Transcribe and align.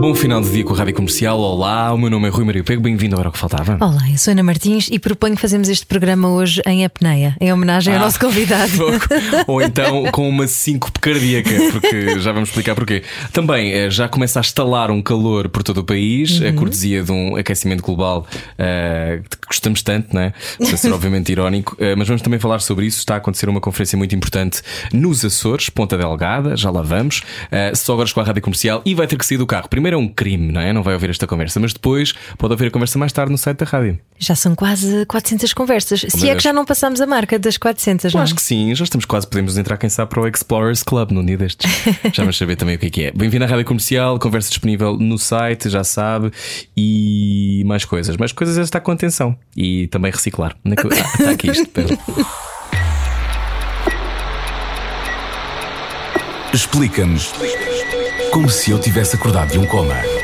Bom 0.00 0.14
final 0.14 0.40
de 0.40 0.50
dia 0.50 0.64
com 0.64 0.72
a 0.72 0.76
Rádio 0.78 0.94
Comercial. 0.94 1.38
Olá, 1.38 1.92
o 1.92 1.98
meu 1.98 2.08
nome 2.08 2.26
é 2.26 2.30
Rui 2.30 2.42
Maria 2.42 2.64
Pego. 2.64 2.80
Bem-vindo 2.80 3.14
ao 3.14 3.20
Hora 3.20 3.30
que 3.30 3.36
Faltava. 3.38 3.76
Olá, 3.78 4.08
eu 4.10 4.16
sou 4.16 4.32
Ana 4.32 4.42
Martins 4.42 4.88
e 4.90 4.98
proponho 4.98 5.34
que 5.36 5.42
fazemos 5.42 5.68
este 5.68 5.84
programa 5.84 6.30
hoje 6.30 6.62
em 6.66 6.82
apneia, 6.82 7.36
em 7.38 7.52
homenagem 7.52 7.92
ao 7.94 8.00
Ah, 8.00 8.04
nosso 8.06 8.18
convidado. 8.18 8.72
Ou 9.46 9.60
então 9.60 10.04
com 10.10 10.26
uma 10.26 10.46
síncope 10.46 10.98
cardíaca, 11.00 11.50
porque 11.70 12.18
já 12.18 12.32
vamos 12.32 12.48
explicar 12.48 12.74
porquê. 12.74 13.02
Também 13.30 13.72
eh, 13.74 13.90
já 13.90 14.08
começa 14.08 14.40
a 14.40 14.42
estalar 14.42 14.90
um 14.90 15.02
calor 15.02 15.50
por 15.50 15.62
todo 15.62 15.78
o 15.78 15.84
país, 15.84 16.40
Uhum. 16.40 16.48
a 16.48 16.52
cortesia 16.54 17.02
de 17.02 17.12
um 17.12 17.36
aquecimento 17.36 17.82
global 17.82 18.26
eh, 18.58 19.20
que 19.30 19.46
gostamos 19.48 19.82
tanto, 19.82 20.14
não 20.14 20.22
é? 20.22 20.32
Para 20.56 20.76
ser 20.78 20.90
obviamente 20.94 21.30
irónico, 21.30 21.76
eh, 21.78 21.94
mas 21.94 22.08
vamos 22.08 22.22
também 22.22 22.40
falar 22.40 22.60
sobre 22.60 22.86
isso. 22.86 23.00
Está 23.00 23.14
a 23.14 23.18
acontecer 23.18 23.50
uma 23.50 23.60
conferência 23.60 23.98
muito 23.98 24.14
importante 24.16 24.62
nos 24.94 25.22
Açores, 25.26 25.68
Ponta 25.68 25.98
Delgada, 25.98 26.56
já 26.56 26.70
lá 26.70 26.80
vamos. 26.80 27.20
Eh, 27.50 27.72
só 27.74 27.92
agora 27.92 28.08
com 28.10 28.20
a 28.20 28.24
Rádio 28.24 28.40
Comercial 28.42 28.61
e 28.84 28.94
vai 28.94 29.06
ter 29.06 29.16
que 29.16 29.24
sair 29.26 29.38
do 29.38 29.46
carro. 29.46 29.68
Primeiro 29.68 29.96
é 29.96 29.98
um 29.98 30.08
crime, 30.08 30.52
não 30.52 30.60
é? 30.60 30.72
Não 30.72 30.82
vai 30.82 30.94
ouvir 30.94 31.10
esta 31.10 31.26
conversa, 31.26 31.58
mas 31.60 31.72
depois 31.72 32.12
pode 32.38 32.52
ouvir 32.52 32.66
a 32.66 32.70
conversa 32.70 32.98
mais 32.98 33.12
tarde 33.12 33.32
no 33.32 33.38
site 33.38 33.58
da 33.58 33.64
rádio. 33.66 33.98
Já 34.18 34.34
são 34.34 34.54
quase 34.54 35.04
400 35.06 35.52
conversas. 35.52 36.00
Se 36.00 36.16
meu 36.16 36.24
é 36.26 36.28
Deus. 36.30 36.36
que 36.38 36.42
já 36.44 36.52
não 36.52 36.64
passamos 36.64 37.00
a 37.00 37.06
marca 37.06 37.38
das 37.38 37.56
400, 37.56 38.04
Eu 38.06 38.18
não? 38.18 38.22
acho 38.22 38.34
que 38.34 38.42
sim, 38.42 38.74
já 38.74 38.84
estamos 38.84 39.04
quase, 39.04 39.26
podemos 39.26 39.56
entrar, 39.58 39.76
quem 39.76 39.90
sabe, 39.90 40.10
para 40.10 40.20
o 40.22 40.26
Explorers 40.28 40.82
Club 40.82 41.10
num 41.10 41.24
dia 41.24 41.36
destes. 41.36 41.70
já 42.12 42.22
vamos 42.22 42.36
saber 42.38 42.56
também 42.56 42.76
o 42.76 42.78
que 42.78 42.86
é 42.86 42.90
que 42.90 43.02
é. 43.04 43.10
Bem-vindo 43.12 43.44
à 43.44 43.48
Rádio 43.48 43.64
Comercial, 43.64 44.18
conversa 44.18 44.48
disponível 44.48 44.96
no 44.96 45.18
site, 45.18 45.68
já 45.68 45.82
sabe, 45.84 46.30
e 46.76 47.62
mais 47.66 47.84
coisas. 47.84 48.16
Mais 48.16 48.32
coisas 48.32 48.58
é 48.58 48.62
estar 48.62 48.80
com 48.80 48.92
atenção 48.92 49.36
e 49.56 49.86
também 49.88 50.10
reciclar. 50.12 50.56
É 50.64 50.70
Ah, 50.70 51.12
está 51.18 51.30
aqui 51.30 51.50
isto, 51.50 51.62
espera. 51.62 51.98
Explica-nos 56.52 57.32
como 58.32 58.48
se 58.48 58.70
eu 58.70 58.78
tivesse 58.78 59.14
acordado 59.14 59.52
de 59.52 59.58
um 59.58 59.66
coma. 59.66 60.21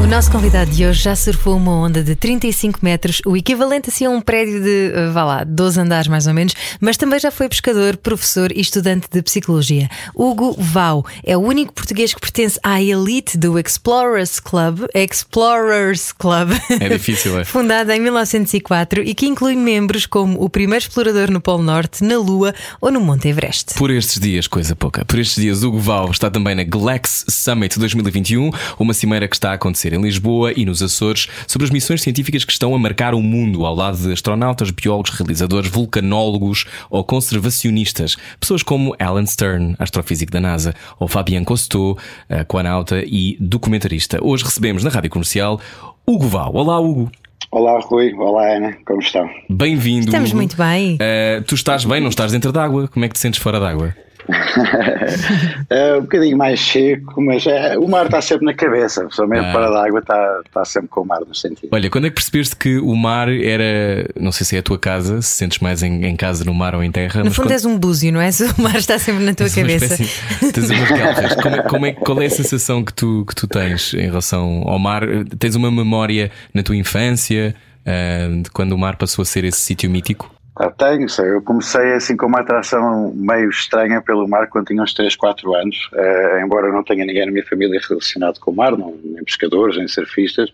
O 0.00 0.06
nosso 0.06 0.30
convidado 0.30 0.70
de 0.70 0.86
hoje 0.86 1.02
já 1.02 1.16
surfou 1.16 1.56
uma 1.56 1.72
onda 1.72 2.04
de 2.04 2.14
35 2.14 2.78
metros, 2.82 3.20
o 3.26 3.36
equivalente 3.36 3.90
assim 3.90 4.06
a 4.06 4.10
um 4.10 4.20
prédio 4.20 4.62
de, 4.62 4.92
eh, 4.94 5.10
vá 5.10 5.24
lá, 5.24 5.44
12 5.44 5.80
andares 5.80 6.06
mais 6.06 6.28
ou 6.28 6.32
menos, 6.32 6.54
mas 6.80 6.96
também 6.96 7.18
já 7.18 7.32
foi 7.32 7.48
pescador, 7.48 7.96
professor 7.96 8.52
e 8.52 8.60
estudante 8.60 9.08
de 9.10 9.20
psicologia. 9.22 9.88
Hugo 10.14 10.54
Vau 10.56 11.04
é 11.24 11.36
o 11.36 11.40
único 11.40 11.72
português 11.72 12.14
que 12.14 12.20
pertence 12.20 12.60
à 12.62 12.80
elite 12.80 13.36
do 13.36 13.58
Explorers 13.58 14.38
Club, 14.38 14.86
Explorers 14.94 16.12
Club. 16.12 16.52
É 16.80 16.88
difícil, 16.88 17.38
é? 17.38 17.44
Fundada 17.44 17.94
em 17.94 18.00
1904 18.00 19.02
e 19.02 19.12
que 19.14 19.26
inclui 19.26 19.56
membros 19.56 20.06
como 20.06 20.40
o 20.42 20.48
primeiro 20.48 20.84
explorador 20.84 21.28
no 21.28 21.40
Polo 21.40 21.64
Norte, 21.64 22.04
na 22.04 22.16
Lua 22.16 22.54
ou 22.80 22.92
no 22.92 23.00
Monte 23.00 23.28
Everest. 23.28 23.74
Por 23.74 23.90
estes 23.90 24.20
dias, 24.20 24.46
coisa 24.46 24.76
pouca. 24.76 25.04
Por 25.04 25.18
estes 25.18 25.42
dias, 25.42 25.64
Hugo 25.64 25.80
Val 25.80 26.08
está 26.12 26.30
também 26.30 26.54
na 26.54 26.62
Glex 26.62 27.24
Summit 27.28 27.76
2021, 27.78 28.52
uma 28.78 28.94
cimeira 28.94 29.26
que 29.26 29.34
está 29.34 29.50
a 29.50 29.54
acontecer 29.54 29.87
em 29.92 30.00
Lisboa 30.00 30.52
e 30.56 30.64
nos 30.64 30.82
Açores 30.82 31.28
sobre 31.46 31.64
as 31.64 31.70
missões 31.70 32.02
científicas 32.02 32.44
que 32.44 32.52
estão 32.52 32.74
a 32.74 32.78
marcar 32.78 33.14
o 33.14 33.20
mundo 33.22 33.64
ao 33.64 33.74
lado 33.74 33.96
de 33.96 34.12
astronautas, 34.12 34.70
biólogos, 34.70 35.10
realizadores, 35.10 35.70
vulcanólogos 35.70 36.66
ou 36.90 37.04
conservacionistas. 37.04 38.16
Pessoas 38.38 38.62
como 38.62 38.94
Alan 38.98 39.26
Stern, 39.26 39.74
astrofísico 39.78 40.32
da 40.32 40.40
NASA, 40.40 40.74
ou 40.98 41.08
Fabien 41.08 41.44
Cousteau, 41.44 41.96
aquanauta 42.28 43.02
e 43.06 43.36
documentarista. 43.40 44.18
Hoje 44.22 44.44
recebemos 44.44 44.84
na 44.84 44.90
rádio 44.90 45.10
comercial 45.10 45.60
Hugo 46.06 46.26
Val. 46.26 46.54
Olá, 46.54 46.78
Hugo. 46.80 47.10
Olá 47.50 47.80
Rui, 47.80 48.12
olá 48.14 48.56
Ana, 48.56 48.76
como 48.84 49.00
estão? 49.00 49.26
Bem-vindo. 49.48 50.06
Estamos 50.06 50.30
Hugo. 50.30 50.36
muito 50.36 50.56
bem. 50.56 50.98
Eh, 51.00 51.42
tu 51.46 51.54
estás 51.54 51.84
bem, 51.84 51.98
não 52.00 52.10
estás 52.10 52.30
dentro 52.30 52.52
d'água. 52.52 52.88
Como 52.88 53.04
é 53.04 53.08
que 53.08 53.14
te 53.14 53.20
sentes 53.20 53.40
fora 53.40 53.58
d'água? 53.58 53.94
É 55.70 55.96
um 55.96 56.02
bocadinho 56.02 56.36
mais 56.36 56.60
seco, 56.60 57.20
mas 57.20 57.46
é, 57.46 57.76
o 57.78 57.88
mar 57.88 58.06
está 58.06 58.20
sempre 58.20 58.46
na 58.46 58.54
cabeça, 58.54 59.02
principalmente 59.04 59.46
Ah. 59.46 59.52
fora 59.52 59.70
da 59.70 59.84
água 59.86 60.00
está, 60.00 60.40
está 60.46 60.64
sempre 60.64 60.88
com 60.88 61.00
o 61.02 61.06
mar 61.06 61.20
no 61.26 61.34
sentido. 61.34 61.68
Olha, 61.72 61.90
quando 61.90 62.06
é 62.06 62.10
que 62.10 62.14
percebeste 62.14 62.56
que 62.56 62.78
o 62.78 62.94
mar 62.94 63.28
era. 63.28 64.08
Não 64.18 64.32
sei 64.32 64.46
se 64.46 64.56
é 64.56 64.58
a 64.60 64.62
tua 64.62 64.78
casa, 64.78 65.20
se 65.22 65.30
sentes 65.36 65.58
mais 65.60 65.82
em, 65.82 66.04
em 66.06 66.16
casa 66.16 66.44
no 66.44 66.54
mar 66.54 66.74
ou 66.74 66.82
em 66.82 66.90
terra. 66.90 67.20
No 67.20 67.26
mas 67.26 67.34
fundo 67.36 67.46
quando- 67.46 67.52
és 67.52 67.64
um 67.64 67.78
búzio, 67.78 68.12
não 68.12 68.20
é? 68.20 68.30
Se 68.32 68.44
o 68.44 68.60
mar 68.62 68.76
está 68.76 68.98
sempre 68.98 69.24
na 69.24 69.34
tua 69.34 69.46
uma 69.46 69.54
cabeça. 69.54 69.94
espécie-. 70.02 71.36
Como 71.42 71.56
é, 71.56 71.62
como 71.62 71.86
é- 71.86 71.92
qual 71.92 72.22
é 72.22 72.26
a 72.26 72.30
sensação 72.30 72.84
que 72.84 72.92
tu, 72.92 73.24
que 73.26 73.34
tu 73.34 73.46
tens 73.46 73.94
em 73.94 74.06
relação 74.06 74.62
ao 74.66 74.78
mar? 74.78 75.02
Tens 75.38 75.54
uma 75.54 75.70
memória 75.70 76.30
na 76.54 76.62
tua 76.62 76.76
infância 76.76 77.54
ah, 77.86 78.28
de 78.42 78.50
quando 78.50 78.72
o 78.72 78.78
mar 78.78 78.96
passou 78.96 79.22
a 79.22 79.26
ser 79.26 79.44
esse 79.44 79.58
sítio 79.60 79.90
mítico? 79.90 80.30
Ah, 80.60 80.72
tenho, 80.72 81.08
sei, 81.08 81.30
eu 81.30 81.40
comecei 81.40 81.92
assim 81.92 82.16
com 82.16 82.26
uma 82.26 82.40
atração 82.40 83.12
meio 83.14 83.48
estranha 83.48 84.02
pelo 84.02 84.26
mar 84.26 84.48
quando 84.48 84.66
tinha 84.66 84.82
uns 84.82 84.92
3, 84.92 85.14
4 85.14 85.54
anos, 85.54 85.88
eh, 85.94 86.42
embora 86.44 86.72
não 86.72 86.82
tenha 86.82 87.06
ninguém 87.06 87.26
na 87.26 87.30
minha 87.30 87.46
família 87.46 87.80
relacionado 87.88 88.40
com 88.40 88.50
o 88.50 88.56
mar, 88.56 88.76
não, 88.76 88.98
nem 89.04 89.22
pescadores, 89.22 89.76
nem 89.76 89.86
surfistas. 89.86 90.52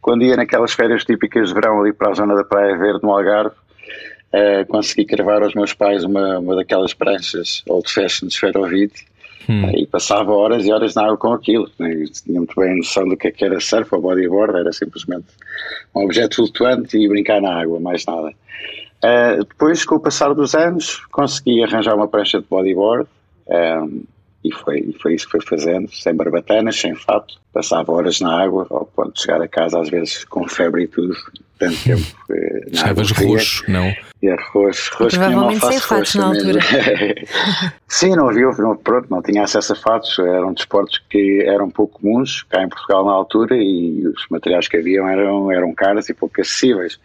Quando 0.00 0.24
ia 0.24 0.34
naquelas 0.34 0.72
férias 0.72 1.04
típicas 1.04 1.48
de 1.48 1.54
verão 1.54 1.82
ali 1.82 1.92
para 1.92 2.10
a 2.10 2.14
zona 2.14 2.34
da 2.34 2.42
Praia 2.42 2.74
Verde, 2.78 3.00
no 3.02 3.10
Algarve, 3.10 3.54
eh, 4.32 4.64
consegui 4.64 5.04
cravar 5.04 5.42
aos 5.42 5.54
meus 5.54 5.74
pais 5.74 6.04
uma, 6.04 6.38
uma 6.38 6.56
daquelas 6.56 6.94
pranchas 6.94 7.62
old 7.68 7.92
fashion 7.92 8.28
de 8.28 8.32
esferovite 8.32 9.04
e 9.76 9.86
passava 9.86 10.32
horas 10.32 10.64
e 10.64 10.72
horas 10.72 10.94
na 10.94 11.04
água 11.04 11.18
com 11.18 11.32
aquilo. 11.34 11.70
Eu 11.78 12.10
tinha 12.10 12.38
muito 12.38 12.58
bem 12.58 12.72
a 12.72 12.76
noção 12.76 13.06
do 13.06 13.14
que 13.14 13.28
é 13.28 13.30
que 13.30 13.44
era 13.44 13.60
surf 13.60 13.94
ou 13.94 14.00
bodyboard, 14.00 14.58
era 14.58 14.72
simplesmente 14.72 15.26
um 15.94 16.04
objeto 16.04 16.36
flutuante 16.36 16.96
e 16.96 17.06
brincar 17.06 17.42
na 17.42 17.60
água, 17.60 17.78
mais 17.78 18.06
nada. 18.06 18.32
Uh, 19.02 19.44
depois, 19.44 19.84
com 19.84 19.96
o 19.96 20.00
passar 20.00 20.32
dos 20.34 20.54
anos, 20.54 21.04
consegui 21.10 21.62
arranjar 21.62 21.94
uma 21.94 22.08
prancha 22.08 22.40
de 22.40 22.46
bodyboard 22.48 23.06
um, 23.48 24.02
e, 24.44 24.52
foi, 24.52 24.78
e 24.80 24.92
foi 25.00 25.14
isso 25.14 25.26
que 25.26 25.32
fui 25.32 25.40
fazendo, 25.40 25.90
sem 25.90 26.14
barbatanas, 26.14 26.78
sem 26.78 26.94
fato. 26.94 27.34
Passava 27.52 27.90
horas 27.92 28.20
na 28.20 28.42
água, 28.42 28.66
ao 28.70 28.84
ponto 28.84 29.14
de 29.14 29.22
chegar 29.22 29.40
a 29.40 29.48
casa, 29.48 29.80
às 29.80 29.88
vezes 29.88 30.24
com 30.24 30.46
febre 30.46 30.84
e 30.84 30.86
tudo, 30.86 31.14
tanto 31.58 31.82
tempo. 31.82 32.02
eh, 32.30 32.60
na 32.66 32.72
Estavas 32.72 33.10
água 33.10 33.14
fria. 33.14 33.28
roxo, 33.28 33.64
não? 33.68 33.94
E 34.22 34.28
arroz, 34.28 34.88
roxo 34.88 35.16
tinha 35.16 35.30
uma 35.30 35.44
alface 35.44 35.86
roxa 35.86 36.18
na 36.18 36.30
mesmo. 36.30 36.60
Sim, 37.88 38.16
não 38.16 38.28
havia, 38.28 38.46
não, 38.58 38.76
pronto, 38.76 39.06
não 39.10 39.22
tinha 39.22 39.44
acesso 39.44 39.72
a 39.72 39.76
fatos, 39.76 40.18
eram 40.18 40.52
desportos 40.52 41.02
que 41.08 41.42
eram 41.46 41.70
pouco 41.70 42.00
comuns 42.00 42.42
cá 42.42 42.62
em 42.62 42.68
Portugal 42.68 43.06
na 43.06 43.12
altura 43.12 43.56
e 43.56 44.06
os 44.06 44.26
materiais 44.30 44.68
que 44.68 44.76
haviam 44.76 45.08
eram, 45.08 45.50
eram 45.50 45.72
caros 45.74 46.08
e 46.10 46.14
pouco 46.14 46.40
acessíveis. 46.40 46.98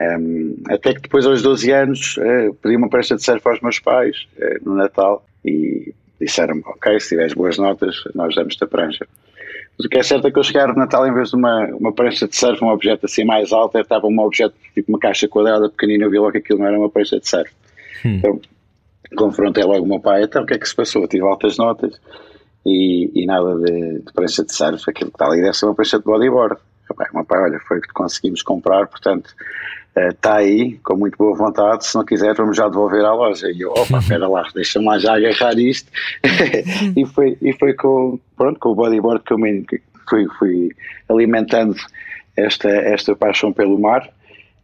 Um, 0.00 0.56
até 0.68 0.92
que 0.92 1.00
depois, 1.02 1.24
aos 1.24 1.42
12 1.42 1.70
anos, 1.72 2.18
eh, 2.18 2.50
pedi 2.62 2.76
uma 2.76 2.88
prancha 2.88 3.16
de 3.16 3.24
surf 3.24 3.48
aos 3.48 3.60
meus 3.62 3.78
pais 3.78 4.26
eh, 4.38 4.58
no 4.62 4.74
Natal 4.74 5.24
e 5.42 5.94
disseram-me: 6.20 6.62
Ok, 6.66 7.00
se 7.00 7.10
tiveres 7.10 7.32
boas 7.32 7.56
notas, 7.56 7.96
nós 8.14 8.34
damos-te 8.34 8.62
a 8.62 8.66
prancha. 8.66 9.06
Mas 9.78 9.86
o 9.86 9.88
que 9.88 9.98
é 9.98 10.02
certo 10.02 10.26
é 10.26 10.30
que 10.30 10.38
eu 10.38 10.42
chegar 10.42 10.68
no 10.68 10.74
Natal, 10.74 11.06
em 11.06 11.14
vez 11.14 11.30
de 11.30 11.36
uma, 11.36 11.66
uma 11.66 11.92
prancha 11.92 12.28
de 12.28 12.36
surf, 12.36 12.62
um 12.62 12.68
objeto 12.68 13.06
assim 13.06 13.24
mais 13.24 13.52
alto, 13.52 13.78
estava 13.78 14.06
um 14.06 14.18
objeto 14.20 14.54
tipo 14.74 14.90
uma 14.92 14.98
caixa 14.98 15.28
quadrada 15.28 15.68
pequenina. 15.70 16.04
Eu 16.04 16.10
vi 16.10 16.18
logo 16.18 16.32
que 16.32 16.38
aquilo 16.38 16.58
não 16.58 16.66
era 16.66 16.78
uma 16.78 16.90
prancha 16.90 17.18
de 17.18 17.28
surf. 17.28 17.50
Então, 18.04 18.40
confrontei 19.16 19.64
logo 19.64 19.84
o 19.84 19.88
meu 19.88 20.00
pai. 20.00 20.24
Então, 20.24 20.42
o 20.42 20.46
que 20.46 20.54
é 20.54 20.58
que 20.58 20.68
se 20.68 20.74
passou? 20.74 21.02
Eu 21.02 21.08
tive 21.08 21.24
altas 21.24 21.56
notas 21.56 21.98
e, 22.64 23.10
e 23.14 23.26
nada 23.26 23.56
de, 23.58 24.00
de 24.00 24.12
prancha 24.12 24.44
de 24.44 24.52
surf. 24.52 24.84
Aquilo 24.88 25.10
que 25.10 25.16
está 25.16 25.26
ali 25.26 25.40
deve 25.40 25.54
ser 25.54 25.66
uma 25.66 25.74
prancha 25.74 25.98
de 25.98 26.04
bodyboard. 26.04 26.56
O 26.88 27.16
meu 27.16 27.24
pai, 27.24 27.42
olha, 27.42 27.58
foi 27.66 27.78
o 27.78 27.80
que 27.80 27.88
conseguimos 27.88 28.42
comprar, 28.42 28.86
portanto, 28.86 29.34
está 29.96 30.36
aí, 30.36 30.78
com 30.84 30.96
muito 30.96 31.16
boa 31.16 31.34
vontade. 31.34 31.86
Se 31.86 31.94
não 31.94 32.04
quiser, 32.04 32.34
vamos 32.34 32.56
já 32.56 32.68
devolver 32.68 33.04
à 33.04 33.14
loja. 33.14 33.50
E 33.50 33.60
eu, 33.62 33.70
opa, 33.70 33.98
espera 33.98 34.28
lá, 34.28 34.46
deixa-me 34.54 34.86
lá 34.86 34.98
já 34.98 35.16
agarrar 35.16 35.58
isto. 35.58 35.90
e, 36.96 37.06
foi, 37.06 37.36
e 37.40 37.52
foi 37.54 37.72
com, 37.74 38.18
pronto, 38.36 38.60
com 38.60 38.70
o 38.70 38.74
bodyboard 38.74 39.22
que 39.24 39.32
eu 39.32 39.38
me 39.38 39.62
que 39.64 39.80
fui, 40.08 40.26
fui 40.38 40.70
alimentando 41.08 41.74
esta, 42.36 42.68
esta 42.68 43.16
paixão 43.16 43.52
pelo 43.52 43.78
mar. 43.78 44.08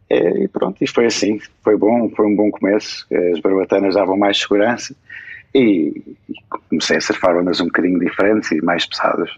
Eh, 0.09 0.43
E 0.43 0.47
pronto, 0.47 0.83
isto 0.83 0.95
foi 0.95 1.05
assim, 1.05 1.39
foi 1.63 1.75
bom, 1.77 2.09
foi 2.15 2.25
um 2.27 2.35
bom 2.35 2.51
começo. 2.51 3.05
As 3.33 3.39
barbatanas 3.39 3.95
davam 3.95 4.17
mais 4.17 4.39
segurança 4.39 4.95
e, 5.53 6.15
e 6.29 6.33
comecei 6.69 6.97
a 6.97 7.01
surfar 7.01 7.37
ondas 7.37 7.59
um 7.59 7.65
bocadinho 7.65 7.99
diferentes 7.99 8.51
e 8.51 8.61
mais 8.61 8.85
pesadas. 8.85 9.31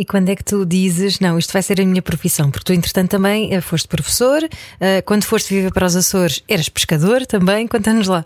E 0.00 0.04
quando 0.06 0.30
é 0.30 0.34
que 0.34 0.42
tu 0.42 0.64
dizes, 0.64 1.20
não, 1.20 1.38
isto 1.38 1.52
vai 1.52 1.60
ser 1.60 1.78
a 1.78 1.84
minha 1.84 2.00
profissão? 2.00 2.50
Porque 2.50 2.64
tu, 2.64 2.72
entretanto, 2.72 3.10
também 3.10 3.54
eh, 3.54 3.60
foste 3.60 3.86
professor, 3.86 4.40
eh, 4.80 5.02
quando 5.02 5.24
foste 5.24 5.52
viver 5.52 5.70
para 5.74 5.84
os 5.84 5.94
Açores, 5.94 6.42
eras 6.48 6.70
pescador 6.70 7.26
também, 7.26 7.68
conta-nos 7.68 8.08
lá. 8.08 8.24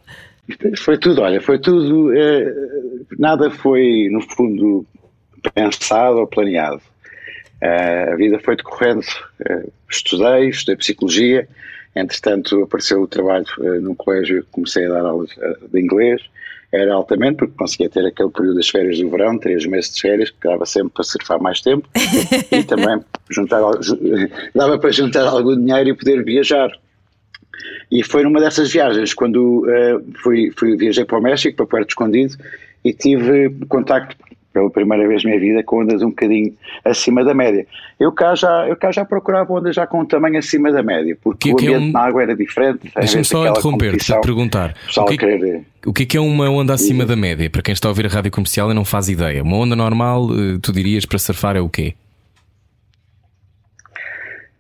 Foi 0.79 0.97
tudo, 0.97 1.23
olha, 1.23 1.41
foi 1.41 1.59
tudo, 1.59 2.17
eh, 2.17 2.55
nada 3.19 3.50
foi, 3.50 4.09
no 4.09 4.21
fundo, 4.21 4.87
pensado 5.53 6.19
ou 6.19 6.29
planeado. 6.29 6.81
A 7.61 8.15
vida 8.15 8.38
foi 8.38 8.55
decorrendo. 8.55 9.05
Estudei, 9.91 10.50
estudei 10.50 10.77
psicologia 10.77 11.49
Entretanto, 11.97 12.62
apareceu 12.62 13.03
o 13.03 13.06
trabalho 13.06 13.47
no 13.81 13.94
colégio, 13.94 14.44
comecei 14.50 14.87
a 14.87 14.91
dar 14.91 15.05
aulas 15.06 15.31
de 15.73 15.81
inglês. 15.81 16.23
Era 16.75 16.94
altamente, 16.94 17.37
porque 17.37 17.55
conseguia 17.56 17.88
ter 17.88 18.05
aquele 18.05 18.31
período 18.31 18.56
das 18.56 18.69
férias 18.69 18.99
do 18.99 19.09
verão, 19.09 19.38
três 19.38 19.65
meses 19.65 19.94
de 19.94 20.00
férias, 20.00 20.31
que 20.31 20.37
dava 20.43 20.67
sempre 20.67 20.93
para 20.93 21.05
surfar 21.05 21.41
mais 21.41 21.61
tempo. 21.61 21.88
e 22.50 22.65
também 22.67 23.00
juntar, 23.31 23.61
dava 24.53 24.76
para 24.76 24.91
juntar 24.91 25.29
algum 25.29 25.56
dinheiro 25.56 25.91
e 25.91 25.94
poder 25.94 26.25
viajar. 26.25 26.71
E 27.93 28.03
foi 28.03 28.25
numa 28.25 28.41
dessas 28.41 28.73
viagens, 28.73 29.15
quando 29.15 29.65
uh, 29.65 30.05
fui, 30.23 30.50
fui, 30.56 30.76
viajei 30.76 31.05
para 31.05 31.19
o 31.19 31.23
México, 31.23 31.56
para 31.56 31.67
Puerto 31.67 31.91
Escondido, 31.91 32.35
e 32.85 32.93
tive 32.93 33.50
contacto 33.69 34.17
pela 34.55 34.71
primeira 34.71 35.06
vez 35.06 35.25
na 35.25 35.31
minha 35.31 35.41
vida 35.41 35.62
com 35.65 35.83
ondas 35.83 36.01
um 36.01 36.11
bocadinho 36.11 36.55
acima 36.85 37.25
da 37.25 37.35
média. 37.35 37.67
Eu 37.99 38.12
cá 38.12 38.37
já, 38.37 38.69
eu 38.69 38.77
cá 38.77 38.93
já 38.93 39.05
procurava 39.05 39.53
ondas 39.53 39.75
já 39.75 39.85
com 39.85 40.01
um 40.01 40.06
tamanho 40.06 40.39
acima 40.39 40.71
da 40.71 40.83
média, 40.83 41.19
porque 41.21 41.49
que, 41.49 41.55
o 41.55 41.59
ambiente 41.59 41.75
é 41.75 41.89
um... 41.89 41.93
na 41.93 42.01
água 42.01 42.23
era 42.23 42.37
diferente. 42.37 42.93
Deixa-me 42.97 43.25
só 43.25 43.47
interromper-te 43.49 44.06
para 44.06 44.21
perguntar. 44.21 44.75
O 44.97 45.05
que, 45.06 45.15
é, 45.15 45.17
querer... 45.17 45.65
o 45.85 45.93
que, 45.93 46.05
é 46.05 46.06
que 46.06 46.17
é 46.17 46.21
uma 46.21 46.49
onda 46.49 46.73
acima 46.73 47.03
e... 47.03 47.06
da 47.06 47.17
média? 47.17 47.51
Para 47.51 47.62
quem 47.62 47.73
está 47.73 47.89
a 47.89 47.91
ouvir 47.91 48.06
a 48.06 48.09
rádio 48.09 48.31
comercial 48.31 48.71
e 48.71 48.75
não 48.75 48.85
faz 48.85 49.09
ideia. 49.09 49.43
Uma 49.43 49.56
onda 49.56 49.75
normal, 49.75 50.29
eh, 50.31 50.59
tu 50.62 50.73
dirias 50.73 51.05
para 51.05 51.19
surfar 51.19 51.56
é 51.56 51.61
o 51.61 51.69
quê? 51.69 51.95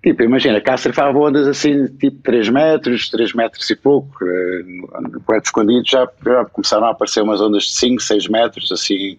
Tipo, 0.02 0.22
imagina, 0.24 0.60
cá 0.60 0.76
surfava 0.76 1.16
ondas 1.16 1.46
assim, 1.46 1.86
tipo 1.86 2.20
3 2.22 2.48
metros, 2.50 3.08
3 3.08 3.32
metros 3.32 3.70
e 3.70 3.76
pouco. 3.76 4.22
Eh, 4.22 4.62
no 5.00 5.20
Puerto 5.20 5.46
Escondido 5.46 5.84
já, 5.86 6.06
já 6.26 6.44
começaram 6.46 6.86
a 6.86 6.90
aparecer 6.90 7.22
umas 7.22 7.40
ondas 7.40 7.62
de 7.62 7.72
5, 7.72 8.02
6 8.02 8.28
metros, 8.28 8.72
assim, 8.72 9.16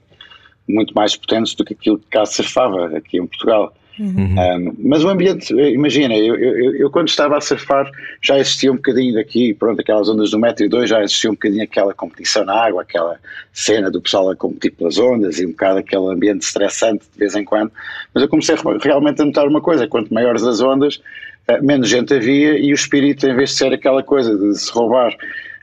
muito 0.67 0.93
mais 0.93 1.15
potentes 1.15 1.53
do 1.55 1.63
que 1.63 1.73
aquilo 1.73 1.99
que 1.99 2.07
cá 2.07 2.25
surfava 2.25 2.97
aqui 2.97 3.17
em 3.17 3.27
Portugal. 3.27 3.73
Uhum. 3.99 4.35
Um, 4.37 4.75
mas 4.79 5.03
o 5.03 5.09
ambiente, 5.09 5.53
imagina, 5.53 6.15
eu, 6.17 6.35
eu, 6.35 6.75
eu, 6.75 6.89
quando 6.89 7.07
estava 7.07 7.37
a 7.37 7.41
surfar 7.41 7.89
já 8.21 8.37
existia 8.37 8.71
um 8.71 8.75
bocadinho 8.75 9.13
daqui, 9.13 9.53
pronto, 9.53 9.79
aquelas 9.79 10.09
ondas 10.09 10.31
do 10.31 10.39
metro 10.39 10.65
e 10.65 10.69
dois, 10.69 10.89
já 10.89 11.01
existia 11.01 11.29
um 11.29 11.33
bocadinho 11.33 11.63
aquela 11.63 11.93
competição 11.93 12.43
na 12.43 12.53
água, 12.53 12.81
aquela 12.81 13.17
cena 13.53 13.89
do 13.89 14.01
pessoal 14.01 14.29
a 14.29 14.35
competir 14.35 14.71
pelas 14.71 14.97
ondas 14.97 15.39
e 15.39 15.45
um 15.45 15.51
bocado 15.51 15.79
aquele 15.79 16.07
ambiente 16.07 16.41
estressante 16.41 17.05
de 17.11 17.17
vez 17.17 17.35
em 17.35 17.45
quando. 17.45 17.71
Mas 18.13 18.23
eu 18.23 18.29
comecei 18.29 18.55
realmente 18.81 19.21
a 19.21 19.25
notar 19.25 19.47
uma 19.47 19.61
coisa: 19.61 19.87
quanto 19.87 20.13
maiores 20.13 20.43
as 20.43 20.59
ondas, 20.59 21.01
eh, 21.47 21.61
menos 21.61 21.87
gente 21.87 22.13
havia 22.13 22.57
e 22.57 22.73
o 22.73 22.75
espírito, 22.75 23.25
em 23.25 23.35
vez 23.35 23.51
de 23.51 23.55
ser 23.55 23.73
aquela 23.73 24.03
coisa 24.03 24.37
de 24.37 24.59
se 24.59 24.69
roubar 24.71 25.15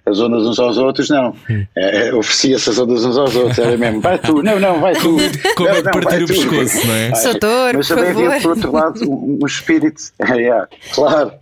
as 0.05 0.19
ondas 0.19 0.43
uns 0.43 0.59
aos 0.59 0.79
outros, 0.79 1.09
não. 1.09 1.35
É, 1.77 2.09
é 2.09 2.15
oferecia-se 2.15 2.71
as 2.71 2.79
ondas 2.79 3.05
uns 3.05 3.17
aos 3.17 3.37
outros, 3.37 3.59
era 3.59 3.77
mesmo, 3.77 4.01
vai 4.01 4.19
tu, 4.19 4.43
não, 4.43 4.59
não, 4.59 4.81
vai 4.81 4.95
tu. 4.95 5.17
Como 5.57 5.69
não, 5.69 5.77
é 5.77 5.83
que 5.83 5.91
partir 5.91 6.25
o 6.25 6.27
pescoço, 6.27 6.87
não 6.87 6.95
é? 6.95 7.15
Soutor, 7.15 7.75
Mas 7.75 7.89
também 7.89 8.11
havia, 8.11 8.41
por 8.41 8.51
outro 8.51 8.73
lado, 8.73 9.11
um, 9.11 9.39
um 9.43 9.47
espírito, 9.47 10.03
é, 10.19 10.67
claro. 10.93 11.33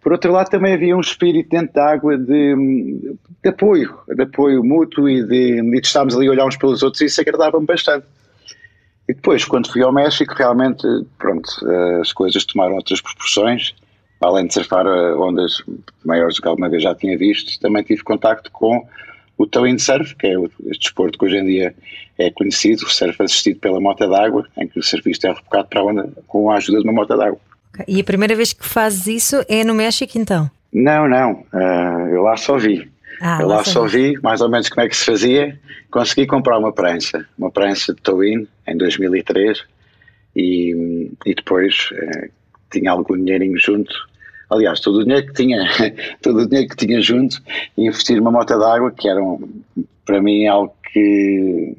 Por 0.00 0.12
outro 0.12 0.32
lado, 0.32 0.50
também 0.50 0.74
havia 0.74 0.96
um 0.96 1.00
espírito 1.00 1.48
dentro 1.50 1.74
da 1.74 1.90
água 1.90 2.16
de, 2.16 3.16
de 3.42 3.48
apoio, 3.48 3.98
de 4.06 4.22
apoio 4.22 4.62
mútuo 4.62 5.08
e 5.08 5.22
de, 5.22 5.60
de 5.60 5.80
estarmos 5.80 6.14
ali 6.14 6.28
a 6.28 6.30
olhar 6.30 6.46
uns 6.46 6.56
pelos 6.56 6.82
outros 6.82 7.00
e 7.00 7.06
isso 7.06 7.20
agradava-me 7.20 7.66
bastante. 7.66 8.06
E 9.08 9.14
depois, 9.14 9.44
quando 9.44 9.70
fui 9.70 9.82
ao 9.82 9.92
México, 9.92 10.32
realmente, 10.34 10.86
pronto, 11.18 11.50
as 12.00 12.12
coisas 12.12 12.44
tomaram 12.44 12.76
outras 12.76 13.00
proporções 13.00 13.74
além 14.24 14.46
de 14.46 14.54
surfar 14.54 14.86
eh, 14.86 15.14
ondas 15.14 15.62
maiores 16.04 16.36
do 16.36 16.42
que 16.42 16.48
alguma 16.48 16.68
vez 16.68 16.82
já 16.82 16.94
tinha 16.94 17.16
visto, 17.16 17.58
também 17.60 17.82
tive 17.82 18.02
contacto 18.02 18.50
com 18.50 18.86
o 19.36 19.46
tow 19.46 19.64
surf, 19.78 20.14
que 20.16 20.28
é 20.28 20.38
o 20.38 20.50
desporto 20.78 21.18
que 21.18 21.24
hoje 21.24 21.36
em 21.36 21.46
dia 21.46 21.74
é 22.18 22.30
conhecido, 22.30 22.84
o 22.84 22.90
surf 22.90 23.20
assistido 23.22 23.58
pela 23.58 23.80
moto 23.80 24.08
d'água, 24.08 24.46
em 24.56 24.68
que 24.68 24.78
o 24.78 24.82
surfista 24.82 25.28
é 25.28 25.32
rebocado 25.32 25.68
para 25.68 25.80
a 25.80 25.84
onda 25.84 26.12
com 26.26 26.50
a 26.50 26.56
ajuda 26.56 26.78
de 26.78 26.84
uma 26.84 26.92
moto 26.92 27.16
d'água. 27.16 27.38
E 27.88 28.00
a 28.00 28.04
primeira 28.04 28.36
vez 28.36 28.52
que 28.52 28.64
fazes 28.64 29.06
isso 29.06 29.44
é 29.48 29.64
no 29.64 29.74
México, 29.74 30.16
então? 30.16 30.48
Não, 30.72 31.08
não. 31.08 31.44
Uh, 31.52 32.08
eu 32.12 32.22
lá 32.22 32.36
só 32.36 32.56
vi. 32.56 32.88
Ah, 33.20 33.38
eu 33.40 33.48
lá, 33.48 33.64
só 33.64 33.86
vi 33.86 34.18
mais 34.22 34.40
ou 34.40 34.48
menos 34.48 34.68
como 34.68 34.86
é 34.86 34.88
que 34.88 34.96
se 34.96 35.04
fazia. 35.04 35.58
Consegui 35.90 36.26
comprar 36.26 36.58
uma 36.58 36.72
prancha, 36.72 37.26
uma 37.36 37.50
prancha 37.50 37.92
de 37.92 38.00
tow-in 38.00 38.46
em 38.66 38.76
2003 38.76 39.64
e, 40.36 41.10
e 41.24 41.34
depois 41.34 41.90
uh, 41.92 42.30
tinha 42.70 42.90
algum 42.90 43.16
dinheirinho 43.16 43.58
junto 43.58 43.92
aliás, 44.50 44.80
todo 44.80 44.98
o 44.98 45.04
dinheiro 45.04 45.26
que 45.26 45.32
tinha, 45.32 45.64
todo 46.22 46.40
o 46.40 46.48
dinheiro 46.48 46.68
que 46.68 46.86
tinha 46.86 47.00
junto 47.00 47.42
investir 47.76 48.16
numa 48.16 48.30
moto 48.30 48.58
d'água, 48.58 48.90
que 48.90 49.08
era 49.08 49.22
um, 49.22 49.62
para 50.04 50.20
mim 50.22 50.46
algo 50.46 50.74
que 50.92 51.76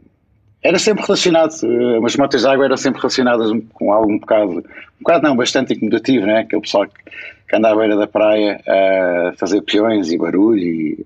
era 0.63 0.79
sempre 0.79 1.03
relacionado, 1.03 1.53
eh, 1.63 2.06
as 2.06 2.15
motas 2.15 2.41
d'água 2.41 2.65
eram 2.65 2.77
sempre 2.77 3.00
relacionadas 3.00 3.51
com 3.73 3.94
algo 3.94 4.12
um 4.12 4.17
bocado, 4.17 4.51
um 4.51 4.63
bocado 5.00 5.27
não, 5.27 5.35
bastante 5.35 5.73
incomodativo, 5.73 6.25
né? 6.25 6.39
aquele 6.39 6.62
pessoal 6.62 6.88
que, 6.88 7.12
que 7.47 7.56
anda 7.56 7.69
à 7.69 7.75
beira 7.75 7.95
da 7.95 8.07
praia 8.07 8.59
a 8.68 9.33
fazer 9.38 9.61
peões 9.61 10.11
e 10.11 10.18
barulho 10.18 10.59
e 10.59 11.06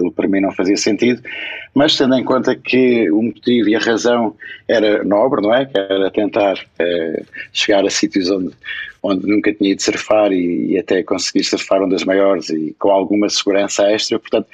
aquilo 0.00 0.12
para 0.12 0.26
mim 0.26 0.40
não 0.40 0.52
fazia 0.52 0.76
sentido, 0.76 1.22
mas 1.74 1.96
tendo 1.96 2.14
em 2.14 2.24
conta 2.24 2.56
que 2.56 3.10
o 3.10 3.22
motivo 3.22 3.68
e 3.68 3.76
a 3.76 3.78
razão 3.78 4.34
era 4.66 5.04
nobre, 5.04 5.42
não 5.42 5.54
é? 5.54 5.66
Que 5.66 5.78
era 5.78 6.10
tentar 6.10 6.58
é, 6.78 7.22
chegar 7.52 7.84
a 7.84 7.90
sítios 7.90 8.30
onde, 8.30 8.52
onde 9.02 9.26
nunca 9.26 9.52
tinha 9.52 9.72
ido 9.72 9.82
surfar 9.82 10.32
e, 10.32 10.72
e, 10.72 10.78
até 10.78 11.02
conseguir 11.02 11.44
surfar 11.44 11.82
ondas 11.82 12.04
maiores 12.04 12.48
e 12.48 12.74
com 12.78 12.90
alguma 12.90 13.28
segurança 13.28 13.90
extra, 13.90 14.18
portanto 14.18 14.48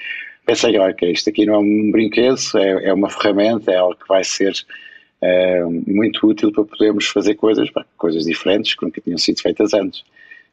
pensei, 0.44 0.72
que 0.94 1.06
isto 1.06 1.31
aqui 1.31 1.46
não 1.46 1.54
é 1.54 1.58
um 1.58 1.90
brinquedo, 1.90 2.38
é, 2.56 2.88
é 2.88 2.92
uma 2.92 3.10
ferramenta, 3.10 3.72
é 3.72 3.76
algo 3.76 3.96
que 3.96 4.08
vai 4.08 4.22
ser 4.22 4.52
é, 5.22 5.64
muito 5.64 6.26
útil 6.26 6.52
para 6.52 6.64
podermos 6.64 7.06
fazer 7.08 7.34
coisas, 7.34 7.69
coisas 7.96 8.25
diferentes 8.25 8.75
que 8.75 8.84
nunca 8.84 9.00
tinham 9.00 9.19
sido 9.19 9.40
feitas 9.40 9.75
antes. 9.75 10.04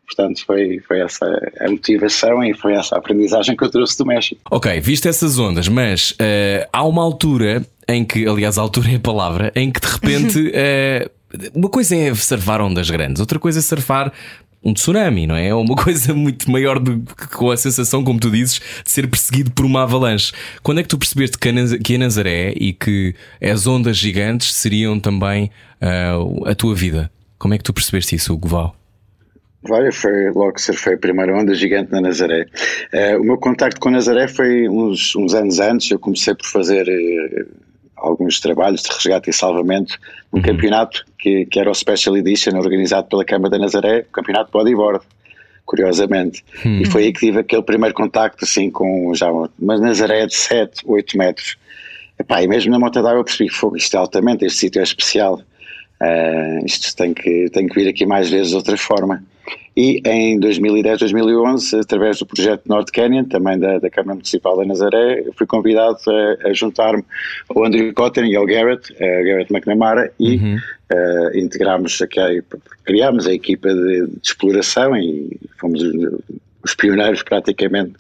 Portanto, 0.05 0.45
foi, 0.45 0.79
foi 0.79 0.99
essa 0.99 1.25
a 1.59 1.69
motivação 1.69 2.43
e 2.43 2.53
foi 2.53 2.73
essa 2.73 2.95
a 2.95 2.99
aprendizagem 2.99 3.55
que 3.55 3.63
eu 3.63 3.69
trouxe 3.69 3.97
do 3.97 4.05
México. 4.05 4.41
Ok, 4.51 4.79
viste 4.79 5.07
essas 5.07 5.39
ondas, 5.39 5.67
mas 5.67 6.11
uh, 6.11 6.67
há 6.71 6.83
uma 6.83 7.01
altura 7.01 7.65
em 7.87 8.03
que, 8.05 8.27
aliás, 8.27 8.57
a 8.57 8.61
altura 8.61 8.91
é 8.91 8.95
a 8.95 8.99
palavra, 8.99 9.51
em 9.55 9.71
que 9.71 9.79
de 9.79 9.87
repente 9.87 10.39
uh, 10.39 11.09
uma 11.55 11.69
coisa 11.69 11.95
é 11.95 12.13
surfar 12.13 12.61
ondas 12.61 12.89
grandes, 12.89 13.19
outra 13.19 13.39
coisa 13.39 13.59
é 13.59 13.61
surfar 13.61 14.11
um 14.63 14.73
tsunami, 14.73 15.27
não 15.27 15.35
é? 15.35 15.47
É 15.47 15.55
uma 15.55 15.75
coisa 15.81 16.13
muito 16.13 16.49
maior 16.49 16.79
do 16.79 16.99
que 16.99 17.27
com 17.27 17.51
a 17.51 17.57
sensação, 17.57 18.03
como 18.03 18.19
tu 18.19 18.31
dizes, 18.31 18.61
de 18.83 18.89
ser 18.89 19.07
perseguido 19.07 19.51
por 19.51 19.65
uma 19.65 19.83
avalanche. 19.83 20.31
Quando 20.61 20.79
é 20.79 20.83
que 20.83 20.89
tu 20.89 20.97
percebeste 20.97 21.37
que 21.37 21.95
a 21.95 21.97
Nazaré 21.97 22.53
e 22.55 22.71
que 22.71 23.13
as 23.41 23.67
ondas 23.67 23.97
gigantes 23.97 24.53
seriam 24.53 24.99
também 24.99 25.51
uh, 25.81 26.47
a 26.47 26.55
tua 26.55 26.73
vida? 26.73 27.11
Como 27.37 27.53
é 27.53 27.57
que 27.57 27.63
tu 27.63 27.73
percebeste 27.73 28.15
isso, 28.15 28.33
Hugo 28.33 28.73
Olha, 29.69 29.91
foi 29.91 30.29
logo 30.31 30.53
que 30.53 30.61
surfei 30.61 30.95
a 30.95 30.97
primeira 30.97 31.35
onda 31.35 31.53
gigante 31.53 31.91
na 31.91 32.01
Nazaré. 32.01 32.47
Uh, 32.93 33.21
o 33.21 33.23
meu 33.23 33.37
contacto 33.37 33.79
com 33.79 33.89
a 33.89 33.93
Nazaré 33.93 34.27
foi 34.27 34.67
uns, 34.67 35.15
uns 35.15 35.33
anos 35.33 35.59
antes. 35.59 35.89
Eu 35.89 35.99
comecei 35.99 36.35
por 36.35 36.45
fazer 36.45 36.85
uh, 36.87 37.47
alguns 37.95 38.39
trabalhos 38.39 38.83
de 38.83 38.89
resgate 38.89 39.29
e 39.29 39.33
salvamento 39.33 39.97
num 40.31 40.39
uhum. 40.39 40.45
campeonato 40.45 41.05
que, 41.17 41.45
que, 41.45 41.59
era 41.59 41.71
o 41.71 41.73
Special 41.73 42.17
Edition, 42.17 42.57
organizado 42.57 43.07
pela 43.07 43.23
Câmara 43.23 43.51
da 43.51 43.57
Nazaré, 43.57 43.99
o 44.01 44.11
campeonato 44.11 44.51
bodyboard, 44.51 45.05
curiosamente. 45.65 46.43
Uhum. 46.65 46.81
E 46.81 46.85
foi 46.85 47.03
aí 47.03 47.13
que 47.13 47.21
tive 47.21 47.39
aquele 47.39 47.63
primeiro 47.63 47.95
contacto 47.95 48.43
assim 48.43 48.69
com 48.69 49.15
já 49.15 49.31
uma 49.31 49.49
Nazaré 49.59 50.25
de 50.25 50.35
7, 50.35 50.81
8 50.85 51.17
metros. 51.17 51.57
Epá, 52.19 52.43
e 52.43 52.47
mesmo 52.47 52.71
na 52.71 52.77
moto 52.77 53.01
d'água 53.01 53.23
percebi 53.23 53.49
que 53.49 53.55
foi, 53.55 53.77
isto 53.77 53.95
é 53.95 53.99
altamente, 53.99 54.45
este 54.45 54.59
sítio 54.59 54.81
é 54.81 54.83
especial. 54.83 55.41
Uh, 56.01 56.65
isto 56.65 56.93
tem 56.95 57.13
que, 57.13 57.49
tem 57.51 57.67
que 57.67 57.75
vir 57.75 57.87
aqui 57.87 58.05
mais 58.05 58.29
vezes 58.29 58.49
de 58.49 58.55
outra 58.55 58.75
forma. 58.75 59.23
E 59.75 60.01
em 60.05 60.39
2010, 60.39 60.99
2011, 60.99 61.79
através 61.79 62.19
do 62.19 62.25
projeto 62.27 62.67
North 62.67 62.91
Canyon, 62.91 63.25
também 63.25 63.57
da, 63.57 63.79
da 63.79 63.89
Câmara 63.89 64.15
Municipal 64.15 64.55
da 64.55 64.65
Nazaré, 64.65 65.23
fui 65.35 65.47
convidado 65.47 65.97
a, 66.07 66.49
a 66.49 66.53
juntar-me 66.53 67.03
ao 67.49 67.65
Andrew 67.65 67.91
Cotton 67.93 68.25
e 68.25 68.35
ao 68.35 68.45
Garrett, 68.45 68.93
uh, 68.93 68.97
Garrett 68.97 69.51
McNamara, 69.51 70.11
e 70.19 70.37
uhum. 70.37 70.55
uh, 70.55 71.37
integramos, 71.37 71.97
criámos 72.83 73.25
a 73.25 73.33
equipa 73.33 73.73
de, 73.73 74.07
de, 74.07 74.19
exploração 74.23 74.95
e 74.95 75.39
fomos 75.59 75.81
os 76.63 76.75
pioneiros 76.75 77.23
praticamente 77.23 77.93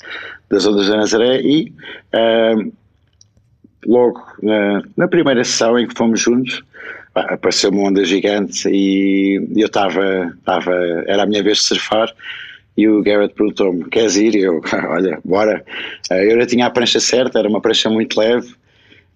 das 0.49 0.67
ondas 0.67 0.87
da 0.87 0.97
Nazaré 0.97 1.41
e 1.41 1.73
uh, 2.13 2.71
logo 3.85 4.21
na, 4.41 4.83
na 4.95 5.07
primeira 5.07 5.43
sessão 5.43 5.77
em 5.77 5.87
que 5.87 5.95
fomos 5.95 6.19
juntos, 6.19 6.63
apareceu 7.15 7.69
uma 7.69 7.89
onda 7.89 8.03
gigante 8.03 8.67
e 8.69 9.41
eu 9.55 9.67
estava, 9.67 10.33
estava, 10.37 10.73
era 11.07 11.23
a 11.23 11.25
minha 11.25 11.43
vez 11.43 11.59
de 11.59 11.63
surfar 11.63 12.13
e 12.75 12.87
o 12.87 13.03
Garrett 13.03 13.35
perguntou-me, 13.35 13.85
queres 13.89 14.15
ir? 14.15 14.35
E 14.35 14.41
eu, 14.41 14.61
olha, 14.89 15.19
bora. 15.23 15.63
Eh, 16.09 16.33
eu 16.33 16.39
já 16.39 16.47
tinha 16.47 16.65
a 16.65 16.69
prancha 16.69 16.99
certa, 16.99 17.39
era 17.39 17.47
uma 17.47 17.61
prancha 17.61 17.89
muito 17.89 18.19
leve, 18.19 18.53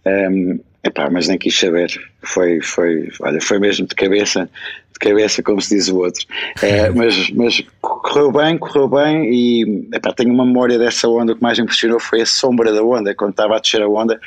um, 0.06 0.10
ehm, 0.10 0.60
epá, 0.84 1.10
mas 1.10 1.27
nem 1.27 1.38
quis 1.38 1.58
saber. 1.58 1.89
Foi, 2.22 2.62
foi, 2.62 3.10
olha, 3.22 3.42
foi 3.42 3.58
mesmo 3.58 3.88
de 3.88 3.96
cabeça, 3.96 4.48
de 4.94 5.00
cabeça, 5.00 5.42
como 5.42 5.60
se 5.60 5.75
diz 5.75 5.88
o 5.89 5.98
outro. 5.98 6.24
É, 6.62 6.89
mas, 6.94 7.32
mas 7.32 7.63
correu 7.82 8.32
bem, 8.32 8.60
correu 8.60 8.88
bem 8.88 9.34
e 9.34 9.88
epá, 9.92 10.13
tenho 10.13 10.32
uma 10.32 10.46
memória 10.46 10.77
dessa 10.77 11.08
onda. 11.10 11.34
O 11.34 11.36
que 11.36 11.42
mais 11.42 11.58
impressionou 11.58 12.00
foi 12.00 12.22
a 12.22 12.25
sombra 12.27 12.72
da 12.72 12.84
onda, 12.84 13.16
quando 13.16 13.32
estava 13.32 13.56
a 13.56 13.60
descer 13.60 13.82
a 13.82 13.89
onda 13.89 14.20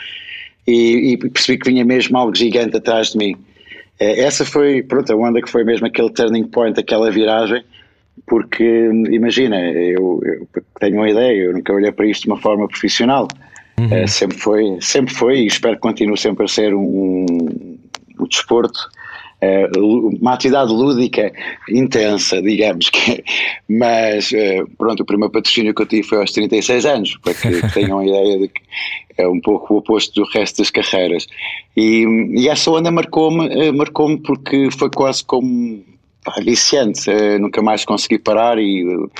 e, 0.66 1.12
e 1.12 1.16
percebi 1.16 1.58
que 1.58 1.70
vinha 1.70 1.84
mesmo 1.84 2.18
algo 2.18 2.34
gigante 2.34 2.76
atrás 2.76 3.12
de 3.12 3.18
mim. 3.18 3.36
É, 4.00 4.23
essa 4.23 4.45
foi, 4.45 4.83
pronto, 4.83 5.12
a 5.12 5.16
onda 5.16 5.40
que 5.42 5.50
foi 5.50 5.62
mesmo 5.62 5.87
aquele 5.87 6.11
turning 6.11 6.49
point, 6.49 6.80
aquela 6.80 7.11
viragem 7.11 7.62
porque 8.26 8.90
imagina, 9.11 9.61
eu, 9.61 10.21
eu, 10.23 10.49
tenho 10.78 10.97
uma 10.97 11.11
ideia, 11.11 11.45
eu 11.45 11.52
nunca 11.52 11.73
olhei 11.73 11.90
para 11.90 12.07
isto 12.07 12.23
de 12.23 12.28
uma 12.28 12.40
forma 12.40 12.69
profissional. 12.69 13.26
Uhum. 13.78 14.04
Uh, 14.04 14.09
sempre 14.09 14.38
foi, 14.38 14.78
sempre 14.80 15.14
foi 15.14 15.38
e 15.38 15.47
espero 15.47 15.75
que 15.75 15.80
continue 15.80 16.16
sempre 16.16 16.45
a 16.45 16.49
ser 16.49 16.75
um, 16.75 17.26
um, 17.28 17.78
um 18.21 18.28
desporto 18.28 18.78
uma 20.20 20.35
atividade 20.35 20.73
lúdica 20.73 21.32
intensa, 21.68 22.40
digamos 22.42 22.90
que, 22.90 23.25
mas 23.68 24.30
uh, 24.32 24.68
pronto, 24.76 25.02
o 25.02 25.06
primeiro 25.06 25.32
patrocínio 25.32 25.75
que 25.75 25.82
eu 25.82 25.87
tive 25.87 26.02
foi 26.02 26.18
aos 26.18 26.32
36 26.32 26.87
anos, 26.87 27.16
para 27.23 27.35
que 27.35 27.61
tenham 27.73 27.99
a 27.99 28.06
ideia 28.06 28.38
de 28.38 28.49
que 28.49 28.61
é 29.16 29.26
um 29.26 29.40
pouco 29.40 29.75
o 29.75 29.76
oposto 29.78 30.14
do 30.14 30.28
resto 30.30 30.59
das 30.59 30.70
carreiras. 30.70 31.26
E, 31.76 32.04
e 32.37 32.49
essa 32.49 32.70
onda 32.70 32.90
marcou-me, 32.90 33.73
marcou-me 33.73 34.18
porque 34.18 34.70
foi 34.70 34.90
quase 34.90 35.25
como 35.25 35.82
viciante, 36.42 37.10
uh, 37.10 37.38
nunca 37.38 37.62
mais 37.62 37.84
consegui 37.84 38.18
parar 38.18 38.58
e 38.58 38.84
uh, 38.84 39.10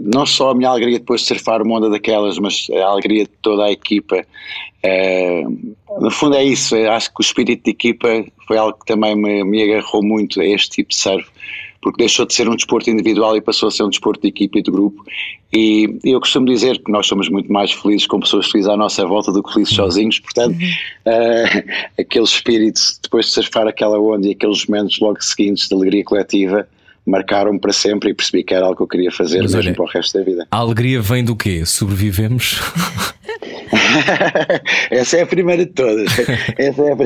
não 0.00 0.24
só 0.24 0.50
a 0.50 0.54
minha 0.54 0.70
alegria 0.70 0.98
depois 0.98 1.22
de 1.22 1.28
surfar 1.28 1.62
uma 1.62 1.76
onda 1.76 1.90
daquelas, 1.90 2.38
mas 2.38 2.66
a 2.70 2.86
alegria 2.86 3.24
de 3.24 3.30
toda 3.42 3.64
a 3.64 3.72
equipa. 3.72 4.24
Uh, 4.84 5.74
no 6.00 6.10
fundo 6.10 6.36
é 6.36 6.44
isso, 6.44 6.76
acho 6.76 7.10
que 7.10 7.20
o 7.20 7.22
espírito 7.22 7.64
de 7.64 7.70
equipa 7.70 8.08
foi 8.46 8.56
algo 8.56 8.78
que 8.78 8.86
também 8.86 9.16
me, 9.16 9.44
me 9.44 9.62
agarrou 9.62 10.02
muito 10.02 10.40
a 10.40 10.44
este 10.44 10.70
tipo 10.70 10.90
de 10.90 10.96
surf 10.96 11.28
porque 11.84 11.98
deixou 11.98 12.24
de 12.24 12.32
ser 12.32 12.48
um 12.48 12.56
desporto 12.56 12.88
individual 12.88 13.36
e 13.36 13.42
passou 13.42 13.68
a 13.68 13.70
ser 13.70 13.82
um 13.82 13.90
desporto 13.90 14.22
de 14.22 14.28
equipa 14.28 14.58
e 14.58 14.62
de 14.62 14.70
grupo. 14.70 15.04
E 15.52 15.98
eu 16.02 16.18
costumo 16.18 16.46
dizer 16.46 16.82
que 16.82 16.90
nós 16.90 17.06
somos 17.06 17.28
muito 17.28 17.52
mais 17.52 17.72
felizes 17.72 18.06
com 18.06 18.18
pessoas 18.18 18.50
felizes 18.50 18.72
à 18.72 18.76
nossa 18.76 19.04
volta 19.04 19.30
do 19.30 19.42
que 19.42 19.52
felizes 19.52 19.74
sozinhos, 19.74 20.18
portanto, 20.18 20.56
uh, 20.56 22.00
aquele 22.00 22.24
espírito 22.24 22.80
depois 23.02 23.26
de 23.26 23.32
surfar 23.32 23.68
aquela 23.68 24.00
onda 24.00 24.26
e 24.26 24.30
aqueles 24.30 24.64
momentos 24.66 24.98
logo 24.98 25.22
seguintes 25.22 25.68
de 25.68 25.74
alegria 25.74 26.02
coletiva 26.02 26.66
marcaram-me 27.06 27.60
para 27.60 27.72
sempre 27.74 28.10
e 28.10 28.14
percebi 28.14 28.42
que 28.42 28.54
era 28.54 28.64
algo 28.64 28.78
que 28.78 28.82
eu 28.82 28.88
queria 28.88 29.12
fazer 29.12 29.42
Mas 29.42 29.54
mesmo 29.54 29.68
olha, 29.68 29.76
para 29.76 29.84
o 29.84 29.88
resto 29.88 30.18
da 30.18 30.24
vida. 30.24 30.46
A 30.50 30.56
alegria 30.56 31.02
vem 31.02 31.22
do 31.22 31.36
quê? 31.36 31.66
Sobrevivemos? 31.66 32.62
Essa 34.90 35.18
é 35.18 35.22
a 35.22 35.26
primeira 35.26 35.66
de 35.66 35.72
todas. 35.72 36.10
Essa 36.56 36.82
é 36.82 36.92
a... 36.92 36.96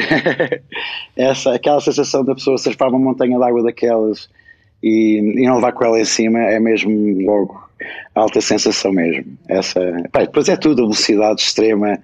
Essa, 1.31 1.53
aquela 1.53 1.81
sensação 1.81 2.25
da 2.25 2.37
pessoa 2.37 2.57
surfar 2.57 2.91
uma 2.91 3.01
montanha 3.01 3.37
de 3.37 3.43
água 3.43 3.61
daquelas 3.65 4.29
e, 4.83 5.19
e 5.19 5.47
não 5.47 5.57
levar 5.57 5.73
com 5.73 5.85
ela 5.85 6.01
em 6.01 6.05
cima 6.05 6.39
é 6.41 6.59
mesmo 6.59 6.93
logo 7.25 7.69
alta 8.15 8.41
sensação 8.41 8.93
mesmo. 8.93 9.25
Essa, 9.49 9.81
pá, 10.11 10.21
depois 10.21 10.49
é 10.49 10.57
tudo, 10.57 10.83
velocidade 10.83 11.41
extrema, 11.41 11.99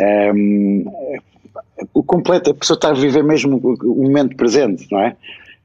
um, 0.00 0.84
ehm, 0.84 0.84
o 1.94 2.02
completo, 2.02 2.50
a 2.50 2.54
pessoa 2.54 2.76
está 2.76 2.90
a 2.90 2.94
viver 2.94 3.22
mesmo 3.22 3.60
o, 3.62 4.02
momento 4.02 4.36
presente, 4.36 4.86
não 4.90 5.00
é? 5.00 5.16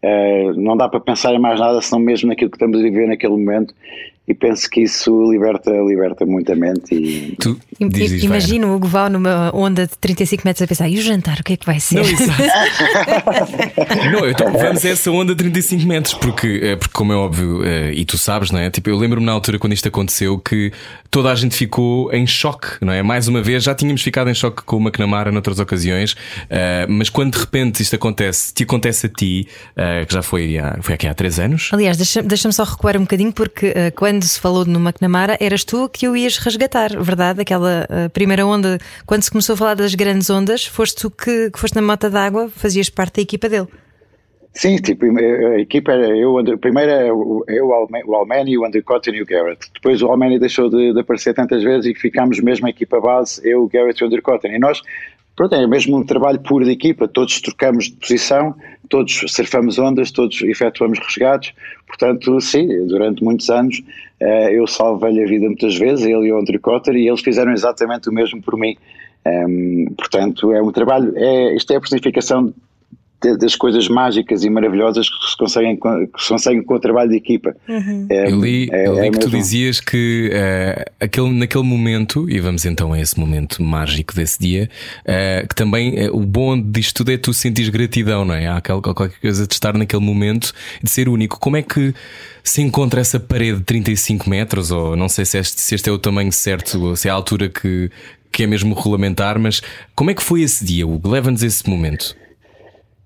Uh, 0.03 0.53
não 0.59 0.75
dá 0.75 0.89
para 0.89 0.99
pensar 0.99 1.33
em 1.33 1.39
mais 1.39 1.57
nada 1.59 1.79
senão 1.79 2.01
mesmo 2.01 2.27
naquilo 2.27 2.51
que 2.51 2.57
estamos 2.57 2.77
a 2.77 2.83
viver 2.83 3.07
naquele 3.07 3.31
momento 3.31 3.73
e 4.25 4.33
penso 4.33 4.69
que 4.69 4.81
isso 4.81 5.29
liberta, 5.29 5.69
liberta 5.69 6.25
muito 6.25 6.49
a 6.49 6.55
mente. 6.55 6.95
E... 6.95 7.35
Tu 7.35 7.59
Imagino 8.23 8.69
o 8.69 8.75
Hugo 8.75 8.87
Val 8.87 9.09
numa 9.09 9.53
onda 9.53 9.85
de 9.85 9.97
35 9.97 10.43
metros 10.45 10.61
a 10.61 10.67
pensar: 10.67 10.87
e 10.87 10.97
o 10.97 11.01
jantar, 11.01 11.39
o 11.41 11.43
que 11.43 11.53
é 11.53 11.57
que 11.57 11.65
vai 11.65 11.77
ser? 11.79 12.01
Não, 14.11 14.21
não 14.21 14.29
então, 14.29 14.53
vamos 14.53 14.85
a 14.85 14.89
essa 14.89 15.11
onda 15.11 15.35
de 15.35 15.43
35 15.43 15.85
metros, 15.85 16.13
porque, 16.13 16.61
eh, 16.63 16.75
porque 16.77 16.93
como 16.93 17.11
é 17.11 17.15
óbvio, 17.17 17.65
eh, 17.65 17.91
e 17.93 18.05
tu 18.05 18.17
sabes, 18.17 18.49
não 18.49 18.59
é? 18.59 18.69
Tipo, 18.69 18.89
eu 18.89 18.97
lembro-me 18.97 19.25
na 19.25 19.33
altura 19.33 19.59
quando 19.59 19.73
isto 19.73 19.89
aconteceu 19.89 20.39
que 20.39 20.71
toda 21.11 21.29
a 21.29 21.35
gente 21.35 21.55
ficou 21.55 22.11
em 22.13 22.25
choque, 22.25 22.77
não 22.81 22.93
é? 22.93 23.03
Mais 23.03 23.27
uma 23.27 23.41
vez, 23.41 23.61
já 23.61 23.75
tínhamos 23.75 24.01
ficado 24.01 24.29
em 24.29 24.33
choque 24.33 24.63
com 24.63 24.77
o 24.77 24.81
McNamara 24.81 25.33
noutras 25.33 25.59
ocasiões, 25.59 26.15
eh, 26.49 26.85
mas 26.87 27.09
quando 27.09 27.33
de 27.33 27.39
repente 27.39 27.81
isto 27.81 27.97
acontece, 27.97 28.53
te 28.53 28.63
acontece 28.63 29.07
a 29.07 29.09
ti, 29.09 29.47
que 30.07 30.13
já 30.13 30.21
foi, 30.21 30.55
foi 30.81 30.95
aqui 30.95 31.07
há 31.07 31.13
3 31.13 31.39
anos. 31.39 31.69
Aliás, 31.73 31.97
deixa-me 31.97 32.27
deixa 32.27 32.51
só 32.51 32.63
recuar 32.63 32.95
um 32.95 33.01
bocadinho, 33.01 33.33
porque 33.33 33.73
quando 33.95 34.12
quando 34.13 34.25
se 34.25 34.39
falou 34.39 34.63
no 34.63 34.79
McNamara, 34.79 35.35
eras 35.39 35.63
tu 35.63 35.89
que 35.89 36.07
o 36.07 36.15
ias 36.15 36.37
resgatar, 36.37 36.95
verdade? 37.01 37.41
Aquela 37.41 37.87
uh, 37.89 38.09
primeira 38.11 38.45
onda, 38.45 38.77
quando 39.07 39.23
se 39.23 39.31
começou 39.31 39.55
a 39.55 39.57
falar 39.57 39.73
das 39.73 39.95
grandes 39.95 40.29
ondas, 40.29 40.67
foste 40.67 41.01
tu 41.01 41.09
que, 41.09 41.49
que 41.49 41.57
foste 41.57 41.75
na 41.75 41.81
mota 41.81 42.11
d'água, 42.11 42.47
fazias 42.49 42.91
parte 42.91 43.15
da 43.15 43.21
equipa 43.23 43.49
dele. 43.49 43.67
Sim, 44.53 44.75
tipo, 44.77 45.03
a 45.05 45.59
equipa 45.59 45.93
era 45.93 46.15
eu, 46.15 46.35
primeiro 46.59 46.91
eu, 47.47 47.69
o 48.05 48.13
Almani, 48.13 48.55
o 48.55 48.67
Undercott 48.67 49.09
e 49.09 49.19
o 49.19 49.25
Garrett. 49.25 49.67
Depois 49.73 49.99
o 50.03 50.07
Almani 50.07 50.37
deixou 50.37 50.69
de, 50.69 50.93
de, 50.93 50.99
aparecer 50.99 51.33
tantas 51.33 51.63
vezes 51.63 51.87
e 51.87 51.95
ficámos 51.95 52.39
mesmo 52.39 52.67
a 52.67 52.69
equipa 52.69 53.01
base, 53.01 53.41
eu, 53.43 53.63
o 53.63 53.67
Garrett 53.67 53.99
e 53.99 54.03
o 54.03 54.07
Undercott. 54.07 54.45
E 54.45 54.59
nós 54.59 54.79
Pronto, 55.35 55.55
é 55.55 55.65
mesmo 55.65 55.97
um 55.97 56.05
trabalho 56.05 56.39
puro 56.39 56.63
de 56.63 56.71
equipa, 56.71 57.07
todos 57.07 57.41
trocamos 57.41 57.85
de 57.85 57.93
posição, 57.93 58.55
todos 58.87 59.25
surfamos 59.27 59.79
ondas, 59.79 60.11
todos 60.11 60.41
efetuamos 60.43 60.99
resgates, 60.99 61.53
portanto, 61.87 62.39
sim, 62.39 62.85
durante 62.85 63.23
muitos 63.23 63.49
anos 63.49 63.81
eh, 64.19 64.59
eu 64.59 64.67
salvei-lhe 64.67 65.23
a 65.23 65.25
vida 65.25 65.47
muitas 65.47 65.75
vezes, 65.75 66.05
ele 66.05 66.27
e 66.27 66.31
o 66.31 66.39
Andrew 66.39 66.59
Cotter, 66.59 66.95
e 66.95 67.07
eles 67.07 67.21
fizeram 67.21 67.51
exatamente 67.51 68.09
o 68.09 68.13
mesmo 68.13 68.41
por 68.43 68.55
mim. 68.55 68.77
Ehm, 69.25 69.85
portanto, 69.97 70.53
é 70.53 70.61
um 70.61 70.71
trabalho, 70.71 71.13
é, 71.15 71.55
isto 71.55 71.73
é 71.73 71.77
a 71.77 71.79
personificação 71.79 72.53
das 73.39 73.55
coisas 73.55 73.87
mágicas 73.87 74.43
e 74.43 74.49
maravilhosas 74.49 75.09
que 75.09 75.29
se 75.29 75.37
conseguem, 75.37 75.77
que 75.77 76.21
se 76.21 76.29
conseguem 76.29 76.63
com 76.63 76.75
o 76.75 76.79
trabalho 76.79 77.09
de 77.09 77.17
equipa. 77.17 77.55
Uhum. 77.67 78.07
É, 78.09 78.31
eu 78.31 78.39
li, 78.39 78.69
é, 78.71 78.87
eu 78.87 78.93
li 78.95 78.99
é 78.99 79.03
que 79.03 79.17
mesmo... 79.17 79.19
tu 79.19 79.29
dizias 79.29 79.79
que 79.79 80.29
uh, 80.33 80.91
aquele, 80.99 81.31
naquele 81.31 81.63
momento, 81.63 82.29
e 82.29 82.39
vamos 82.39 82.65
então 82.65 82.93
a 82.93 82.99
esse 82.99 83.19
momento 83.19 83.63
mágico 83.63 84.13
desse 84.13 84.39
dia, 84.39 84.69
uh, 85.01 85.47
que 85.47 85.55
também 85.55 86.07
uh, 86.07 86.15
o 86.15 86.21
bom 86.21 86.59
disto 86.59 86.95
tudo 86.95 87.11
é 87.11 87.17
tu 87.17 87.33
sentires 87.33 87.69
gratidão, 87.69 88.25
não 88.25 88.35
é? 88.35 88.47
Há 88.47 88.57
aquela, 88.57 88.81
qualquer 88.81 89.19
coisa 89.19 89.47
de 89.47 89.53
estar 89.53 89.77
naquele 89.77 90.03
momento 90.03 90.53
de 90.81 90.89
ser 90.89 91.07
único. 91.07 91.39
Como 91.39 91.57
é 91.57 91.61
que 91.61 91.93
se 92.43 92.61
encontra 92.61 92.99
essa 92.99 93.19
parede 93.19 93.59
de 93.59 93.63
35 93.63 94.29
metros, 94.29 94.69
ou 94.69 94.95
não 94.95 95.07
sei 95.07 95.25
se 95.25 95.37
este, 95.37 95.61
se 95.61 95.75
este 95.75 95.89
é 95.89 95.91
o 95.91 95.97
tamanho 95.97 96.31
certo, 96.31 96.81
ou 96.81 96.95
se 96.95 97.07
é 97.07 97.11
a 97.11 97.13
altura 97.13 97.47
que, 97.47 97.89
que 98.31 98.43
é 98.43 98.47
mesmo 98.47 98.75
regulamentar, 98.75 99.39
mas 99.39 99.61
como 99.95 100.11
é 100.11 100.13
que 100.13 100.21
foi 100.21 100.41
esse 100.41 100.65
dia, 100.65 100.85
Hugo? 100.85 101.09
Leva-nos 101.09 101.41
esse 101.41 101.67
momento. 101.69 102.15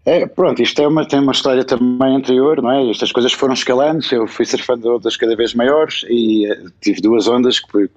É, 0.08 0.26
pronto, 0.26 0.64
isto 0.64 0.82
é 0.82 0.88
uma, 0.88 1.06
tem 1.06 1.20
uma 1.20 1.34
história 1.34 1.66
também 1.66 2.16
anterior, 2.16 2.62
não 2.62 2.72
é? 2.72 2.90
Estas 2.90 3.12
coisas 3.12 3.34
foram 3.34 3.54
escalando, 3.54 4.06
eu 4.10 4.26
fui 4.26 4.46
surfando 4.46 4.96
ondas 4.96 5.18
cada 5.18 5.36
vez 5.36 5.54
maiores 5.54 6.06
e 6.10 6.50
uh, 6.50 6.72
tive 6.80 7.02
duas 7.02 7.28
ondas 7.28 7.60
que, 7.60 7.90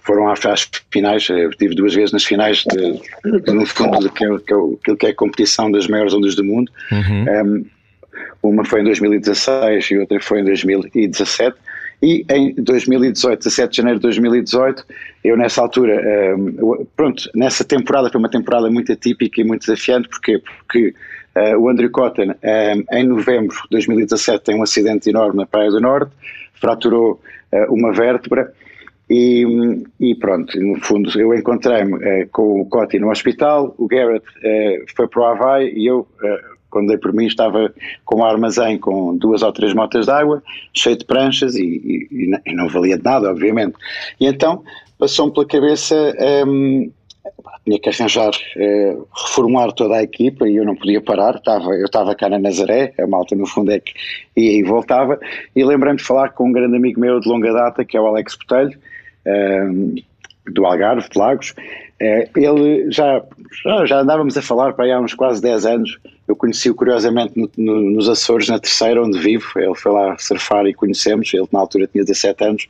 foram 0.00 0.30
às, 0.30 0.44
às 0.46 0.68
finais, 0.90 1.28
eu 1.28 1.50
tive 1.50 1.74
duas 1.74 1.94
vezes 1.94 2.10
nas 2.10 2.24
finais, 2.24 2.64
de, 2.64 3.40
de, 3.40 3.52
no 3.52 3.66
fundo, 3.66 3.98
do 3.98 4.10
que, 4.10 4.24
é, 4.24 4.28
que, 4.82 4.96
que 4.96 5.06
é 5.06 5.10
a 5.10 5.14
competição 5.14 5.70
das 5.70 5.86
maiores 5.86 6.14
ondas 6.14 6.34
do 6.34 6.42
mundo. 6.42 6.72
Uhum. 6.90 7.66
Um, 8.42 8.50
uma 8.50 8.64
foi 8.64 8.80
em 8.80 8.84
2016 8.84 9.90
e 9.90 9.98
outra 9.98 10.20
foi 10.20 10.40
em 10.40 10.44
2017. 10.44 11.56
E 12.02 12.24
em 12.30 12.54
2018, 12.54 13.38
17 13.38 13.70
de 13.70 13.76
janeiro 13.76 14.00
de 14.00 14.02
2018, 14.02 14.84
eu 15.22 15.36
nessa 15.36 15.60
altura, 15.60 16.02
um, 16.36 16.84
pronto, 16.96 17.30
nessa 17.32 17.62
temporada 17.62 18.10
foi 18.10 18.18
uma 18.18 18.30
temporada 18.30 18.68
muito 18.68 18.90
atípica 18.90 19.40
e 19.40 19.44
muito 19.44 19.60
desafiante, 19.60 20.08
porquê? 20.08 20.38
Porque 20.38 20.94
Uh, 21.34 21.58
o 21.58 21.68
Andrew 21.68 21.90
Cotton, 21.90 22.30
uh, 22.30 22.94
em 22.96 23.04
novembro 23.04 23.56
de 23.56 23.68
2017, 23.70 24.44
tem 24.44 24.58
um 24.58 24.62
acidente 24.62 25.08
enorme 25.08 25.38
na 25.38 25.46
Praia 25.46 25.70
do 25.70 25.80
Norte, 25.80 26.12
fraturou 26.54 27.20
uh, 27.52 27.74
uma 27.74 27.90
vértebra 27.92 28.52
e, 29.08 29.44
e, 29.98 30.14
pronto, 30.14 30.58
no 30.60 30.78
fundo 30.80 31.10
eu 31.18 31.34
encontrei-me 31.34 32.26
com 32.26 32.60
o 32.60 32.66
Cotton 32.66 32.98
no 32.98 33.10
hospital, 33.10 33.74
o 33.76 33.86
Garrett 33.86 34.24
foi 34.96 35.06
para 35.06 35.20
o 35.20 35.24
Havaí 35.24 35.72
e 35.74 35.86
eu, 35.86 36.06
quando 36.70 36.88
dei 36.88 36.96
por 36.96 37.12
mim, 37.12 37.26
estava 37.26 37.74
com 38.06 38.20
um 38.20 38.24
armazém 38.24 38.78
com 38.78 39.14
duas 39.14 39.42
ou 39.42 39.52
três 39.52 39.74
motas 39.74 40.06
de 40.06 40.12
água, 40.12 40.42
cheio 40.72 40.96
de 40.96 41.04
pranchas 41.04 41.56
e, 41.56 41.62
e, 41.62 42.40
e 42.46 42.54
não 42.54 42.68
valia 42.68 42.96
de 42.96 43.04
nada, 43.04 43.28
obviamente. 43.28 43.74
E 44.18 44.26
então 44.26 44.62
passou-me 44.98 45.34
pela 45.34 45.46
cabeça... 45.46 45.94
Um, 46.46 46.90
tinha 47.64 47.78
que 47.78 47.88
arranjar, 47.88 48.32
eh, 48.56 48.96
reformular 49.14 49.72
toda 49.72 49.96
a 49.96 50.02
equipa 50.02 50.48
e 50.48 50.56
eu 50.56 50.64
não 50.64 50.74
podia 50.74 51.00
parar, 51.00 51.36
estava, 51.36 51.70
eu 51.74 51.84
estava 51.84 52.14
cá 52.14 52.28
na 52.28 52.38
Nazaré, 52.38 52.92
a 52.98 53.06
malta 53.06 53.36
no 53.36 53.46
fundo 53.46 53.70
é 53.70 53.78
que 53.78 53.92
ia 54.36 54.58
e 54.58 54.62
voltava, 54.62 55.18
e 55.54 55.64
lembrei-me 55.64 55.98
de 55.98 56.04
falar 56.04 56.30
com 56.30 56.48
um 56.48 56.52
grande 56.52 56.76
amigo 56.76 57.00
meu 57.00 57.20
de 57.20 57.28
longa 57.28 57.52
data, 57.52 57.84
que 57.84 57.96
é 57.96 58.00
o 58.00 58.06
Alex 58.06 58.36
Botelho, 58.36 58.78
eh, 59.24 59.68
do 60.50 60.66
Algarve, 60.66 61.08
de 61.08 61.18
Lagos, 61.18 61.54
eh, 62.00 62.28
ele 62.36 62.90
já, 62.90 63.22
já, 63.62 63.86
já, 63.86 64.00
andávamos 64.00 64.36
a 64.36 64.42
falar 64.42 64.72
para 64.72 64.86
aí 64.86 64.92
há 64.92 65.00
uns 65.00 65.14
quase 65.14 65.40
10 65.40 65.66
anos, 65.66 65.98
eu 66.32 66.36
conheci-o 66.36 66.74
curiosamente 66.74 67.32
no, 67.36 67.50
no, 67.56 67.90
nos 67.90 68.08
Açores, 68.08 68.48
na 68.48 68.58
terceira, 68.58 69.02
onde 69.02 69.18
vivo, 69.18 69.46
ele 69.56 69.74
foi 69.74 69.92
lá 69.92 70.16
surfar 70.18 70.66
e 70.66 70.74
conhecemos, 70.74 71.32
ele 71.32 71.46
na 71.52 71.60
altura 71.60 71.86
tinha 71.86 72.02
17 72.02 72.44
anos, 72.44 72.68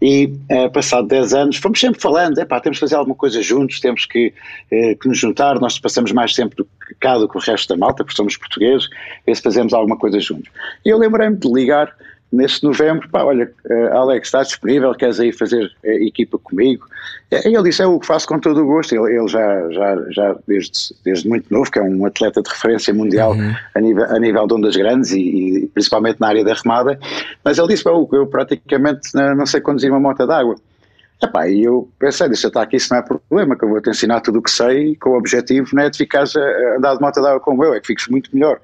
e 0.00 0.32
é, 0.48 0.68
passado 0.68 1.08
10 1.08 1.34
anos 1.34 1.56
fomos 1.56 1.80
sempre 1.80 2.00
falando, 2.00 2.38
epá, 2.38 2.60
temos 2.60 2.78
que 2.78 2.80
fazer 2.80 2.96
alguma 2.96 3.16
coisa 3.16 3.42
juntos, 3.42 3.80
temos 3.80 4.06
que, 4.06 4.32
é, 4.70 4.94
que 4.94 5.08
nos 5.08 5.18
juntar, 5.18 5.58
nós 5.58 5.78
passamos 5.78 6.12
mais 6.12 6.34
tempo 6.34 6.54
do 6.54 6.64
que 6.64 6.94
cá 7.00 7.18
do 7.18 7.28
que 7.28 7.36
o 7.36 7.40
resto 7.40 7.68
da 7.68 7.76
malta, 7.76 8.04
porque 8.04 8.16
somos 8.16 8.36
portugueses, 8.36 8.88
ver 9.26 9.34
se 9.34 9.42
fazemos 9.42 9.72
alguma 9.72 9.96
coisa 9.96 10.20
juntos. 10.20 10.50
E 10.84 10.90
eu 10.90 10.98
lembrei-me 10.98 11.36
de 11.36 11.52
ligar 11.52 11.92
nesse 12.30 12.62
novembro, 12.62 13.08
pá, 13.08 13.24
olha, 13.24 13.50
uh, 13.70 13.96
Alex, 13.96 14.28
está 14.28 14.42
disponível, 14.42 14.94
queres 14.94 15.18
aí 15.18 15.32
fazer 15.32 15.64
uh, 15.64 15.90
equipa 16.06 16.38
comigo? 16.38 16.86
E 17.30 17.36
ele 17.48 17.62
disse, 17.62 17.82
é 17.82 17.86
o 17.86 17.98
que 17.98 18.06
faço 18.06 18.26
com 18.26 18.38
todo 18.38 18.62
o 18.62 18.66
gosto, 18.66 18.94
ele, 18.94 19.16
ele 19.16 19.28
já, 19.28 19.70
já, 19.70 19.96
já 20.10 20.36
desde, 20.46 20.94
desde 21.04 21.28
muito 21.28 21.52
novo, 21.52 21.70
que 21.70 21.78
é 21.78 21.82
um 21.82 22.06
atleta 22.06 22.42
de 22.42 22.48
referência 22.48 22.92
mundial 22.92 23.32
uhum. 23.32 23.54
a, 23.74 23.80
nível, 23.80 24.04
a 24.04 24.18
nível 24.18 24.46
de 24.46 24.54
ondas 24.54 24.76
grandes 24.76 25.10
e, 25.12 25.20
e, 25.20 25.66
principalmente 25.68 26.20
na 26.20 26.28
área 26.28 26.44
da 26.44 26.54
remada, 26.54 26.98
mas 27.44 27.58
ele 27.58 27.68
disse, 27.68 27.84
pá, 27.84 27.90
eu 27.90 28.26
praticamente 28.26 29.10
não 29.14 29.46
sei 29.46 29.60
conduzir 29.60 29.90
uma 29.90 30.00
moto 30.00 30.26
d'água. 30.26 30.56
Epá, 31.22 31.48
e 31.48 31.64
eu 31.64 31.88
pensei, 31.98 32.28
deixa 32.28 32.46
estar 32.46 32.62
aqui, 32.62 32.76
isso 32.76 32.92
não 32.92 33.00
é 33.00 33.02
problema, 33.02 33.56
que 33.56 33.64
eu 33.64 33.68
vou 33.68 33.80
te 33.80 33.90
ensinar 33.90 34.20
tudo 34.20 34.38
o 34.38 34.42
que 34.42 34.50
sei, 34.50 34.94
com 34.96 35.10
o 35.10 35.18
objetivo 35.18 35.68
não 35.72 35.82
é 35.82 35.90
de 35.90 35.98
ficares 35.98 36.36
a 36.36 36.76
andar 36.76 36.94
de 36.94 37.00
moto 37.00 37.20
d'água 37.20 37.40
como 37.40 37.64
eu, 37.64 37.74
é 37.74 37.80
que 37.80 37.88
fiques 37.88 38.06
muito 38.06 38.30
melhor. 38.32 38.60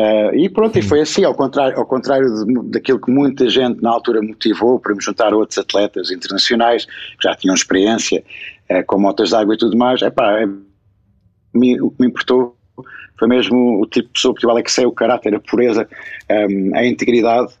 Uh, 0.00 0.34
e 0.34 0.48
pronto, 0.48 0.78
e 0.78 0.82
foi 0.82 1.00
assim, 1.00 1.24
ao 1.24 1.34
contrário, 1.34 1.76
ao 1.76 1.84
contrário 1.84 2.26
de, 2.46 2.70
daquilo 2.70 2.98
que 2.98 3.10
muita 3.10 3.50
gente 3.50 3.82
na 3.82 3.90
altura 3.90 4.22
motivou 4.22 4.78
para 4.78 4.94
me 4.94 5.02
juntar 5.02 5.32
a 5.32 5.36
outros 5.36 5.58
atletas 5.58 6.10
internacionais 6.10 6.86
que 6.86 7.24
já 7.24 7.34
tinham 7.34 7.54
experiência 7.54 8.24
uh, 8.70 8.82
com 8.86 8.98
motas 8.98 9.28
de 9.28 9.34
água 9.34 9.54
e 9.54 9.58
tudo 9.58 9.76
mais, 9.76 10.00
epá, 10.00 10.46
me, 11.52 11.78
o 11.82 11.90
que 11.90 11.96
me 12.00 12.06
importou 12.06 12.56
foi 13.18 13.28
mesmo 13.28 13.82
o 13.82 13.86
tipo 13.86 14.06
de 14.06 14.14
pessoa 14.14 14.34
que 14.34 14.46
o 14.46 14.50
Alex 14.50 14.78
é, 14.78 14.86
o 14.86 14.92
caráter, 14.92 15.34
a 15.34 15.40
pureza, 15.40 15.86
um, 16.30 16.74
a 16.74 16.86
integridade, 16.86 17.52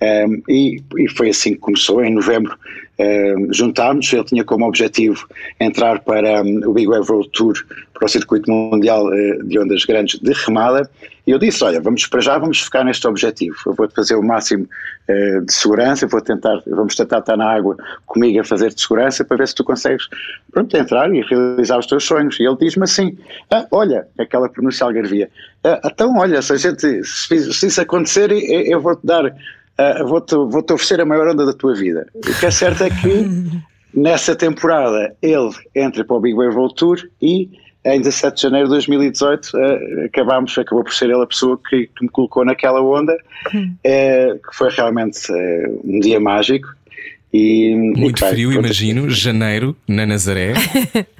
um, 0.00 0.42
e, 0.48 0.80
e, 0.96 1.08
foi 1.08 1.30
assim 1.30 1.54
que 1.54 1.58
começou, 1.58 2.04
em 2.04 2.14
novembro 2.14 2.56
uh, 2.98 3.52
juntámos, 3.52 4.12
ele 4.12 4.24
tinha 4.24 4.44
como 4.44 4.66
objetivo 4.66 5.26
entrar 5.58 6.00
para 6.00 6.42
um, 6.42 6.68
o 6.68 6.72
Big 6.72 6.88
Wave 6.88 7.10
World 7.10 7.30
Tour, 7.32 7.54
para 7.94 8.06
o 8.06 8.08
circuito 8.08 8.50
mundial 8.50 9.06
uh, 9.06 9.44
de 9.44 9.58
ondas 9.58 9.84
grandes 9.84 10.20
de 10.20 10.32
remada, 10.32 10.88
e 11.26 11.30
eu 11.30 11.38
disse, 11.38 11.62
olha, 11.62 11.78
vamos 11.80 12.06
para 12.06 12.20
já, 12.20 12.38
vamos 12.38 12.60
focar 12.60 12.84
neste 12.84 13.06
objetivo, 13.06 13.54
eu 13.66 13.74
vou 13.74 13.88
fazer 13.90 14.14
o 14.14 14.22
máximo 14.22 14.66
uh, 15.08 15.44
de 15.44 15.52
segurança, 15.52 16.06
vou 16.06 16.20
tentar, 16.20 16.62
vamos 16.66 16.94
tentar 16.94 17.18
estar 17.18 17.36
na 17.36 17.50
água 17.50 17.76
comigo 18.06 18.40
a 18.40 18.44
fazer 18.44 18.72
de 18.72 18.80
segurança 18.80 19.24
para 19.24 19.36
ver 19.36 19.48
se 19.48 19.54
tu 19.54 19.64
consegues, 19.64 20.08
pronto, 20.50 20.76
entrar 20.76 21.12
e 21.14 21.20
realizar 21.20 21.78
os 21.78 21.86
teus 21.86 22.04
sonhos, 22.04 22.38
e 22.40 22.44
ele 22.44 22.56
diz-me 22.60 22.84
assim, 22.84 23.16
ah, 23.50 23.66
olha, 23.70 24.06
aquela 24.18 24.48
pronúncia 24.48 24.86
algarvia, 24.86 25.28
ah, 25.64 25.80
então 25.84 26.16
olha, 26.16 26.40
se 26.40 26.52
a 26.52 26.56
gente, 26.56 27.04
se, 27.04 27.52
se 27.52 27.66
isso 27.66 27.80
acontecer, 27.80 28.30
eu, 28.32 28.62
eu 28.62 28.80
vou-te 28.80 29.04
dar 29.04 29.34
uh, 29.80 30.06
vou-te 30.06 30.34
vou 30.34 30.62
-te 30.62 30.72
oferecer 30.72 31.00
a 31.00 31.04
maior 31.04 31.28
onda 31.28 31.46
da 31.46 31.52
tua 31.52 31.74
vida. 31.74 32.06
O 32.14 32.20
que 32.20 32.46
é 32.46 32.50
certo 32.50 32.84
é 32.84 32.90
que 32.90 33.26
nessa 33.94 34.36
temporada 34.36 35.14
ele 35.22 35.50
entra 35.74 36.04
para 36.04 36.16
o 36.16 36.20
Big 36.20 36.36
Wave 36.36 36.54
World 36.54 36.74
Tour 36.74 36.98
e 37.20 37.48
em 37.84 38.00
17 38.00 38.36
de 38.36 38.42
janeiro 38.42 38.66
de 38.66 38.74
2018 38.74 39.46
uh, 39.46 40.04
acabámos, 40.06 40.56
acabou 40.58 40.84
por 40.84 40.92
ser 40.92 41.06
ele 41.06 41.22
a 41.22 41.26
pessoa 41.26 41.58
que, 41.68 41.86
que 41.86 42.02
me 42.02 42.08
colocou 42.08 42.44
naquela 42.44 42.82
onda, 42.82 43.14
uh, 43.14 43.78
que 43.82 44.56
foi 44.56 44.70
realmente 44.70 45.32
uh, 45.32 45.80
um 45.84 46.00
dia 46.00 46.20
mágico. 46.20 46.68
E, 47.32 47.74
Muito 47.74 48.24
e, 48.24 48.28
frio, 48.28 48.52
imagino, 48.52 49.08
janeiro, 49.10 49.76
na 49.86 50.06
Nazaré. 50.06 50.54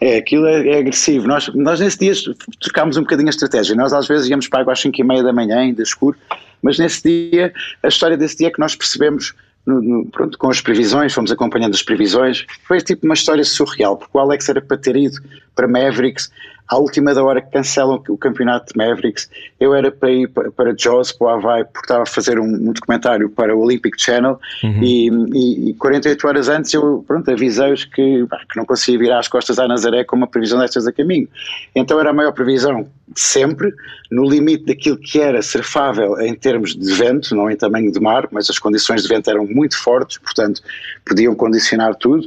é, 0.00 0.16
aquilo 0.16 0.46
é, 0.46 0.68
é, 0.68 0.78
agressivo. 0.78 1.26
Nós, 1.26 1.48
nós 1.54 1.80
nesse 1.80 1.98
dia 1.98 2.12
trocámos 2.60 2.96
um 2.96 3.02
bocadinho 3.02 3.28
a 3.28 3.30
estratégia. 3.30 3.76
Nós 3.76 3.92
às 3.92 4.08
vezes 4.08 4.28
íamos 4.28 4.48
para 4.48 4.60
a 4.60 4.62
água 4.62 4.72
às 4.72 4.80
5 4.80 4.98
e 4.98 5.04
meia 5.04 5.22
da 5.22 5.32
manhã, 5.32 5.58
ainda 5.58 5.82
escuro, 5.82 6.16
mas 6.62 6.78
nesse 6.78 7.02
dia, 7.02 7.52
a 7.82 7.88
história 7.88 8.16
desse 8.16 8.38
dia 8.38 8.48
é 8.48 8.50
que 8.50 8.60
nós 8.60 8.74
percebemos, 8.74 9.34
no, 9.66 9.80
no, 9.80 10.06
pronto, 10.06 10.38
com 10.38 10.50
as 10.50 10.60
previsões, 10.60 11.12
fomos 11.12 11.30
acompanhando 11.30 11.74
as 11.74 11.82
previsões, 11.82 12.46
foi 12.66 12.80
tipo 12.80 13.04
uma 13.04 13.14
história 13.14 13.44
surreal, 13.44 13.96
porque 13.96 14.16
o 14.16 14.20
Alex 14.20 14.48
era 14.48 14.60
para 14.60 14.76
ter 14.76 14.96
ido 14.96 15.16
para 15.54 15.68
Mavericks, 15.68 16.30
à 16.70 16.78
última 16.78 17.12
da 17.12 17.22
hora 17.24 17.42
que 17.42 17.50
cancelam 17.50 18.00
o 18.08 18.16
campeonato 18.16 18.72
de 18.72 18.78
Mavericks, 18.78 19.28
eu 19.58 19.74
era 19.74 19.90
para 19.90 20.10
ir 20.10 20.28
para 20.28 20.72
Jaws, 20.78 21.10
para 21.10 21.26
o 21.26 21.30
Havaí, 21.30 21.64
porque 21.64 21.80
estava 21.80 22.04
a 22.04 22.06
fazer 22.06 22.38
um, 22.38 22.44
um 22.44 22.72
documentário 22.72 23.28
para 23.28 23.54
o 23.56 23.60
Olympic 23.60 24.00
Channel 24.00 24.38
uhum. 24.62 24.82
e, 24.82 25.08
e, 25.34 25.70
e, 25.70 25.74
48 25.74 26.28
horas 26.28 26.48
antes 26.48 26.72
eu 26.72 27.04
pronto, 27.06 27.28
avisei-os 27.28 27.84
que, 27.84 28.24
que 28.48 28.56
não 28.56 28.64
conseguia 28.64 29.00
virar 29.00 29.18
as 29.18 29.26
costas 29.26 29.58
à 29.58 29.66
Nazaré 29.66 30.04
com 30.04 30.14
uma 30.14 30.28
previsão 30.28 30.60
destas 30.60 30.86
a 30.86 30.92
caminho. 30.92 31.28
Então 31.74 31.98
era 31.98 32.10
a 32.10 32.12
maior 32.12 32.32
previsão 32.32 32.86
de 33.12 33.20
sempre, 33.20 33.74
no 34.08 34.24
limite 34.24 34.64
daquilo 34.66 34.96
que 34.96 35.20
era 35.20 35.42
surfável 35.42 36.20
em 36.20 36.32
termos 36.34 36.76
de 36.76 36.94
vento, 36.94 37.34
não 37.34 37.50
em 37.50 37.56
tamanho 37.56 37.90
de 37.90 37.98
mar, 37.98 38.28
mas 38.30 38.48
as 38.48 38.58
condições 38.58 39.02
de 39.02 39.08
vento 39.08 39.28
eram 39.28 39.44
muito 39.46 39.76
fortes, 39.76 40.18
portanto 40.18 40.62
podiam 41.04 41.34
condicionar 41.34 41.96
tudo 41.96 42.24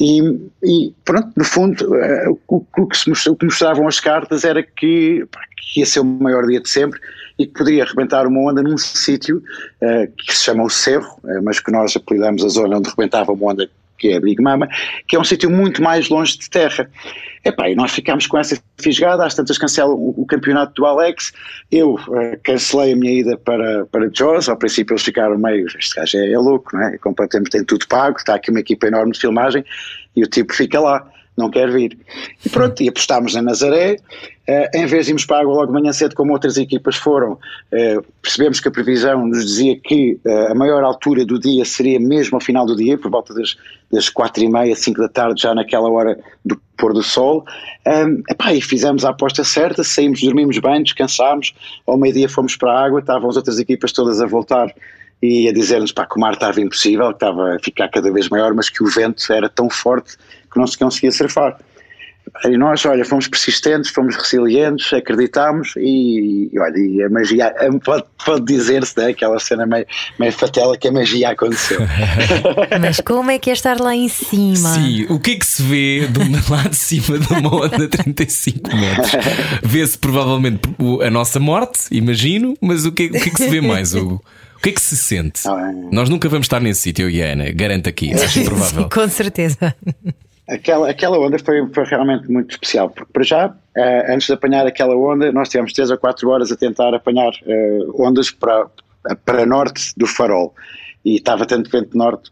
e, 0.00 0.20
e 0.64 0.92
pronto, 1.04 1.30
no 1.36 1.44
fundo 1.44 1.94
eh, 1.94 2.28
o, 2.48 2.64
o, 2.76 2.86
que, 2.86 2.96
se 2.96 3.30
o 3.30 3.36
que 3.36 3.44
mostravam 3.44 3.83
as 3.88 4.00
cartas 4.00 4.44
era 4.44 4.62
que, 4.62 5.26
que 5.56 5.80
ia 5.80 5.86
ser 5.86 6.00
o 6.00 6.04
maior 6.04 6.46
dia 6.46 6.60
de 6.60 6.68
sempre 6.68 7.00
e 7.38 7.46
que 7.46 7.52
poderia 7.52 7.84
arrebentar 7.84 8.26
uma 8.26 8.50
onda 8.50 8.62
num 8.62 8.78
sítio 8.78 9.42
uh, 9.82 10.12
que 10.16 10.34
se 10.34 10.44
chama 10.44 10.62
o 10.62 10.70
Cerro, 10.70 11.18
uh, 11.24 11.42
mas 11.42 11.58
que 11.58 11.70
nós 11.70 11.96
apelidamos 11.96 12.44
a 12.44 12.48
zona 12.48 12.78
onde 12.78 12.90
rebentava 12.90 13.32
uma 13.32 13.52
onda 13.52 13.68
que 13.96 14.08
é 14.08 14.16
a 14.16 14.20
Big 14.20 14.42
Mama, 14.42 14.68
que 15.06 15.16
é 15.16 15.20
um 15.20 15.24
sítio 15.24 15.48
muito 15.48 15.82
mais 15.82 16.08
longe 16.08 16.36
de 16.36 16.50
terra. 16.50 16.90
Epá, 17.44 17.68
e 17.68 17.74
nós 17.74 17.92
ficámos 17.92 18.26
com 18.26 18.36
essa 18.36 18.60
fisgada, 18.78 19.24
às 19.24 19.34
tantas 19.34 19.56
cancelam 19.56 19.94
o, 19.94 20.22
o 20.22 20.26
campeonato 20.26 20.74
do 20.74 20.86
Alex, 20.86 21.32
eu 21.70 21.94
uh, 21.94 22.38
cancelei 22.42 22.92
a 22.92 22.96
minha 22.96 23.20
ida 23.20 23.36
para, 23.38 23.86
para 23.86 24.10
Jaws, 24.12 24.48
ao 24.48 24.56
princípio 24.56 24.94
eles 24.94 25.02
ficaram 25.02 25.38
meio, 25.38 25.66
este 25.66 25.94
gajo 25.94 26.18
é, 26.18 26.32
é 26.32 26.38
louco, 26.38 26.76
não 26.76 26.82
é? 26.82 26.94
é 26.94 26.98
completamente 26.98 27.50
tem 27.50 27.64
tudo 27.64 27.86
pago, 27.86 28.18
está 28.18 28.34
aqui 28.34 28.50
uma 28.50 28.60
equipa 28.60 28.86
enorme 28.86 29.12
de 29.12 29.20
filmagem 29.20 29.64
e 30.16 30.22
o 30.22 30.26
tipo 30.26 30.52
fica 30.54 30.80
lá 30.80 31.06
não 31.36 31.50
quer 31.50 31.70
vir. 31.70 31.98
E 32.44 32.48
pronto, 32.48 32.82
e 32.82 32.88
apostámos 32.88 33.34
na 33.34 33.42
Nazaré, 33.42 33.96
uh, 34.48 34.76
em 34.76 34.86
vez 34.86 35.06
de 35.06 35.12
irmos 35.12 35.24
para 35.24 35.38
a 35.38 35.40
água 35.40 35.54
logo 35.54 35.66
de 35.66 35.72
manhã 35.72 35.92
cedo, 35.92 36.14
como 36.14 36.32
outras 36.32 36.56
equipas 36.56 36.96
foram, 36.96 37.32
uh, 37.32 38.06
percebemos 38.22 38.60
que 38.60 38.68
a 38.68 38.70
previsão 38.70 39.26
nos 39.26 39.44
dizia 39.44 39.78
que 39.78 40.18
uh, 40.24 40.52
a 40.52 40.54
maior 40.54 40.84
altura 40.84 41.24
do 41.24 41.38
dia 41.38 41.64
seria 41.64 41.98
mesmo 41.98 42.36
ao 42.36 42.40
final 42.40 42.64
do 42.66 42.76
dia, 42.76 42.96
por 42.96 43.10
volta 43.10 43.34
das, 43.34 43.56
das 43.90 44.08
quatro 44.08 44.42
e 44.42 44.48
meia, 44.48 44.74
cinco 44.76 45.00
da 45.00 45.08
tarde, 45.08 45.42
já 45.42 45.54
naquela 45.54 45.88
hora 45.88 46.18
do 46.44 46.60
pôr 46.76 46.92
do 46.92 47.02
sol, 47.02 47.44
um, 47.86 48.22
epá, 48.28 48.52
e 48.52 48.60
fizemos 48.60 49.04
a 49.04 49.10
aposta 49.10 49.44
certa, 49.44 49.84
saímos, 49.84 50.20
dormimos 50.20 50.58
bem, 50.58 50.82
descansámos, 50.82 51.54
ao 51.86 51.96
meio-dia 51.96 52.28
fomos 52.28 52.56
para 52.56 52.72
a 52.72 52.84
água, 52.84 53.00
estavam 53.00 53.30
as 53.30 53.36
outras 53.36 53.58
equipas 53.58 53.92
todas 53.92 54.20
a 54.20 54.26
voltar 54.26 54.74
e 55.22 55.48
a 55.48 55.52
dizer-nos 55.52 55.90
que 55.90 56.02
o 56.16 56.20
mar 56.20 56.34
estava 56.34 56.60
impossível, 56.60 57.08
que 57.08 57.14
estava 57.14 57.54
a 57.54 57.58
ficar 57.58 57.88
cada 57.88 58.12
vez 58.12 58.28
maior, 58.28 58.52
mas 58.52 58.68
que 58.68 58.82
o 58.82 58.86
vento 58.86 59.32
era 59.32 59.48
tão 59.48 59.70
forte 59.70 60.16
que 60.54 60.60
não 60.60 60.66
se 60.66 60.78
conseguia 60.78 61.12
surfar. 61.12 61.58
E 62.46 62.56
nós, 62.56 62.84
olha, 62.86 63.04
fomos 63.04 63.28
persistentes, 63.28 63.90
fomos 63.90 64.16
resilientes, 64.16 64.92
acreditámos 64.92 65.74
e, 65.76 66.50
e 66.52 66.58
olha, 66.58 66.78
e 66.78 67.02
a 67.02 67.10
magia, 67.10 67.54
pode, 67.84 68.04
pode 68.24 68.44
dizer-se, 68.46 68.96
né, 68.98 69.08
aquela 69.08 69.38
cena 69.38 69.66
meio, 69.66 69.86
meio 70.18 70.32
fatela 70.32 70.76
que 70.76 70.88
a 70.88 70.92
magia 70.92 71.30
aconteceu. 71.30 71.80
Mas 72.80 73.00
como 73.00 73.30
é 73.30 73.38
que 73.38 73.50
é 73.50 73.52
estar 73.52 73.78
lá 73.78 73.94
em 73.94 74.08
cima? 74.08 74.56
Sim, 74.56 75.06
o 75.10 75.20
que 75.20 75.32
é 75.32 75.36
que 75.36 75.46
se 75.46 75.62
vê 75.62 76.06
de 76.06 76.20
lá 76.50 76.62
de 76.62 76.76
cima 76.76 77.18
de 77.18 77.32
uma 77.32 77.54
onda 77.54 77.88
35 77.88 78.74
metros? 78.74 79.12
Vê-se 79.62 79.98
provavelmente 79.98 80.62
a 81.06 81.10
nossa 81.10 81.38
morte, 81.38 81.86
imagino, 81.90 82.56
mas 82.60 82.84
o 82.86 82.92
que, 82.92 83.06
o 83.06 83.12
que 83.12 83.16
é 83.16 83.32
que 83.32 83.36
se 83.36 83.48
vê 83.48 83.60
mais, 83.60 83.94
Hugo? 83.94 84.22
O 84.56 84.60
que 84.60 84.70
é 84.70 84.72
que 84.72 84.80
se 84.80 84.96
sente? 84.96 85.46
Ah, 85.46 85.70
é. 85.70 85.94
Nós 85.94 86.08
nunca 86.08 86.26
vamos 86.28 86.46
estar 86.46 86.58
nesse 86.58 86.80
sítio, 86.80 87.08
Iana, 87.08 87.52
garanto 87.52 87.88
aqui, 87.88 88.14
acho 88.14 88.40
improvável. 88.40 88.88
Com 88.92 89.08
certeza. 89.08 89.74
Aquela, 90.48 90.90
aquela 90.90 91.18
onda 91.18 91.38
foi, 91.38 91.66
foi 91.72 91.84
realmente 91.84 92.30
muito 92.30 92.50
especial, 92.50 92.90
porque 92.90 93.10
para 93.12 93.22
já, 93.22 93.54
eh, 93.74 94.12
antes 94.12 94.26
de 94.26 94.34
apanhar 94.34 94.66
aquela 94.66 94.94
onda, 94.94 95.32
nós 95.32 95.48
tivemos 95.48 95.72
3 95.72 95.90
ou 95.90 95.96
4 95.96 96.28
horas 96.28 96.52
a 96.52 96.56
tentar 96.56 96.94
apanhar 96.94 97.32
eh, 97.46 97.78
ondas 97.94 98.30
para, 98.30 98.66
para 99.24 99.46
norte 99.46 99.94
do 99.96 100.06
farol. 100.06 100.54
E 101.02 101.16
estava 101.16 101.46
tanto 101.46 101.70
vento 101.70 101.96
norte, 101.96 102.30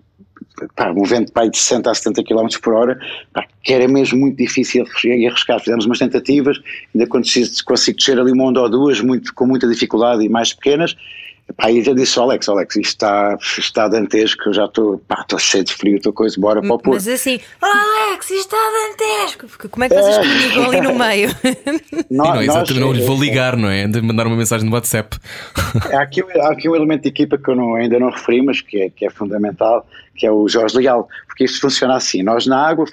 pá, 0.77 0.91
um 0.91 1.05
vento 1.05 1.33
pá, 1.33 1.47
de 1.47 1.57
60 1.57 1.91
a 1.91 1.95
70 1.95 2.23
km 2.25 2.47
por 2.63 2.75
hora, 2.75 2.99
pá, 3.33 3.47
que 3.63 3.73
era 3.73 3.89
mesmo 3.89 4.21
muito 4.21 4.37
difícil 4.37 4.85
e 5.05 5.27
arriscar. 5.27 5.59
Fizemos 5.61 5.87
umas 5.87 5.99
tentativas, 5.99 6.59
ainda 6.95 7.07
consegui, 7.07 7.51
consigo 7.65 7.97
descer 7.97 8.19
ali 8.19 8.33
uma 8.33 8.45
onda 8.45 8.61
ou 8.61 8.69
duas, 8.69 9.01
muito, 9.01 9.35
com 9.35 9.47
muita 9.47 9.67
dificuldade 9.67 10.23
e 10.23 10.29
mais 10.29 10.53
pequenas, 10.53 10.95
Aí 11.59 11.83
já 11.83 11.93
disse 11.93 12.19
ao 12.19 12.25
Alex, 12.27 12.49
Alex, 12.49 12.77
isto 12.77 12.89
está, 12.89 13.37
está 13.59 13.89
dantesco, 13.89 14.49
eu 14.49 14.55
já 14.55 14.65
estou, 14.65 14.99
pá, 14.99 15.21
estou 15.21 15.39
cheio 15.39 15.65
de 15.65 15.75
frio, 15.75 15.97
estou 15.97 16.13
coisa, 16.13 16.41
bora 16.41 16.61
para 16.61 16.75
o 16.75 16.79
Porto. 16.79 16.95
Mas 16.95 17.09
assim, 17.09 17.41
Alex, 17.61 18.31
isto 18.31 18.55
está 18.55 18.57
dantesco, 18.57 19.47
porque 19.47 19.69
como 19.69 19.85
é 19.85 19.89
que 19.89 19.95
vocês 19.95 20.19
comunicam 20.19 20.65
ali 20.65 20.81
no 20.81 20.95
meio? 20.99 21.29
Não, 22.11 22.25
não, 22.27 22.43
exatamente, 22.43 22.81
não 22.81 22.93
lhes 22.93 23.07
vou 23.07 23.19
ligar, 23.19 23.57
não 23.57 23.69
é? 23.69 23.87
De 23.87 24.01
mandar 24.01 24.27
uma 24.27 24.37
mensagem 24.37 24.69
no 24.69 24.75
WhatsApp. 24.75 25.17
Há 25.93 26.03
aqui, 26.03 26.23
há 26.41 26.53
aqui 26.53 26.69
um 26.69 26.77
elemento 26.77 27.03
de 27.03 27.09
equipa 27.09 27.39
que 27.39 27.49
eu 27.49 27.57
não, 27.57 27.75
ainda 27.75 27.99
não 27.99 28.11
referi, 28.11 28.43
mas 28.43 28.61
que 28.61 28.83
é, 28.83 28.91
que 28.91 29.07
é 29.07 29.11
fundamental, 29.11 29.87
que 30.15 30.27
é 30.27 30.31
o 30.31 30.49
Jorge 30.49 30.77
Leal, 30.77 31.09
porque 31.27 31.45
isto 31.45 31.61
funciona 31.61 31.97
assim, 31.97 32.23
nós 32.23 32.47
na 32.47 32.69
água 32.69 32.85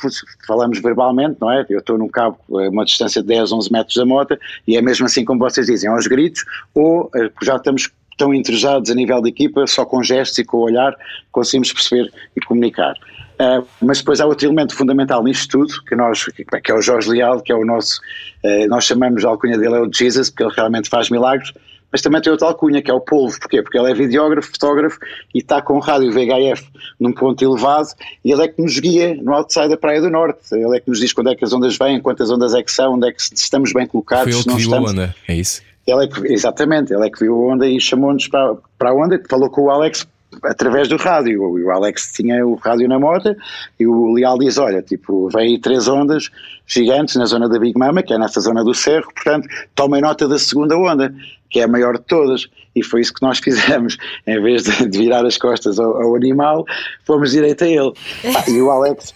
falamos 0.47 0.79
verbalmente, 0.79 1.37
não 1.41 1.51
é? 1.51 1.65
Eu 1.69 1.79
estou 1.79 1.97
num 1.97 2.07
cabo 2.07 2.37
a 2.51 2.69
uma 2.69 2.85
distância 2.85 3.21
de 3.21 3.27
10, 3.27 3.51
11 3.51 3.71
metros 3.71 3.95
da 3.95 4.05
moto 4.05 4.37
e 4.67 4.77
é 4.77 4.81
mesmo 4.81 5.05
assim 5.05 5.25
como 5.25 5.39
vocês 5.39 5.67
dizem, 5.67 5.89
aos 5.89 6.07
gritos, 6.07 6.45
ou 6.73 7.11
eh, 7.15 7.29
já 7.41 7.57
estamos 7.57 7.89
tão 8.19 8.33
entrejados 8.33 8.91
a 8.91 8.93
nível 8.93 9.21
de 9.21 9.29
equipa, 9.29 9.65
só 9.65 9.85
com 9.85 10.03
gestos 10.03 10.37
e 10.37 10.43
com 10.43 10.57
o 10.57 10.61
olhar 10.61 10.95
conseguimos 11.31 11.71
perceber 11.71 12.11
e 12.35 12.41
comunicar. 12.41 12.93
Uh, 13.39 13.65
mas 13.81 13.99
depois 13.99 14.19
há 14.19 14.25
outro 14.25 14.45
elemento 14.45 14.75
fundamental 14.75 15.23
nisto 15.23 15.47
tudo, 15.57 15.81
que, 15.85 15.95
nós, 15.95 16.25
que 16.25 16.71
é 16.71 16.75
o 16.75 16.81
Jorge 16.81 17.09
Leal, 17.09 17.39
que 17.39 17.53
é 17.53 17.55
o 17.55 17.63
nosso, 17.65 18.01
uh, 18.43 18.67
nós 18.67 18.83
chamamos 18.83 19.23
a 19.23 19.29
alcunha 19.29 19.57
dele 19.57 19.75
é 19.75 19.79
o 19.79 19.89
Jesus, 19.91 20.29
porque 20.29 20.43
ele 20.43 20.53
realmente 20.53 20.89
faz 20.89 21.09
milagres, 21.09 21.53
mas 21.89 22.01
também 22.01 22.21
tem 22.21 22.31
outra 22.31 22.47
alcunha, 22.47 22.81
que 22.81 22.91
é 22.91 22.93
o 22.93 22.99
polvo. 22.99 23.39
Porquê? 23.39 23.61
Porque 23.61 23.77
ele 23.77 23.89
é 23.89 23.93
videógrafo, 23.93 24.51
fotógrafo 24.51 24.99
e 25.33 25.39
está 25.39 25.61
com 25.61 25.75
o 25.75 25.79
rádio 25.79 26.11
VHF 26.11 26.67
num 26.99 27.13
ponto 27.13 27.41
elevado 27.41 27.87
e 28.23 28.31
ele 28.31 28.43
é 28.43 28.47
que 28.49 28.61
nos 28.61 28.77
guia 28.77 29.15
no 29.15 29.33
outside 29.33 29.69
da 29.69 29.77
Praia 29.77 30.01
do 30.01 30.09
Norte. 30.09 30.39
Ele 30.51 30.75
é 30.75 30.79
que 30.81 30.89
nos 30.89 30.99
diz 30.99 31.13
quando 31.13 31.29
é 31.29 31.35
que 31.35 31.43
as 31.43 31.53
ondas 31.53 31.77
vêm, 31.77 31.99
quantas 31.99 32.29
ondas 32.29 32.53
é 32.53 32.61
que 32.61 32.71
são, 32.71 32.93
onde 32.95 33.07
é 33.07 33.11
que 33.11 33.21
estamos 33.21 33.73
bem 33.73 33.87
colocados. 33.87 34.25
Foi 34.25 34.33
ele 34.33 34.43
que 34.43 34.49
viu 34.49 34.69
estamos. 34.69 34.89
a 34.89 34.93
onda, 34.93 35.15
é 35.27 35.35
isso? 35.35 35.61
Ele 35.89 36.05
é 36.05 36.07
que, 36.07 36.33
exatamente, 36.33 36.93
ele 36.93 37.07
é 37.07 37.09
que 37.09 37.19
viu 37.19 37.33
a 37.35 37.53
onda 37.53 37.67
e 37.67 37.79
chamou-nos 37.79 38.27
para, 38.27 38.55
para 38.77 38.89
a 38.91 38.93
onda, 38.93 39.21
falou 39.29 39.49
com 39.49 39.63
o 39.63 39.69
Alex 39.69 40.07
através 40.43 40.87
do 40.87 40.97
rádio. 40.97 41.41
O 41.41 41.71
Alex 41.71 42.11
tinha 42.13 42.45
o 42.45 42.55
rádio 42.55 42.87
na 42.87 42.99
moto 42.99 43.35
e 43.79 43.87
o 43.87 44.13
Leal 44.13 44.37
diz: 44.37 44.57
Olha, 44.57 44.81
tipo, 44.81 45.29
vem 45.29 45.53
aí 45.53 45.59
três 45.59 45.87
ondas 45.87 46.29
gigantes 46.65 47.15
na 47.15 47.25
zona 47.25 47.49
da 47.49 47.59
Big 47.59 47.77
Mama, 47.77 48.03
que 48.03 48.13
é 48.13 48.17
nessa 48.17 48.39
zona 48.39 48.63
do 48.63 48.73
cerro, 48.73 49.11
portanto, 49.13 49.47
tomem 49.73 50.01
nota 50.01 50.27
da 50.27 50.37
segunda 50.37 50.77
onda, 50.77 51.13
que 51.49 51.59
é 51.59 51.63
a 51.63 51.67
maior 51.67 51.97
de 51.97 52.03
todas. 52.03 52.47
E 52.75 52.83
foi 52.83 53.01
isso 53.01 53.13
que 53.13 53.21
nós 53.23 53.39
fizemos. 53.43 53.97
Em 54.27 54.41
vez 54.41 54.63
de, 54.63 54.87
de 54.87 54.97
virar 54.97 55.25
as 55.25 55.37
costas 55.37 55.79
ao, 55.79 56.01
ao, 56.01 56.15
animal, 56.15 56.65
fomos 57.05 57.31
direito 57.31 57.63
a 57.63 57.67
ele. 57.67 57.91
Ah, 58.35 58.43
e 58.49 58.61
o 58.61 58.69
Alex. 58.69 59.13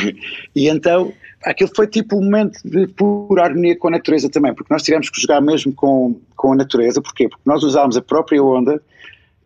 e 0.54 0.68
então. 0.68 1.12
Aquilo 1.44 1.70
foi 1.74 1.86
tipo 1.86 2.16
um 2.16 2.24
momento 2.24 2.58
de 2.64 2.86
pura 2.88 3.44
harmonia 3.44 3.76
com 3.76 3.88
a 3.88 3.92
natureza 3.92 4.28
também, 4.28 4.54
porque 4.54 4.72
nós 4.72 4.82
tivemos 4.82 5.10
que 5.10 5.20
jogar 5.20 5.40
mesmo 5.40 5.72
com, 5.72 6.18
com 6.34 6.52
a 6.52 6.56
natureza, 6.56 7.00
porquê? 7.00 7.28
Porque 7.28 7.42
nós 7.44 7.62
usámos 7.62 7.96
a 7.96 8.02
própria 8.02 8.42
onda 8.42 8.80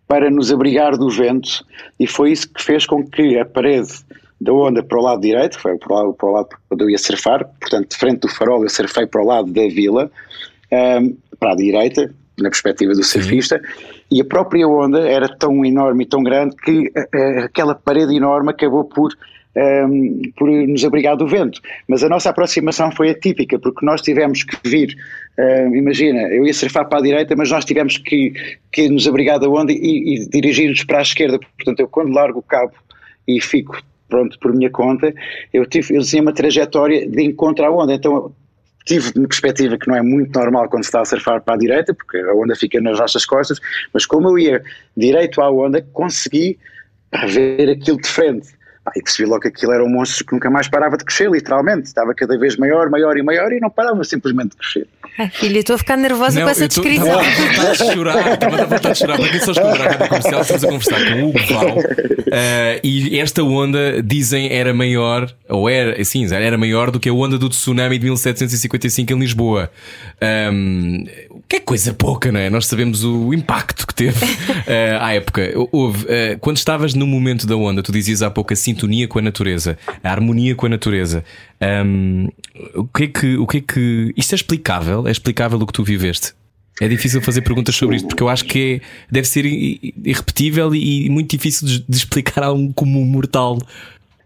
para 0.09 0.31
nos 0.31 0.53
abrigar 0.53 0.97
do 0.97 1.09
vento 1.11 1.65
e 1.99 2.07
foi 2.07 2.33
isso 2.33 2.49
que 2.53 2.63
fez 2.63 2.87
com 2.87 3.07
que 3.07 3.39
a 3.39 3.45
parede 3.45 3.93
da 4.41 4.53
onda 4.53 4.83
para 4.83 4.99
o 4.99 5.03
lado 5.03 5.21
direito, 5.21 5.59
foi 5.61 5.77
para 5.77 5.93
o 5.93 5.97
lado, 5.97 6.15
para 6.15 6.29
o 6.29 6.33
lado 6.33 6.49
onde 6.71 6.85
eu 6.85 6.91
ia 6.91 6.99
surfar, 6.99 7.47
portanto 7.61 7.91
de 7.91 7.97
frente 7.97 8.21
do 8.21 8.29
farol 8.29 8.63
eu 8.63 8.69
surfei 8.69 9.07
para 9.07 9.23
o 9.23 9.27
lado 9.27 9.53
da 9.53 9.63
vila, 9.69 10.11
um, 10.73 11.17
para 11.39 11.53
a 11.53 11.57
direita, 11.57 12.13
na 12.39 12.49
perspectiva 12.49 12.93
do 12.93 13.03
surfista, 13.03 13.61
e 14.11 14.21
a 14.21 14.25
própria 14.25 14.67
onda 14.67 15.07
era 15.07 15.29
tão 15.29 15.65
enorme 15.65 16.05
e 16.05 16.07
tão 16.07 16.23
grande 16.23 16.57
que 16.57 16.89
uh, 16.89 17.45
aquela 17.45 17.75
parede 17.75 18.17
enorme 18.17 18.51
acabou 18.51 18.85
por 18.85 19.13
um, 19.57 20.21
por 20.37 20.49
nos 20.49 20.85
abrigar 20.85 21.17
do 21.17 21.27
vento. 21.27 21.61
Mas 21.89 22.03
a 22.05 22.09
nossa 22.09 22.31
aproximação 22.31 22.91
foi 22.91 23.11
atípica, 23.11 23.59
porque 23.59 23.85
nós 23.85 24.01
tivemos 24.01 24.43
que 24.45 24.57
vir, 24.65 24.97
um, 25.39 25.75
imagina, 25.75 26.21
eu 26.29 26.47
ia 26.47 26.55
surfar 26.55 26.89
para 26.89 26.99
a 26.99 27.03
direita, 27.03 27.35
mas 27.37 27.51
nós 27.51 27.65
tivemos 27.65 27.99
que, 27.99 28.33
que 28.73 28.89
nos 28.89 29.07
abrigar 29.07 29.39
da 29.39 29.49
onda 29.49 29.73
e, 29.73 30.15
e 30.15 30.29
dirigir-nos 30.29 30.85
para 30.85 30.99
a 30.99 31.03
esquerda. 31.03 31.39
Portanto, 31.57 31.81
eu 31.81 31.89
quando 31.89 32.13
largo 32.13 32.39
o 32.39 32.43
cabo 32.43 32.73
e 33.27 33.41
fico 33.41 33.81
pronto 34.09 34.39
por 34.41 34.53
minha 34.53 34.71
conta, 34.71 35.15
eu 35.53 35.65
tive 35.65 35.97
eu 35.97 36.03
tinha 36.03 36.21
uma 36.21 36.33
trajetória 36.33 37.09
de 37.09 37.23
encontro 37.23 37.65
à 37.65 37.71
onda. 37.71 37.95
Então 37.95 38.33
tive 38.85 39.13
uma 39.17 39.29
perspectiva 39.29 39.79
que 39.79 39.87
não 39.87 39.97
é 39.97 40.03
muito 40.03 40.37
normal 40.37 40.69
quando 40.69 40.83
se 40.83 40.89
está 40.89 41.01
a 41.01 41.05
surfar 41.05 41.41
para 41.43 41.55
a 41.55 41.59
direita, 41.59 41.95
porque 41.95 42.19
a 42.19 42.35
onda 42.35 42.57
fica 42.57 42.81
nas 42.81 42.99
nossas 42.99 43.25
costas, 43.25 43.61
mas 43.95 44.05
como 44.05 44.29
eu 44.29 44.39
ia 44.39 44.63
direito 44.97 45.41
à 45.41 45.51
onda, 45.51 45.81
consegui 45.93 46.59
ver 47.29 47.71
aquilo 47.71 48.01
de 48.01 48.09
frente. 48.09 48.49
E 48.97 49.03
percebi 49.03 49.29
logo 49.29 49.43
que 49.43 49.49
aquilo 49.49 49.73
era 49.73 49.85
um 49.85 49.89
monstro 49.89 50.25
que 50.25 50.33
nunca 50.33 50.51
mais 50.51 50.69
parava 50.69 50.97
de 50.97 51.05
crescer, 51.05 51.31
literalmente. 51.31 51.87
Estava 51.87 52.15
cada 52.15 52.37
vez 52.39 52.57
maior, 52.57 52.89
maior 52.91 53.17
e 53.17 53.23
maior 53.23 53.53
e 53.53 53.61
não 53.61 53.71
parava 53.71 54.03
simplesmente 54.05 54.51
de 54.51 54.57
crescer. 54.57 54.89
Ai, 55.19 55.31
filha, 55.31 55.59
estou 55.59 55.75
a 55.75 55.79
ficar 55.79 55.97
nervosa 55.97 56.39
não, 56.39 56.47
com 56.47 56.51
essa 56.51 56.69
descrição. 56.69 57.21
Estava 57.21 57.21
a 57.21 57.47
vontade 57.47 57.79
de 57.79 57.95
chorar, 57.95 58.33
estava 58.35 58.57
a 58.57 58.65
vontade 58.65 58.93
de 58.93 58.99
chorar. 58.99 59.17
Para 59.19 59.29
quem 59.29 59.41
só 59.41 59.53
escuta 59.53 59.69
a 59.71 59.77
rádio 59.77 60.09
comercial, 60.09 60.41
estamos 60.41 60.65
a 60.65 60.69
conversar 60.69 61.05
com 61.05 61.23
o 61.23 61.29
Hugo 61.29 61.39
Val. 61.51 61.79
Uh, 61.79 62.81
e 62.85 63.19
esta 63.19 63.43
onda, 63.43 64.03
dizem, 64.03 64.53
era 64.53 64.73
maior, 64.73 65.31
ou 65.49 65.69
era, 65.69 66.03
sim, 66.05 66.33
era 66.33 66.57
maior 66.57 66.91
do 66.91 67.01
que 67.01 67.09
a 67.09 67.13
onda 67.13 67.37
do 67.37 67.49
tsunami 67.49 67.99
de 67.99 68.05
1755 68.05 69.13
em 69.13 69.19
Lisboa. 69.19 69.71
Um, 70.53 71.05
que 71.49 71.57
é 71.57 71.61
coisa 71.61 71.93
pouca, 71.93 72.31
não 72.31 72.39
é? 72.39 72.49
Nós 72.49 72.67
sabemos 72.67 73.05
o 73.05 73.35
impacto 73.35 73.87
que 73.87 73.95
teve 73.95 74.25
uh, 74.25 75.01
à 75.01 75.15
época. 75.15 75.53
Houve, 75.73 76.05
uh, 76.05 76.39
quando 76.41 76.57
estavas 76.57 76.95
no 76.95 77.07
momento 77.07 77.47
da 77.47 77.57
onda, 77.57 77.83
tu 77.83 77.91
dizias 77.91 78.23
há 78.23 78.31
pouco 78.31 78.53
a 78.53 78.57
sintonia 78.57 79.09
com 79.09 79.19
a 79.19 79.23
natureza, 79.23 79.77
a 80.03 80.11
harmonia 80.11 80.55
com 80.55 80.67
a 80.67 80.69
natureza. 80.69 81.25
Um, 81.61 82.29
o 82.75 82.85
que 82.85 83.05
é 83.05 83.07
que, 83.09 83.37
o 83.37 83.47
que 83.47 83.59
é 83.59 83.61
que. 83.61 84.15
Isto 84.17 84.33
é 84.33 84.37
explicável? 84.37 85.00
É 85.07 85.11
explicável 85.11 85.59
o 85.59 85.67
que 85.67 85.73
tu 85.73 85.85
viveste? 85.85 86.35
É 86.81 86.89
difícil 86.89 87.21
fazer 87.21 87.43
perguntas 87.43 87.75
sobre 87.75 87.97
isto 87.97 88.09
porque 88.09 88.23
eu 88.23 88.29
acho 88.29 88.45
que 88.47 88.81
é, 88.83 88.87
deve 89.11 89.29
ser 89.29 89.45
irrepetível 89.45 90.75
e 90.75 91.11
muito 91.11 91.31
difícil 91.31 91.67
de, 91.67 91.97
explicar 91.97 92.45
a 92.45 92.53
um 92.53 92.73
como 92.73 93.05
mortal. 93.05 93.59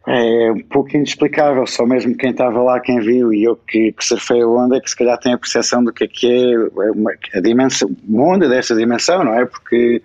É 0.07 0.53
um 0.53 0.61
pouco 0.61 0.95
inexplicável, 0.95 1.67
só 1.67 1.85
mesmo 1.85 2.17
quem 2.17 2.31
estava 2.31 2.63
lá, 2.63 2.79
quem 2.79 3.01
viu 3.01 3.33
e 3.33 3.43
eu 3.43 3.57
que, 3.57 3.91
que 3.91 4.05
surfei 4.05 4.43
a 4.43 4.47
onda, 4.47 4.81
que 4.81 4.89
se 4.89 4.97
calhar 4.97 5.19
tem 5.19 5.33
a 5.33 5.39
percepção 5.39 5.83
do 5.83 5.93
que 5.93 6.05
é 6.05 6.07
que 6.07 6.31
é 6.31 6.91
uma, 6.91 7.11
a 7.35 7.41
dimensão, 7.41 7.91
uma 8.07 8.35
onda 8.35 8.49
desta 8.49 8.77
dimensão, 8.77 9.25
não 9.25 9.35
é? 9.35 9.47
Porque 9.47 10.01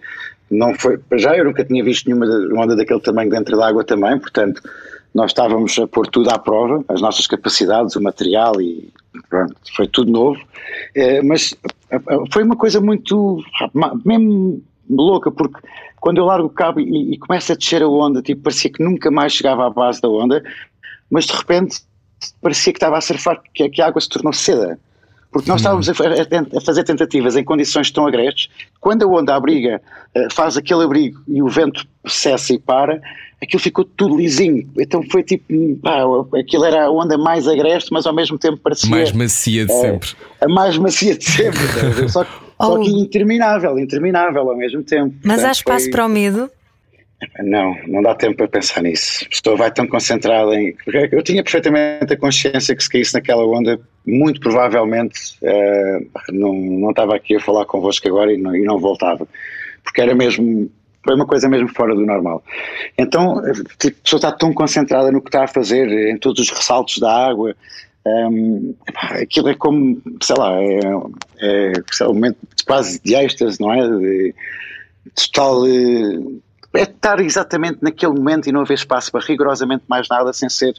não 0.49 0.73
foi, 0.73 0.99
já 1.17 1.37
eu 1.37 1.45
nunca 1.45 1.63
tinha 1.63 1.83
visto 1.83 2.07
nenhuma 2.07 2.25
onda 2.63 2.75
daquele 2.75 3.01
tamanho 3.01 3.29
dentro 3.29 3.57
da 3.57 3.67
água 3.67 3.83
também, 3.83 4.17
portanto 4.17 4.61
nós 5.13 5.31
estávamos 5.31 5.77
a 5.77 5.87
pôr 5.87 6.07
tudo 6.07 6.29
à 6.29 6.39
prova, 6.39 6.83
as 6.87 7.01
nossas 7.01 7.27
capacidades, 7.27 7.95
o 7.95 8.01
material 8.01 8.59
e 8.61 8.89
pronto, 9.29 9.55
foi 9.75 9.87
tudo 9.87 10.11
novo, 10.11 10.39
é, 10.95 11.21
mas 11.21 11.55
foi 12.31 12.43
uma 12.43 12.55
coisa 12.55 12.79
muito, 12.79 13.43
mesmo 14.05 14.61
louca, 14.89 15.31
porque 15.31 15.59
quando 15.99 16.17
eu 16.17 16.25
largo 16.25 16.47
o 16.47 16.49
cabo 16.49 16.79
e, 16.79 17.13
e 17.13 17.17
começa 17.17 17.53
a 17.53 17.55
descer 17.55 17.81
a 17.81 17.87
onda, 17.87 18.21
tipo, 18.21 18.41
parecia 18.41 18.71
que 18.71 18.83
nunca 18.83 19.11
mais 19.11 19.33
chegava 19.33 19.65
à 19.65 19.69
base 19.69 20.01
da 20.01 20.09
onda, 20.09 20.43
mas 21.09 21.25
de 21.25 21.33
repente 21.33 21.79
parecia 22.41 22.73
que 22.73 22.77
estava 22.77 22.97
a 22.97 23.01
surfar, 23.01 23.41
que, 23.53 23.69
que 23.69 23.81
a 23.81 23.87
água 23.87 24.01
se 24.01 24.09
tornou 24.09 24.33
seda. 24.33 24.79
Porque 25.31 25.49
nós 25.49 25.59
estávamos 25.61 25.87
a, 25.87 25.91
a, 25.91 26.57
a, 26.57 26.61
fazer 26.61 26.83
tentativas 26.83 27.35
em 27.35 27.43
condições 27.43 27.91
tão 27.91 28.07
agrestes, 28.07 28.49
quando 28.79 29.03
a 29.03 29.07
onda 29.07 29.35
abriga, 29.35 29.79
eh, 30.15 30.27
faz 30.31 30.57
aquele 30.57 30.83
abrigo 30.83 31.21
e 31.27 31.41
o 31.41 31.47
vento 31.47 31.85
cessa 32.07 32.51
e 32.51 32.59
para, 32.59 32.99
aquilo 33.41 33.61
ficou 33.61 33.85
tudo 33.85 34.17
lisinho. 34.17 34.69
Então 34.77 35.01
foi 35.09 35.23
tipo, 35.23 35.45
pá, 35.81 36.03
aquilo 36.39 36.65
era 36.65 36.85
a 36.85 36.91
onda 36.91 37.17
mais 37.17 37.47
agreste, 37.47 37.91
mas 37.91 38.05
ao 38.05 38.13
mesmo 38.13 38.37
tempo 38.37 38.57
parecia. 38.57 38.89
Mais 38.89 39.11
macia 39.11 39.65
de 39.65 39.71
é, 39.71 39.75
sempre. 39.75 40.09
A 40.41 40.47
mais 40.47 40.77
macia 40.77 41.17
de 41.17 41.25
sempre. 41.25 41.59
só, 42.09 42.25
oh. 42.59 42.63
só 42.63 42.79
que 42.79 42.89
interminável, 42.91 43.79
interminável 43.79 44.49
ao 44.49 44.57
mesmo 44.57 44.83
tempo. 44.83 45.15
Mas 45.23 45.35
Portanto, 45.35 45.47
há 45.47 45.51
espaço 45.51 45.85
foi... 45.85 45.91
para 45.91 46.05
o 46.05 46.09
medo? 46.09 46.49
Não, 47.43 47.75
não 47.85 48.01
dá 48.01 48.15
tempo 48.15 48.37
para 48.37 48.47
pensar 48.47 48.81
nisso. 48.81 49.25
A 49.25 49.29
pessoa 49.29 49.57
vai 49.57 49.71
tão 49.71 49.85
concentrada 49.85 50.55
em. 50.55 50.73
Eu 51.11 51.21
tinha 51.21 51.43
perfeitamente 51.43 52.13
a 52.13 52.17
consciência 52.17 52.73
que 52.73 52.81
se 52.81 52.89
caísse 52.89 53.13
naquela 53.13 53.45
onda, 53.45 53.77
muito 54.05 54.39
provavelmente 54.39 55.35
uh, 55.41 56.31
não, 56.31 56.53
não 56.53 56.89
estava 56.91 57.15
aqui 57.15 57.35
a 57.35 57.39
falar 57.41 57.65
convosco 57.65 58.07
agora 58.07 58.33
e 58.33 58.37
não, 58.37 58.55
e 58.55 58.63
não 58.63 58.79
voltava. 58.79 59.27
Porque 59.83 59.99
era 59.99 60.15
mesmo. 60.15 60.71
Foi 61.09 61.15
uma 61.15 61.25
coisa 61.25 61.49
mesmo 61.49 61.67
fora 61.69 61.95
do 61.95 62.05
normal. 62.05 62.43
Então, 62.95 63.41
tipo, 63.79 63.97
a 63.97 64.03
pessoa 64.03 64.19
está 64.19 64.31
tão 64.31 64.53
concentrada 64.53 65.11
no 65.11 65.19
que 65.19 65.29
está 65.29 65.45
a 65.45 65.47
fazer, 65.47 65.89
em 66.07 66.19
todos 66.19 66.39
os 66.39 66.51
ressaltos 66.51 66.99
da 66.99 67.11
água, 67.11 67.55
um, 68.05 68.75
aquilo 69.19 69.49
é 69.49 69.55
como, 69.55 69.99
sei 70.21 70.35
lá, 70.37 70.53
é, 70.61 70.79
é, 71.39 71.73
é 72.01 72.03
um 72.03 72.13
momento 72.13 72.37
quase 72.63 73.01
de 73.01 73.15
êxtase, 73.15 73.59
não 73.59 73.73
é? 73.73 73.89
De, 73.89 74.35
total. 75.15 75.63
Uh, 75.63 76.39
é 76.75 76.83
estar 76.83 77.19
exatamente 77.21 77.79
naquele 77.81 78.13
momento 78.13 78.47
e 78.47 78.51
não 78.51 78.61
haver 78.61 78.75
espaço 78.75 79.11
para 79.11 79.25
rigorosamente 79.25 79.85
mais 79.87 80.07
nada 80.07 80.31
sem 80.31 80.47
ser 80.47 80.75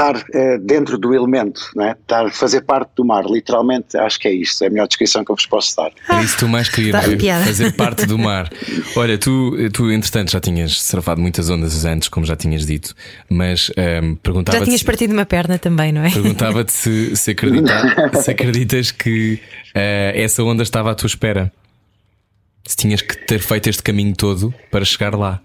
estar 0.00 0.24
é, 0.32 0.58
dentro 0.58 0.96
do 0.98 1.14
elemento, 1.14 1.60
não 1.76 1.84
é? 1.84 1.92
estar, 1.92 2.30
fazer 2.32 2.62
parte 2.62 2.90
do 2.96 3.04
mar, 3.04 3.24
literalmente 3.26 3.96
acho 3.96 4.18
que 4.18 4.28
é 4.28 4.32
isto, 4.32 4.64
é 4.64 4.68
a 4.68 4.70
melhor 4.70 4.88
descrição 4.88 5.24
que 5.24 5.30
eu 5.30 5.36
vos 5.36 5.46
posso 5.46 5.76
dar. 5.76 5.92
É 6.08 6.22
isso 6.22 6.34
que 6.34 6.40
tu 6.40 6.48
mais 6.48 6.68
querias 6.68 7.04
ver, 7.04 7.44
fazer 7.44 7.72
parte 7.72 8.06
do 8.06 8.18
mar. 8.18 8.50
Olha, 8.96 9.18
tu, 9.18 9.56
tu 9.72 9.90
entretanto 9.90 10.30
já 10.32 10.40
tinhas 10.40 10.80
surfado 10.80 11.20
muitas 11.20 11.50
ondas 11.50 11.84
antes, 11.84 12.08
como 12.08 12.24
já 12.24 12.36
tinhas 12.36 12.64
dito, 12.64 12.94
mas 13.28 13.70
um, 13.70 13.82
ehm, 13.82 14.14
perguntava 14.16 14.58
Já 14.58 14.64
tinhas 14.64 14.82
partido 14.82 15.12
uma 15.12 15.26
perna 15.26 15.58
também, 15.58 15.92
não 15.92 16.02
é? 16.02 16.10
Perguntava-te 16.10 16.72
se, 16.72 17.16
se, 17.16 17.36
se 18.22 18.30
acreditas 18.30 18.90
que 18.90 19.34
uh, 19.74 20.14
essa 20.14 20.42
onda 20.42 20.62
estava 20.62 20.90
à 20.90 20.94
tua 20.94 21.06
espera 21.06 21.52
se 22.66 22.76
tinhas 22.76 23.02
que 23.02 23.16
ter 23.26 23.40
feito 23.40 23.68
este 23.68 23.82
caminho 23.82 24.14
todo 24.14 24.54
para 24.70 24.84
chegar 24.84 25.14
lá. 25.14 25.40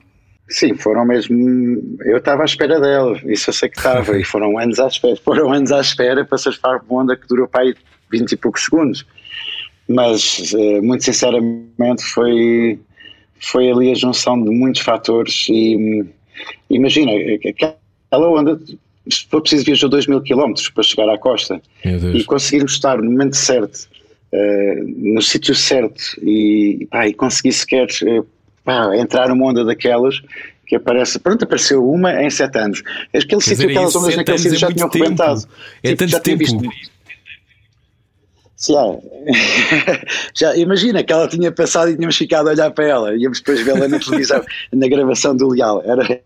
Sim, 0.48 0.76
foram 0.76 1.06
mesmo. 1.06 1.98
Eu 2.02 2.18
estava 2.18 2.44
à 2.44 2.46
espera 2.46 2.80
dela, 2.80 3.20
isso 3.26 3.50
eu 3.50 3.54
sei 3.54 3.70
que 3.70 3.78
estava, 3.78 4.18
e 4.18 4.24
foram 4.24 4.58
anos 4.58 4.80
à 4.80 4.88
espera, 4.88 5.16
foram 5.16 5.52
anos 5.52 5.72
à 5.72 5.82
espera 5.82 6.24
para 6.24 6.38
surfar 6.38 6.82
uma 6.88 7.04
onda 7.04 7.16
que 7.16 7.28
durou 7.28 7.48
para 7.48 7.62
aí 7.62 7.76
20 8.12 8.32
e 8.32 8.38
poucos 8.38 8.66
segundos. 8.66 9.06
Mas, 9.88 10.54
eh, 10.56 10.82
muito 10.82 11.04
sinceramente, 11.04 12.04
foi, 12.14 12.80
foi 13.40 13.72
ali 13.72 13.92
a 13.92 13.96
junção 13.96 14.42
de 14.42 14.50
muitos 14.50 14.82
fatores. 14.82 15.48
E 15.50 16.06
imagina, 16.70 17.12
aquela 17.48 18.30
onda, 18.30 18.60
foi 19.30 19.42
preciso 19.42 19.66
viajar 19.66 19.88
2 19.88 20.08
mil 20.08 20.22
quilómetros 20.22 20.70
para 20.70 20.84
chegar 20.84 21.10
à 21.10 21.18
costa 21.18 21.62
e 21.84 22.24
conseguirmos 22.24 22.74
estar 22.74 22.98
no 22.98 23.12
momento 23.12 23.36
certo 23.36 23.88
uh, 24.34 25.14
no 25.14 25.22
sítio 25.22 25.56
certo 25.56 26.02
e, 26.22 26.88
pá, 26.90 27.08
e 27.08 27.14
consegui 27.14 27.52
sequer 27.52 27.88
uh, 28.04 28.26
pá, 28.66 28.98
entrar 28.98 29.30
numa 29.30 29.46
onda 29.46 29.64
daquelas 29.64 30.22
que 30.66 30.76
aparece, 30.76 31.20
pronto, 31.20 31.44
apareceu 31.44 31.88
uma 31.88 32.22
em 32.22 32.30
sete 32.30 32.58
anos. 32.58 32.84
Aquele 33.14 33.42
sítio, 33.42 33.70
aquelas 33.70 33.96
ondas 33.96 34.16
naquele 34.16 34.38
sítio 34.40 34.58
já 34.58 34.68
tinham 34.72 34.90
rebentado. 34.90 35.44
É 35.84 35.90
tipo, 35.90 36.12
tanto 36.12 36.24
tempo. 36.24 36.40
Visto... 36.40 36.60
Já, 38.58 38.82
já, 40.34 40.56
imagina 40.56 41.04
que 41.04 41.14
ela 41.14 41.28
tinha 41.28 41.52
passado 41.52 41.92
e 41.92 41.96
tínhamos 41.96 42.18
ficado 42.18 42.48
a 42.48 42.52
olhar 42.52 42.72
para 42.72 42.86
ela, 42.86 43.16
íamos 43.16 43.40
depois 43.40 43.62
vê-la 43.62 43.88
na 43.88 44.00
televisão, 44.00 44.44
na 44.74 44.88
gravação 44.88 45.36
do 45.36 45.50
Leal. 45.50 45.84
Era, 45.86 46.22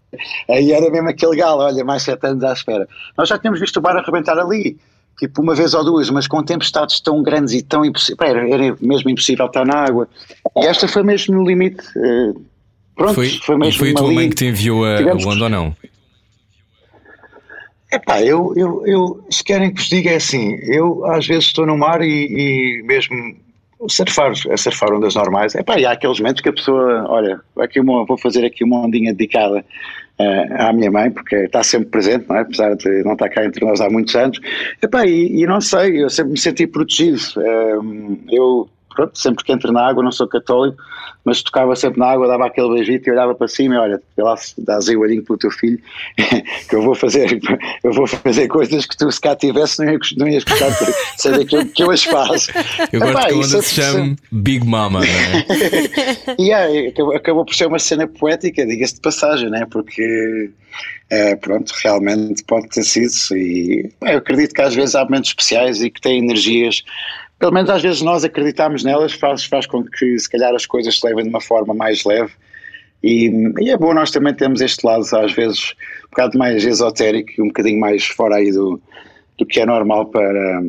aí 0.47 0.71
era 0.71 0.89
mesmo 0.89 1.09
aquele 1.09 1.35
galo, 1.35 1.61
olha, 1.61 1.83
mais 1.83 2.03
sete 2.03 2.27
anos 2.27 2.43
à 2.43 2.53
espera. 2.53 2.87
Nós 3.17 3.27
já 3.27 3.37
tínhamos 3.37 3.59
visto 3.59 3.77
o 3.77 3.81
bar 3.81 3.97
arrebentar 3.97 4.37
ali, 4.37 4.77
tipo 5.19 5.41
uma 5.41 5.53
vez 5.53 5.73
ou 5.73 5.83
duas, 5.83 6.09
mas 6.09 6.27
com 6.27 6.41
tempestades 6.41 6.99
tão 7.01 7.21
grandes 7.21 7.53
e 7.53 7.61
tão 7.61 7.83
impossíveis, 7.83 8.31
era, 8.31 8.49
era, 8.49 8.77
mesmo 8.79 9.09
impossível 9.09 9.45
estar 9.45 9.65
na 9.65 9.83
água. 9.83 10.07
E 10.55 10.65
esta 10.65 10.87
foi 10.87 11.03
mesmo 11.03 11.35
no 11.35 11.45
limite. 11.45 11.83
Eh, 11.97 12.33
pronto, 12.95 13.15
foi, 13.15 13.29
foi 13.29 13.57
mesmo. 13.57 13.79
Foi 13.79 13.91
a 13.91 13.95
tua 13.95 14.11
mãe 14.11 14.29
que 14.29 14.35
te 14.35 14.45
enviou 14.45 14.85
a, 14.85 14.99
onda 15.13 15.43
ou 15.43 15.49
não? 15.49 15.75
Epá, 17.91 18.21
eu, 18.21 18.53
eu, 18.55 18.83
eu, 18.85 19.25
se 19.29 19.43
querem 19.43 19.73
que 19.73 19.81
vos 19.81 19.89
diga 19.89 20.11
é 20.11 20.15
assim, 20.15 20.57
eu 20.63 21.03
às 21.11 21.25
vezes 21.25 21.45
estou 21.45 21.65
no 21.65 21.75
mar 21.75 22.01
e, 22.01 22.07
e 22.07 22.83
mesmo 22.83 23.35
surfar, 23.87 24.31
a 24.31 24.57
surfar 24.57 24.93
ondas 24.93 25.15
normais, 25.15 25.55
epá, 25.55 25.79
e 25.79 25.85
há 25.85 25.93
aqueles 25.93 26.19
momentos 26.19 26.41
que 26.41 26.49
a 26.49 26.53
pessoa, 26.53 27.05
olha, 27.09 27.41
aqui 27.57 27.79
uma, 27.79 28.05
vou 28.05 28.17
fazer 28.17 28.45
aqui 28.45 28.63
uma 28.63 28.85
ondinha 28.85 29.11
dedicada 29.11 29.59
uh, 29.59 29.63
à 30.57 30.73
minha 30.73 30.91
mãe, 30.91 31.09
porque 31.09 31.35
está 31.35 31.63
sempre 31.63 31.89
presente, 31.89 32.25
não 32.27 32.35
é? 32.35 32.41
apesar 32.41 32.75
de 32.75 33.03
não 33.03 33.13
estar 33.13 33.29
cá 33.29 33.45
entre 33.45 33.65
nós 33.65 33.79
há 33.79 33.89
muitos 33.89 34.15
anos, 34.15 34.39
epá, 34.81 35.05
e, 35.05 35.41
e 35.41 35.45
não 35.45 35.61
sei, 35.61 36.03
eu 36.03 36.09
sempre 36.09 36.33
me 36.33 36.39
senti 36.39 36.67
protegido, 36.67 37.19
uh, 37.37 38.19
eu 38.29 38.67
pronto, 38.95 39.17
sempre 39.17 39.43
que 39.43 39.51
entro 39.51 39.71
na 39.71 39.87
água, 39.87 40.03
não 40.03 40.11
sou 40.11 40.27
católico, 40.27 40.81
mas 41.23 41.41
tocava 41.43 41.75
sempre 41.75 41.99
na 41.99 42.07
água, 42.07 42.27
dava 42.27 42.47
aquele 42.47 42.73
beijito 42.73 43.09
e 43.09 43.11
olhava 43.11 43.35
para 43.35 43.47
cima 43.47 43.75
e 43.75 43.77
olha, 43.77 44.01
lá 44.17 44.35
se 44.37 44.53
dás 44.59 44.89
aí 44.89 44.95
o 44.95 45.01
olhinho 45.01 45.23
para 45.23 45.35
o 45.35 45.37
teu 45.37 45.51
filho, 45.51 45.79
que 46.69 46.75
eu 46.75 46.81
vou 46.81 46.95
fazer, 46.95 47.39
eu 47.83 47.93
vou 47.93 48.07
fazer 48.07 48.47
coisas 48.47 48.85
que 48.85 48.97
tu 48.97 49.11
se 49.11 49.19
cá 49.19 49.35
tivesse 49.35 49.83
não, 49.83 49.97
não 50.17 50.27
ias 50.27 50.43
gostar 50.43 50.69
de 50.69 50.93
saber 51.21 51.45
que 51.45 51.55
eu, 51.55 51.65
que 51.67 51.83
eu 51.83 51.91
as 51.91 52.03
faço. 52.03 52.51
Eu 52.91 52.99
gosto 52.99 53.17
Epá, 53.17 53.27
que 53.27 53.33
onda 53.33 53.61
se 53.61 53.75
chame 53.75 54.15
Big 54.31 54.65
Mama, 54.65 54.99
não 54.99 55.05
é? 55.05 56.35
e 56.39 56.43
yeah, 56.43 56.89
acabou, 56.89 57.15
acabou 57.15 57.45
por 57.45 57.55
ser 57.55 57.67
uma 57.67 57.79
cena 57.79 58.07
poética, 58.07 58.65
diga-se 58.65 58.95
de 58.95 59.01
passagem, 59.01 59.49
né? 59.49 59.65
porque 59.69 60.51
é, 61.09 61.35
pronto, 61.35 61.73
realmente 61.83 62.43
pode 62.43 62.69
ter 62.69 62.83
sido 62.83 63.09
e 63.35 63.89
eu 64.01 64.17
acredito 64.17 64.53
que 64.53 64.61
às 64.61 64.75
vezes 64.75 64.95
há 64.95 65.03
momentos 65.03 65.29
especiais 65.29 65.81
e 65.81 65.89
que 65.89 65.99
têm 65.99 66.19
energias 66.19 66.83
pelo 67.39 67.53
menos 67.53 67.69
às 67.69 67.81
vezes 67.81 68.01
nós 68.01 68.25
acreditamos 68.25 68.83
nelas, 68.83 69.13
faz, 69.13 69.45
faz 69.45 69.65
com 69.65 69.83
que 69.83 70.19
se 70.19 70.29
calhar 70.29 70.53
as 70.53 70.65
coisas 70.65 70.99
se 70.99 71.07
levem 71.07 71.23
de 71.23 71.29
uma 71.29 71.41
forma 71.41 71.73
mais 71.73 72.03
leve. 72.03 72.31
E, 73.01 73.31
e, 73.61 73.69
é 73.69 73.77
bom 73.77 73.93
nós 73.93 74.11
também 74.11 74.33
temos 74.33 74.59
este 74.59 74.85
lado, 74.85 75.05
às 75.15 75.31
vezes, 75.31 75.73
um 76.05 76.09
bocado 76.09 76.37
mais 76.37 76.65
esotérico 76.65 77.31
e 77.37 77.41
um 77.41 77.47
bocadinho 77.47 77.79
mais 77.79 78.05
fora 78.05 78.35
aí 78.35 78.51
do, 78.51 78.79
do 79.37 79.45
que 79.45 79.61
é 79.61 79.65
normal 79.65 80.07
para, 80.07 80.61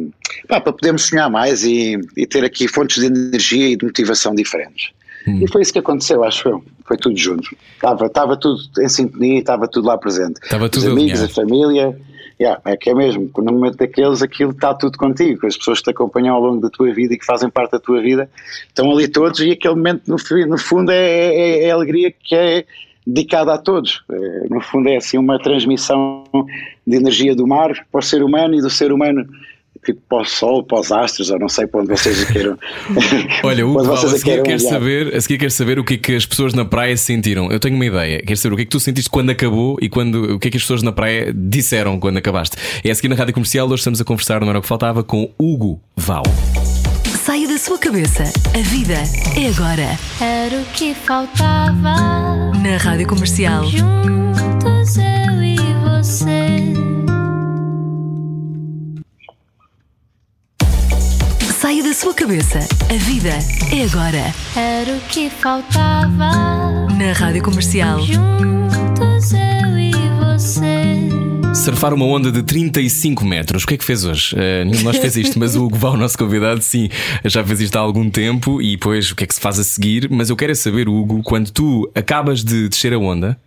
para 0.47 0.61
podermos 0.61 1.03
sonhar 1.07 1.29
mais 1.29 1.65
e, 1.65 1.99
e, 2.17 2.25
ter 2.25 2.45
aqui 2.45 2.69
fontes 2.69 3.01
de 3.01 3.07
energia 3.07 3.71
e 3.71 3.77
de 3.77 3.85
motivação 3.85 4.33
diferentes. 4.33 4.93
Hum. 5.27 5.41
E 5.43 5.51
foi 5.51 5.63
isso 5.63 5.73
que 5.73 5.81
aconteceu, 5.81 6.23
acho 6.23 6.49
eu. 6.49 6.65
Foi 6.87 6.97
tudo 6.97 7.17
junto. 7.17 7.51
Estava, 7.75 8.07
estava 8.07 8.37
tudo 8.37 8.61
em 8.79 8.89
sintonia, 8.89 9.41
estava 9.41 9.67
tudo 9.67 9.89
lá 9.89 9.99
presente. 9.99 10.41
Estava 10.41 10.69
tudo 10.69 10.87
Os 10.87 10.93
amigos, 10.93 11.21
alinhado. 11.21 11.33
a 11.33 11.35
família 11.35 12.01
Yeah, 12.41 12.59
é 12.65 12.75
que 12.75 12.89
é 12.89 12.95
mesmo, 12.95 13.31
no 13.37 13.53
momento 13.53 13.77
daqueles 13.77 14.23
aquilo 14.23 14.53
está 14.53 14.73
tudo 14.73 14.97
contigo, 14.97 15.47
as 15.47 15.59
pessoas 15.59 15.79
que 15.79 15.85
te 15.85 15.91
acompanham 15.91 16.35
ao 16.35 16.41
longo 16.41 16.63
da 16.63 16.71
tua 16.71 16.91
vida 16.91 17.13
e 17.13 17.19
que 17.19 17.27
fazem 17.27 17.51
parte 17.51 17.73
da 17.73 17.79
tua 17.79 18.01
vida 18.01 18.31
estão 18.67 18.91
ali 18.91 19.07
todos 19.09 19.41
e 19.41 19.51
aquele 19.51 19.75
momento 19.75 20.05
no, 20.09 20.17
no 20.47 20.57
fundo 20.57 20.91
é, 20.91 20.97
é, 20.97 21.65
é 21.65 21.71
a 21.71 21.75
alegria 21.75 22.11
que 22.11 22.35
é 22.35 22.65
dedicada 23.07 23.53
a 23.53 23.59
todos. 23.59 24.03
É, 24.11 24.49
no 24.49 24.61
fundo 24.61 24.89
é 24.89 24.97
assim 24.97 25.19
uma 25.19 25.39
transmissão 25.39 26.25
de 26.87 26.97
energia 26.97 27.35
do 27.35 27.47
mar 27.47 27.73
para 27.93 27.99
o 27.99 28.03
ser 28.03 28.23
humano 28.23 28.55
e 28.55 28.63
do 28.63 28.71
ser 28.71 28.91
humano 28.91 29.27
tipo 29.85 30.01
para 30.09 30.23
o 30.23 30.25
Sol, 30.25 30.63
para 30.63 30.81
os 30.81 30.93
astros, 30.93 31.31
ou 31.31 31.39
não 31.39 31.49
sei 31.49 31.67
para 31.67 31.81
onde 31.81 31.89
vocês 31.89 32.25
queiram. 32.25 32.59
Olha, 33.43 33.67
o 33.67 33.75
Val, 33.75 33.95
a 33.95 34.09
seguir 34.09 34.43
quero 34.43 34.61
saber, 34.61 35.15
a 35.15 35.21
seguir 35.21 35.39
quero 35.39 35.51
saber 35.51 35.79
o 35.79 35.85
que 35.85 35.95
é 35.95 35.97
que 35.97 36.15
as 36.15 36.27
pessoas 36.27 36.55
na 36.55 36.65
praia 36.65 36.97
sentiram. 36.97 37.51
Eu 37.51 37.59
tenho 37.59 37.75
uma 37.75 37.87
ideia. 37.87 38.23
Quero 38.23 38.37
saber 38.37 38.55
o 38.55 38.57
que 38.57 38.63
é 38.63 38.65
que 38.67 38.71
tu 38.71 38.81
sentiste 38.81 39.11
quando 39.11 39.31
acabou 39.31 39.77
e 39.81 39.89
quando, 39.89 40.35
o 40.35 40.39
que 40.39 40.49
é 40.49 40.51
que 40.51 40.57
as 40.57 40.63
pessoas 40.63 40.83
na 40.83 40.93
praia 40.93 41.33
disseram 41.35 41.99
quando 41.99 42.19
acabaste. 42.19 42.57
É 42.85 42.91
a 42.91 42.95
seguir 42.95 43.09
na 43.09 43.17
Rádio 43.17 43.35
Comercial, 43.35 43.67
hoje 43.67 43.81
estamos 43.81 44.01
a 44.01 44.05
conversar, 44.05 44.41
não 44.41 44.49
era 44.49 44.59
o 44.59 44.63
que 44.63 44.69
faltava, 44.69 45.03
com 45.03 45.31
Hugo 45.39 45.81
Val. 45.97 46.23
Saia 47.25 47.47
da 47.47 47.59
sua 47.59 47.79
cabeça. 47.79 48.25
A 48.55 48.63
vida 48.63 48.95
é 49.37 49.49
agora. 49.49 49.99
Era 50.21 50.61
o 50.61 50.65
que 50.73 50.95
faltava. 50.95 51.95
Na 52.63 52.77
Rádio 52.79 53.07
Comercial. 53.07 53.65
Juntos 53.67 54.97
eu 54.97 55.43
e 55.43 55.57
você. 55.85 56.80
Saia 61.61 61.83
da 61.83 61.93
sua 61.93 62.15
cabeça. 62.15 62.59
A 62.89 62.97
vida 63.05 63.39
é 63.71 63.85
agora. 63.85 64.35
Era 64.57 64.97
o 64.97 65.01
que 65.11 65.29
faltava. 65.29 66.31
Na 66.97 67.13
Rádio 67.15 67.43
Comercial. 67.43 68.01
Juntos 68.01 69.35
eu 69.35 69.79
e 69.79 69.93
você. 70.25 71.20
Surfar 71.61 71.93
uma 71.93 72.07
onda 72.07 72.33
de 72.33 72.43
35 72.43 73.23
metros. 73.23 73.65
O 73.65 73.67
que 73.67 73.75
é 73.75 73.77
que 73.77 73.85
fez 73.85 74.03
hoje? 74.03 74.35
Uh, 74.35 74.65
nenhum 74.65 74.79
de 74.79 74.83
nós 74.85 74.97
fez 74.97 75.15
isto, 75.19 75.39
mas 75.39 75.55
o 75.55 75.67
Hugo 75.67 75.77
Val, 75.77 75.93
o 75.93 75.97
nosso 75.99 76.17
convidado, 76.17 76.63
sim, 76.63 76.89
já 77.23 77.45
fez 77.45 77.61
isto 77.61 77.77
há 77.77 77.81
algum 77.81 78.09
tempo 78.09 78.63
e 78.63 78.73
depois 78.73 79.11
o 79.11 79.15
que 79.15 79.25
é 79.25 79.27
que 79.27 79.35
se 79.35 79.41
faz 79.41 79.59
a 79.59 79.65
seguir. 79.65 80.09
Mas 80.11 80.31
eu 80.31 80.37
quero 80.37 80.53
é 80.53 80.55
saber, 80.55 80.89
Hugo, 80.89 81.23
quando 81.23 81.51
tu 81.51 81.91
acabas 81.95 82.43
de 82.43 82.67
descer 82.67 82.95
a 82.95 82.99
onda, 82.99 83.39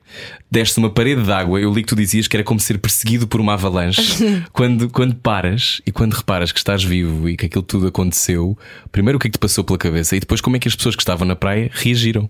deste 0.50 0.78
uma 0.78 0.92
parede 0.92 1.24
de 1.24 1.32
água, 1.32 1.60
eu 1.60 1.74
li 1.74 1.82
que 1.82 1.88
tu 1.88 1.96
dizias 1.96 2.28
que 2.28 2.38
era 2.38 2.44
como 2.44 2.60
ser 2.60 2.78
perseguido 2.78 3.28
por 3.28 3.42
uma 3.42 3.54
avalanche. 3.54 4.44
quando, 4.54 4.92
quando 4.92 5.16
paras 5.16 5.82
e 5.84 5.92
quando 5.92 6.14
reparas 6.14 6.52
que 6.52 6.60
estás 6.60 6.84
vivo 6.84 7.28
e 7.28 7.36
que 7.36 7.48
aquilo 7.48 7.64
tudo 7.64 7.88
aconteceu, 7.88 8.56
primeiro 8.92 9.18
o 9.18 9.20
que 9.20 9.28
é 9.28 9.32
que 9.32 9.40
te 9.40 9.42
passou 9.42 9.64
pela 9.64 9.80
cabeça 9.80 10.16
e 10.16 10.20
depois 10.20 10.40
como 10.40 10.56
é 10.56 10.60
que 10.60 10.68
as 10.68 10.76
pessoas 10.76 10.96
que 10.96 11.02
estavam 11.02 11.28
na 11.28 11.36
praia 11.36 11.72
reagiram? 11.74 12.30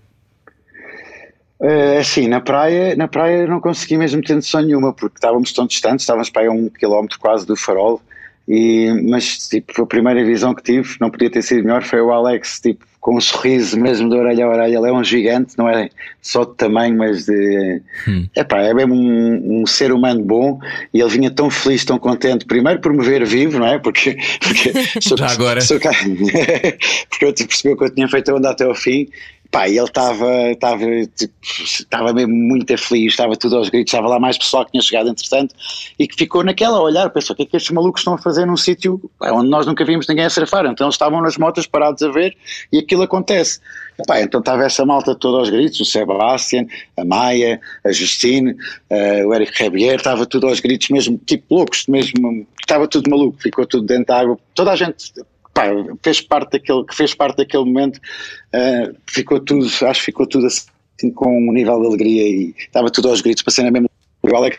Uh, 1.60 1.98
assim, 2.00 2.26
na 2.26 2.40
praia, 2.40 2.96
na 2.96 3.06
praia 3.06 3.46
não 3.46 3.60
consegui 3.60 3.96
mesmo 3.96 4.20
ter 4.22 4.34
noção 4.34 4.60
nenhuma, 4.60 4.92
porque 4.92 5.16
estávamos 5.16 5.52
tão 5.52 5.66
distantes, 5.66 6.02
estávamos 6.02 6.28
para 6.28 6.42
aí 6.42 6.48
a 6.48 6.50
um 6.50 6.68
quilómetro 6.68 7.18
quase 7.18 7.46
do 7.46 7.56
farol, 7.56 8.02
e, 8.46 8.92
mas 9.08 9.48
tipo, 9.48 9.82
a 9.82 9.86
primeira 9.86 10.24
visão 10.24 10.54
que 10.54 10.62
tive, 10.62 10.96
não 11.00 11.10
podia 11.10 11.30
ter 11.30 11.42
sido 11.42 11.64
melhor, 11.64 11.82
foi 11.82 12.00
o 12.00 12.12
Alex, 12.12 12.60
tipo, 12.60 12.84
com 13.04 13.18
um 13.18 13.20
sorriso 13.20 13.78
mesmo 13.78 14.08
de 14.08 14.16
orelha 14.16 14.46
a 14.46 14.48
orelha, 14.48 14.78
ele 14.78 14.88
é 14.88 14.92
um 14.92 15.04
gigante, 15.04 15.58
não 15.58 15.68
é 15.68 15.90
só 16.22 16.42
de 16.42 16.54
tamanho, 16.54 16.96
mas 16.96 17.26
de. 17.26 17.82
Hum. 18.08 18.26
Epá, 18.34 18.62
é 18.62 18.72
mesmo 18.72 18.94
um, 18.94 19.60
um, 19.60 19.66
ser 19.66 19.92
humano 19.92 20.24
bom 20.24 20.58
e 20.92 21.02
ele 21.02 21.10
vinha 21.10 21.30
tão 21.30 21.50
feliz, 21.50 21.84
tão 21.84 21.98
contente, 21.98 22.46
primeiro 22.46 22.80
por 22.80 22.94
me 22.94 23.04
ver 23.04 23.22
vivo, 23.26 23.58
não 23.58 23.66
é? 23.66 23.78
Porque. 23.78 24.16
porque 24.40 24.72
sou, 25.02 25.18
Já 25.18 25.26
agora. 25.26 25.60
Sou, 25.60 25.78
porque 27.10 27.26
eu 27.26 27.34
percebeu 27.34 27.76
que 27.76 27.84
eu 27.84 27.94
tinha 27.94 28.08
feito 28.08 28.30
a 28.30 28.36
onda 28.36 28.50
até 28.50 28.64
ao 28.64 28.74
fim 28.74 29.06
Pá, 29.50 29.68
ele 29.68 29.78
estava 29.78 30.50
estava 30.50 30.84
tipo, 31.16 31.34
estava 31.42 32.12
mesmo 32.12 32.34
muito 32.34 32.76
feliz, 32.76 33.12
estava 33.12 33.36
tudo 33.36 33.56
aos 33.56 33.68
gritos, 33.68 33.92
estava 33.92 34.08
lá 34.08 34.18
mais 34.18 34.36
pessoal 34.36 34.64
que 34.64 34.72
tinha 34.72 34.82
chegado 34.82 35.08
entretanto 35.08 35.54
e 35.98 36.08
que 36.08 36.16
ficou 36.16 36.42
naquela 36.42 36.78
a 36.78 36.82
olhar, 36.82 37.10
pensou 37.10 37.34
o 37.34 37.36
que 37.36 37.42
é 37.44 37.46
que 37.46 37.56
estes 37.56 37.70
malucos 37.70 38.00
estão 38.00 38.14
a 38.14 38.18
fazer 38.18 38.46
num 38.46 38.56
sítio 38.56 39.00
onde 39.20 39.48
nós 39.48 39.66
nunca 39.66 39.84
vimos 39.84 40.08
ninguém 40.08 40.24
a 40.24 40.30
surfar, 40.30 40.66
então 40.66 40.86
eles 40.86 40.94
estavam 40.94 41.22
nas 41.22 41.36
motas 41.36 41.66
parados 41.66 42.02
a 42.02 42.10
ver 42.10 42.36
e 42.72 42.78
aquilo 42.78 43.02
acontece. 43.02 43.60
Pá, 44.06 44.20
então 44.20 44.40
estava 44.40 44.64
essa 44.64 44.84
malta 44.84 45.14
toda 45.14 45.38
aos 45.38 45.50
gritos, 45.50 45.78
o 45.78 45.84
Sebastian, 45.84 46.66
a 46.96 47.04
Maia, 47.04 47.60
a 47.84 47.92
Justine, 47.92 48.52
uh, 48.90 49.28
o 49.28 49.34
Eric 49.34 49.62
Rebier, 49.62 49.94
estava 49.94 50.26
tudo 50.26 50.48
aos 50.48 50.58
gritos 50.58 50.88
mesmo, 50.88 51.16
tipo 51.24 51.54
loucos, 51.54 51.86
mesmo, 51.86 52.44
estava 52.60 52.88
tudo 52.88 53.08
maluco, 53.08 53.40
ficou 53.40 53.64
tudo 53.64 53.86
dentro 53.86 54.06
da 54.06 54.18
água, 54.18 54.38
toda 54.52 54.72
a 54.72 54.76
gente 54.76 55.12
pá, 55.54 55.68
fez 56.02 56.20
parte 56.20 56.52
daquele, 56.52 56.84
que 56.84 56.94
fez 56.94 57.14
parte 57.14 57.36
daquele 57.38 57.64
momento, 57.64 57.96
uh, 57.98 58.94
ficou 59.06 59.40
tudo, 59.40 59.64
acho 59.64 60.00
que 60.00 60.06
ficou 60.06 60.26
tudo 60.26 60.46
assim 60.46 61.10
com 61.14 61.48
um 61.48 61.52
nível 61.52 61.80
de 61.80 61.86
alegria 61.86 62.22
e 62.28 62.54
estava 62.58 62.90
tudo 62.90 63.08
aos 63.08 63.20
gritos, 63.20 63.42
passei 63.42 63.64
na 63.64 63.70
mesma. 63.70 63.88
Alex. 64.34 64.58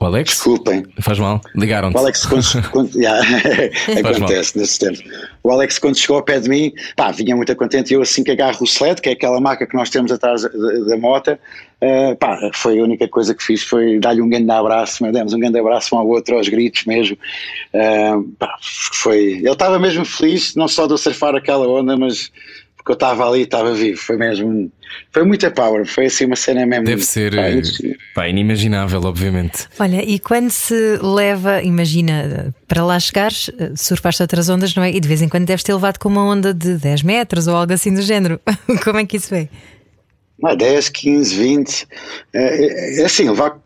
O 0.00 0.04
Alex? 0.04 0.30
Desculpem. 0.30 0.84
Faz 1.00 1.18
mal, 1.18 1.40
ligaram-te. 1.56 1.96
O 1.96 1.98
Alex, 1.98 2.24
quando, 2.24 2.70
quando 2.70 2.94
yeah, 2.98 3.20
acontece 3.98 4.56
nesses 4.56 4.78
tempos. 4.78 5.02
O 5.42 5.50
Alex, 5.50 5.78
quando 5.78 5.98
chegou 5.98 6.16
ao 6.16 6.22
pé 6.22 6.38
de 6.38 6.48
mim, 6.48 6.72
pá, 6.94 7.10
vinha 7.10 7.34
muito 7.34 7.54
contente. 7.56 7.90
E 7.90 7.94
eu, 7.94 8.02
assim 8.02 8.22
que 8.22 8.30
agarro 8.30 8.58
o 8.60 8.64
sled, 8.64 9.02
que 9.02 9.08
é 9.08 9.12
aquela 9.12 9.40
marca 9.40 9.66
que 9.66 9.76
nós 9.76 9.90
temos 9.90 10.12
atrás 10.12 10.42
da, 10.42 10.48
da 10.48 10.96
moto, 10.96 11.32
uh, 11.32 12.16
pá, 12.16 12.38
foi 12.54 12.78
a 12.78 12.82
única 12.82 13.08
coisa 13.08 13.34
que 13.34 13.42
fiz, 13.42 13.64
foi 13.64 13.98
dar-lhe 13.98 14.22
um 14.22 14.28
grande 14.28 14.50
abraço, 14.50 15.04
demos 15.10 15.32
um 15.32 15.40
grande 15.40 15.58
abraço 15.58 15.96
um 15.96 15.98
ao 15.98 16.06
outro, 16.06 16.36
aos 16.36 16.48
gritos 16.48 16.84
mesmo. 16.84 17.18
Uh, 17.74 18.22
pá, 18.38 18.56
foi. 18.60 19.18
Ele 19.18 19.50
estava 19.50 19.80
mesmo 19.80 20.04
feliz, 20.04 20.54
não 20.54 20.68
só 20.68 20.86
de 20.86 20.92
eu 20.92 20.98
surfar 20.98 21.34
aquela 21.34 21.66
onda, 21.66 21.96
mas 21.96 22.30
porque 22.88 22.92
eu 22.92 22.94
estava 22.94 23.28
ali, 23.28 23.42
estava 23.42 23.74
vivo, 23.74 24.00
foi 24.00 24.16
mesmo, 24.16 24.72
foi 25.12 25.22
muita 25.24 25.50
power, 25.50 25.84
foi 25.84 26.06
assim 26.06 26.24
uma 26.24 26.36
cena 26.36 26.64
mesmo. 26.64 26.86
Deve 26.86 27.04
ser 27.04 27.34
pá, 28.14 28.24
eh, 28.24 28.30
inimaginável, 28.30 29.02
obviamente. 29.04 29.66
Olha, 29.78 30.02
e 30.02 30.18
quando 30.18 30.50
se 30.50 30.98
leva, 31.02 31.62
imagina, 31.62 32.54
para 32.66 32.82
lá 32.82 32.98
chegares, 32.98 33.50
eh, 33.58 33.72
surfaste 33.76 34.22
outras 34.22 34.48
ondas, 34.48 34.74
não 34.74 34.82
é? 34.82 34.90
E 34.90 34.98
de 34.98 35.06
vez 35.06 35.20
em 35.20 35.28
quando 35.28 35.44
deves 35.44 35.62
ter 35.62 35.74
levado 35.74 35.98
com 35.98 36.08
uma 36.08 36.24
onda 36.24 36.54
de 36.54 36.78
10 36.78 37.02
metros 37.02 37.46
ou 37.46 37.56
algo 37.56 37.72
assim 37.72 37.92
do 37.92 38.00
género. 38.00 38.40
Como 38.82 38.98
é 38.98 39.04
que 39.04 39.18
isso 39.18 39.34
é? 39.34 39.48
10, 40.56 40.88
15, 40.88 41.36
20. 41.36 41.88
É, 42.32 43.00
é 43.00 43.04
assim, 43.04 43.28
levar 43.28 43.58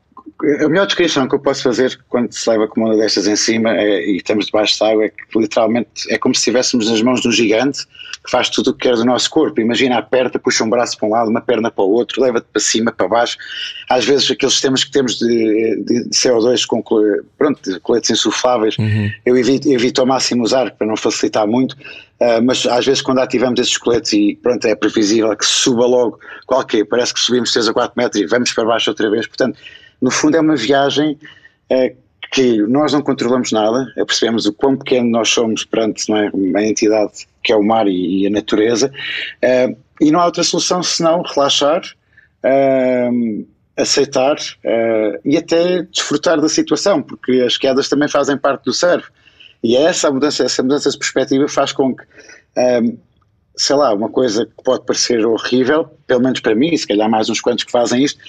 a 0.65 0.69
melhor 0.69 0.87
descrição 0.87 1.29
que 1.29 1.35
eu 1.35 1.39
posso 1.39 1.63
fazer 1.63 1.99
quando 2.09 2.33
se 2.33 2.49
leva 2.49 2.67
com 2.67 2.81
uma 2.81 2.97
destas 2.97 3.27
em 3.27 3.37
cima 3.37 3.77
é, 3.77 4.05
e 4.05 4.17
estamos 4.17 4.47
debaixo 4.47 4.77
de 4.77 4.85
água 4.85 5.05
é 5.05 5.09
que 5.09 5.39
literalmente 5.39 5.89
é 6.09 6.19
como 6.19 6.35
se 6.35 6.41
estivéssemos 6.41 6.91
nas 6.91 7.01
mãos 7.01 7.21
de 7.21 7.29
um 7.29 7.33
gigante 7.33 7.87
que 8.25 8.31
faz 8.31 8.49
tudo 8.49 8.71
o 8.71 8.75
que 8.75 8.89
quer 8.89 8.95
do 8.95 9.05
nosso 9.05 9.29
corpo. 9.31 9.61
Imagina, 9.61 9.99
aperta, 9.99 10.39
puxa 10.39 10.63
um 10.63 10.71
braço 10.71 10.97
para 10.97 11.09
um 11.09 11.11
lado, 11.11 11.31
uma 11.31 11.41
perna 11.41 11.71
para 11.71 11.85
o 11.85 11.91
outro, 11.91 12.23
leva-te 12.23 12.47
para 12.53 12.61
cima, 12.61 12.93
para 12.93 13.09
baixo. 13.09 13.37
Às 13.89 14.05
vezes 14.05 14.31
aqueles 14.31 14.55
sistemas 14.55 14.85
que 14.85 14.93
temos 14.93 15.19
de, 15.19 15.85
de 15.85 16.11
CO2 16.11 16.65
com 16.67 16.83
pronto, 17.37 17.81
coletes 17.81 18.11
insufláveis, 18.11 18.79
uhum. 18.79 19.11
eu 19.27 19.37
evito, 19.37 19.69
evito 19.69 20.01
ao 20.01 20.07
máximo 20.07 20.45
usar 20.45 20.71
para 20.73 20.87
não 20.87 20.97
facilitar 20.97 21.47
muito. 21.47 21.73
Uh, 22.21 22.41
mas 22.45 22.65
às 22.67 22.87
vezes 22.87 23.03
quando 23.03 23.19
ativamos 23.19 23.59
esses 23.59 23.77
coletes 23.77 24.13
e 24.13 24.39
pronto, 24.41 24.65
é 24.67 24.77
previsível 24.77 25.37
que 25.37 25.45
suba 25.45 25.85
logo 25.85 26.21
qualquer, 26.47 26.85
parece 26.85 27.13
que 27.13 27.19
subimos 27.19 27.51
3 27.53 27.69
a 27.69 27.73
4 27.73 27.95
metros 27.97 28.23
e 28.23 28.27
vamos 28.27 28.53
para 28.53 28.65
baixo 28.65 28.91
outra 28.91 29.11
vez, 29.11 29.27
portanto 29.27 29.59
no 30.03 30.11
fundo 30.11 30.37
é 30.37 30.41
uma 30.41 30.57
viagem 30.57 31.17
uh, 31.71 31.97
que 32.33 32.59
nós 32.63 32.93
não 32.93 33.01
controlamos 33.01 33.53
nada, 33.53 33.87
percebemos 33.95 34.47
o 34.47 34.53
quão 34.53 34.77
pequeno 34.77 35.09
nós 35.09 35.29
somos 35.29 35.65
perante 35.65 36.11
é, 36.13 36.31
uma 36.35 36.63
entidade 36.63 37.29
que 37.43 37.53
é 37.53 37.57
o 37.57 37.63
mar 37.63 37.87
e, 37.87 38.23
e 38.23 38.27
a 38.27 38.31
natureza, 38.31 38.89
uh, 38.89 39.77
e 40.01 40.11
não 40.11 40.21
há 40.21 40.27
outra 40.27 40.43
solução 40.43 40.83
senão 40.83 41.23
relaxar, 41.23 41.83
uh, 42.45 43.47
aceitar 43.75 44.37
e 45.25 45.35
até 45.35 45.83
desfrutar 45.85 46.39
da 46.39 46.49
situação, 46.49 47.03
porque 47.03 47.43
as 47.47 47.57
quedas 47.57 47.89
também 47.89 48.07
fazem 48.07 48.37
parte 48.37 48.65
do 48.65 48.73
surf. 48.73 49.09
E 49.65 49.77
é 49.77 49.85
essa 49.85 50.11
mudança, 50.11 50.45
essa 50.45 50.63
mudança 50.63 50.91
de 50.91 50.99
perspectiva 50.99 51.49
faz 51.49 51.73
com 51.73 51.97
que, 51.97 52.05
sei 53.57 53.77
lá, 53.77 53.93
uma 53.93 54.09
coisa 54.09 54.47
que 54.47 54.63
pode 54.63 54.85
parecer 54.85 55.25
horrível, 55.25 55.85
pelo 56.07 56.21
menos 56.23 56.41
para 56.41 56.55
mim, 56.55 56.77
se 56.77 56.87
calhar 56.87 57.09
mais 57.09 57.29
uns 57.29 57.41
quantos 57.41 57.65
que 57.65 57.71
fazem 57.71 58.03
isto, 58.03 58.21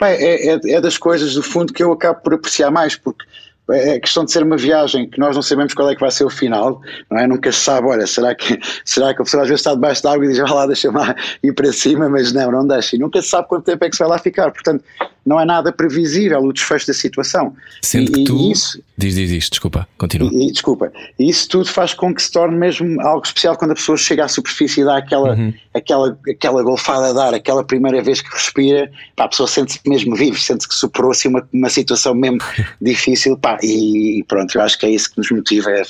é, 0.00 0.54
é, 0.54 0.60
é 0.72 0.80
das 0.80 0.98
coisas 0.98 1.34
do 1.34 1.42
fundo 1.42 1.72
que 1.72 1.82
eu 1.82 1.92
acabo 1.92 2.20
por 2.22 2.34
apreciar 2.34 2.70
mais, 2.70 2.96
porque 2.96 3.24
é, 3.70 3.96
é 3.96 4.00
questão 4.00 4.24
de 4.24 4.32
ser 4.32 4.42
uma 4.42 4.56
viagem 4.56 5.08
que 5.08 5.18
nós 5.18 5.34
não 5.34 5.42
sabemos 5.42 5.74
qual 5.74 5.90
é 5.90 5.94
que 5.94 6.00
vai 6.00 6.10
ser 6.10 6.24
o 6.24 6.30
final, 6.30 6.80
não 7.10 7.18
é? 7.18 7.26
Nunca 7.26 7.52
se 7.52 7.60
sabe, 7.60 7.86
olha, 7.86 8.06
será 8.06 8.34
que, 8.34 8.58
será 8.84 9.14
que 9.14 9.22
a 9.22 9.24
pessoa 9.24 9.42
às 9.42 9.48
vezes 9.48 9.60
está 9.60 9.74
debaixo 9.74 10.02
d'água 10.02 10.24
e 10.24 10.28
diz, 10.28 10.38
vai 10.38 10.50
lá, 10.50 10.66
deixa-me 10.66 10.98
ir 11.42 11.52
para 11.52 11.72
cima, 11.72 12.08
mas 12.08 12.32
não, 12.32 12.50
não 12.50 12.66
deixa. 12.66 12.96
E 12.96 12.98
nunca 12.98 13.22
se 13.22 13.28
sabe 13.28 13.48
quanto 13.48 13.64
tempo 13.64 13.84
é 13.84 13.90
que 13.90 13.96
se 13.96 14.02
vai 14.02 14.08
lá 14.08 14.18
ficar. 14.18 14.50
Portanto, 14.50 14.84
não 15.24 15.40
é 15.40 15.44
nada 15.44 15.72
previsível 15.72 16.40
o 16.40 16.52
desfecho 16.52 16.86
da 16.86 16.94
situação. 16.94 17.54
Sendo 17.80 18.10
e, 18.10 18.12
que 18.12 18.24
tu. 18.24 18.50
Isso, 18.50 18.82
diz, 18.98 19.14
diz 19.14 19.30
isto, 19.30 19.52
desculpa, 19.52 19.88
continua. 19.96 20.30
E, 20.32 20.48
e, 20.48 20.52
desculpa. 20.52 20.92
E 21.18 21.30
isso 21.30 21.48
tudo 21.48 21.68
faz 21.68 21.94
com 21.94 22.12
que 22.12 22.22
se 22.22 22.30
torne 22.32 22.56
mesmo 22.56 23.00
algo 23.00 23.24
especial 23.24 23.56
quando 23.56 23.70
a 23.70 23.74
pessoa 23.74 23.96
chega 23.96 24.24
à 24.24 24.28
superfície 24.28 24.80
e 24.80 24.84
dá 24.84 24.96
aquela, 24.96 25.34
uhum. 25.34 25.54
aquela, 25.72 26.18
aquela 26.28 26.62
golfada 26.62 27.12
de 27.12 27.20
ar, 27.20 27.34
aquela 27.34 27.62
primeira 27.62 28.02
vez 28.02 28.20
que 28.20 28.30
respira, 28.32 28.90
pá, 29.14 29.24
a 29.24 29.28
pessoa 29.28 29.46
sente-se 29.46 29.80
mesmo 29.86 30.16
vivo, 30.16 30.38
sente-se 30.38 30.68
que 30.68 30.74
superou 30.74 31.12
assim 31.12 31.28
uma, 31.28 31.48
uma 31.52 31.70
situação 31.70 32.14
mesmo 32.14 32.38
difícil, 32.82 33.36
pá, 33.36 33.51
e, 33.62 34.20
e, 34.20 34.24
pronto, 34.24 34.54
eu 34.54 34.62
acho 34.62 34.78
que 34.78 34.86
é 34.86 34.90
isso 34.90 35.10
que 35.10 35.18
nos 35.18 35.30
motiva, 35.30 35.70
é, 35.70 35.82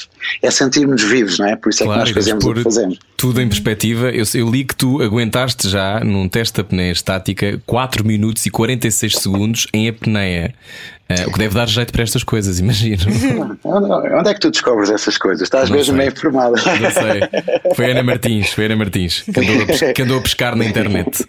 é 0.42 0.50
sentirmos 0.50 1.02
vivos, 1.02 1.38
não 1.38 1.46
é? 1.46 1.56
Por 1.56 1.70
isso 1.70 1.82
é 1.82 1.86
claro, 1.86 2.04
que 2.04 2.14
nós 2.14 2.24
fazemos 2.24 2.44
o 2.44 2.54
que 2.54 2.62
fazemos. 2.62 2.98
Tudo 3.16 3.40
em 3.40 3.48
perspectiva, 3.48 4.10
eu, 4.10 4.24
eu 4.34 4.50
li 4.50 4.64
que 4.64 4.74
tu 4.74 5.02
aguentaste 5.02 5.68
já 5.68 6.00
num 6.00 6.28
teste 6.28 6.56
da 6.56 6.62
apneia 6.62 6.92
estática 6.92 7.60
4 7.66 8.04
minutos 8.06 8.44
e 8.46 8.50
46 8.50 9.16
segundos 9.16 9.66
em 9.72 9.88
apneia. 9.88 10.54
Uh, 11.10 11.28
o 11.28 11.32
que 11.32 11.38
deve 11.38 11.54
dar 11.54 11.68
jeito 11.68 11.92
para 11.92 12.02
estas 12.02 12.24
coisas, 12.24 12.58
imagino. 12.60 13.02
Onde 13.64 14.30
é 14.30 14.34
que 14.34 14.40
tu 14.40 14.50
descobres 14.50 14.90
essas 14.90 15.18
coisas? 15.18 15.42
Estás 15.42 15.68
não 15.68 15.76
mesmo 15.76 15.92
sei. 15.92 15.98
meio 15.98 16.10
informada. 16.10 16.56
Não 16.56 16.90
sei. 16.90 17.74
Foi 17.76 17.90
Ana 17.90 18.02
Martins, 18.02 18.52
foi 18.52 18.66
Ana 18.66 18.76
Martins 18.76 19.20
que 19.22 19.40
andou, 19.40 19.62
a, 19.62 19.92
que 19.92 20.02
andou 20.02 20.18
a 20.18 20.20
pescar 20.22 20.56
na 20.56 20.64
internet. 20.64 21.26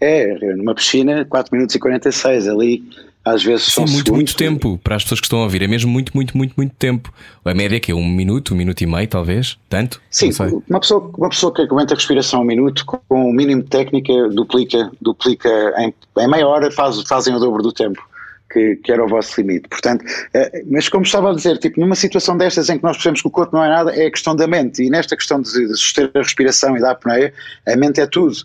É, 0.00 0.34
numa 0.54 0.74
piscina, 0.74 1.24
4 1.24 1.54
minutos 1.54 1.74
e 1.74 1.78
46 1.78 2.48
ali 2.48 2.82
às 3.26 3.42
vezes 3.42 3.64
Sim, 3.64 3.70
são 3.72 3.82
muito, 3.82 3.96
segundos. 3.96 4.14
muito 4.14 4.36
tempo 4.36 4.78
para 4.84 4.94
as 4.94 5.02
pessoas 5.02 5.18
que 5.18 5.26
estão 5.26 5.40
a 5.40 5.42
ouvir. 5.42 5.60
É 5.60 5.66
mesmo 5.66 5.90
muito, 5.90 6.12
muito, 6.14 6.36
muito, 6.36 6.54
muito 6.56 6.72
tempo. 6.76 7.12
A 7.44 7.52
média 7.52 7.80
que 7.80 7.90
é 7.90 7.94
um 7.94 8.06
minuto, 8.08 8.54
um 8.54 8.56
minuto 8.56 8.80
e 8.82 8.86
meio, 8.86 9.08
talvez. 9.08 9.58
Tanto? 9.68 10.00
Sim, 10.08 10.30
uma 10.70 10.78
pessoa, 10.78 11.10
uma 11.18 11.28
pessoa 11.28 11.52
que 11.52 11.62
aguenta 11.62 11.94
a 11.94 11.96
respiração 11.96 12.42
um 12.42 12.44
minuto, 12.44 12.86
com 12.86 13.00
o 13.08 13.30
um 13.30 13.32
mínimo 13.32 13.64
de 13.64 13.68
técnica, 13.68 14.12
duplica, 14.28 14.92
duplica 15.00 15.48
em, 15.76 15.92
em 16.18 16.28
meia 16.28 16.46
hora, 16.46 16.70
faz, 16.70 17.02
fazem 17.02 17.34
o 17.34 17.40
dobro 17.40 17.64
do 17.64 17.72
tempo. 17.72 18.00
Que, 18.48 18.76
que, 18.76 18.92
era 18.92 19.04
o 19.04 19.08
vosso 19.08 19.38
limite. 19.40 19.68
Portanto, 19.68 20.04
eh, 20.32 20.62
mas 20.70 20.88
como 20.88 21.04
estava 21.04 21.30
a 21.30 21.34
dizer, 21.34 21.58
tipo, 21.58 21.80
numa 21.80 21.96
situação 21.96 22.38
destas 22.38 22.70
em 22.70 22.78
que 22.78 22.84
nós 22.84 22.96
percebemos 22.96 23.20
que 23.20 23.26
o 23.26 23.30
corpo 23.30 23.56
não 23.56 23.64
é 23.64 23.68
nada, 23.68 23.92
é 23.92 24.06
a 24.06 24.10
questão 24.10 24.36
da 24.36 24.46
mente. 24.46 24.84
E 24.84 24.88
nesta 24.88 25.16
questão 25.16 25.42
de, 25.42 25.50
de 25.50 25.76
suster 25.76 26.10
a 26.14 26.20
respiração 26.20 26.76
e 26.76 26.80
da 26.80 26.92
apneia, 26.92 27.34
a 27.66 27.76
mente 27.76 28.00
é 28.00 28.06
tudo. 28.06 28.36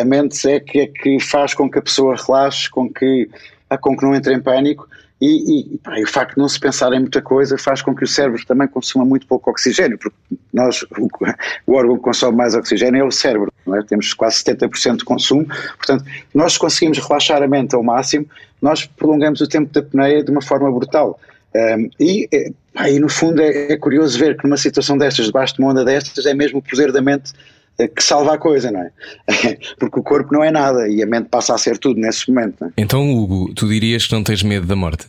A 0.00 0.02
mente 0.02 0.48
é 0.48 0.58
que, 0.58 0.80
é 0.80 0.86
que 0.86 1.20
faz 1.20 1.52
com 1.52 1.70
que 1.70 1.78
a 1.78 1.82
pessoa 1.82 2.16
relaxe, 2.16 2.70
com 2.70 2.90
que 2.90 3.28
com 3.76 3.96
que 3.96 4.04
não 4.04 4.14
entre 4.14 4.32
em 4.32 4.40
pânico 4.40 4.88
e, 5.20 5.74
e, 5.74 5.78
pá, 5.78 5.98
e, 5.98 6.04
o 6.04 6.08
facto 6.08 6.34
de 6.34 6.38
não 6.38 6.48
se 6.48 6.60
pensar 6.60 6.92
em 6.92 7.00
muita 7.00 7.20
coisa 7.20 7.58
faz 7.58 7.82
com 7.82 7.94
que 7.94 8.04
o 8.04 8.06
cérebro 8.06 8.44
também 8.46 8.68
consuma 8.68 9.04
muito 9.04 9.26
pouco 9.26 9.50
oxigênio, 9.50 9.98
porque 9.98 10.16
nós, 10.52 10.82
o, 10.96 11.08
o 11.66 11.74
órgão 11.74 11.96
que 11.96 12.02
consome 12.02 12.36
mais 12.36 12.54
oxigênio 12.54 13.00
é 13.00 13.04
o 13.04 13.10
cérebro, 13.10 13.52
é? 13.74 13.82
temos 13.82 14.14
quase 14.14 14.44
70% 14.44 14.98
de 14.98 15.04
consumo, 15.04 15.46
portanto, 15.76 16.04
nós 16.32 16.56
conseguimos 16.56 16.98
relaxar 16.98 17.42
a 17.42 17.48
mente 17.48 17.74
ao 17.74 17.82
máximo, 17.82 18.26
nós 18.62 18.86
prolongamos 18.86 19.40
o 19.40 19.48
tempo 19.48 19.72
da 19.72 19.80
apneia 19.80 20.22
de 20.22 20.30
uma 20.30 20.42
forma 20.42 20.70
brutal. 20.70 21.18
Um, 21.54 21.90
e, 21.98 22.52
pá, 22.72 22.88
e 22.88 23.00
no 23.00 23.08
fundo 23.08 23.42
é, 23.42 23.72
é 23.72 23.76
curioso 23.76 24.18
ver 24.18 24.36
que 24.36 24.44
numa 24.44 24.56
situação 24.56 24.96
destas, 24.96 25.26
debaixo 25.26 25.54
de 25.54 25.60
uma 25.60 25.70
onda 25.70 25.84
destas, 25.84 26.26
é 26.26 26.34
mesmo 26.34 26.60
o 26.60 26.62
poder 26.62 26.92
da 26.92 27.02
mente 27.02 27.32
que 27.86 28.02
salva 28.02 28.34
a 28.34 28.38
coisa, 28.38 28.70
não 28.72 28.80
é? 28.80 28.90
Porque 29.78 30.00
o 30.00 30.02
corpo 30.02 30.32
não 30.32 30.42
é 30.42 30.50
nada 30.50 30.88
e 30.88 31.02
a 31.02 31.06
mente 31.06 31.28
passa 31.28 31.54
a 31.54 31.58
ser 31.58 31.78
tudo 31.78 32.00
nesse 32.00 32.28
momento. 32.28 32.64
É? 32.64 32.70
Então, 32.76 33.08
Hugo, 33.08 33.54
tu 33.54 33.68
dirias 33.68 34.06
que 34.06 34.12
não 34.12 34.24
tens 34.24 34.42
medo 34.42 34.66
da 34.66 34.74
morte? 34.74 35.06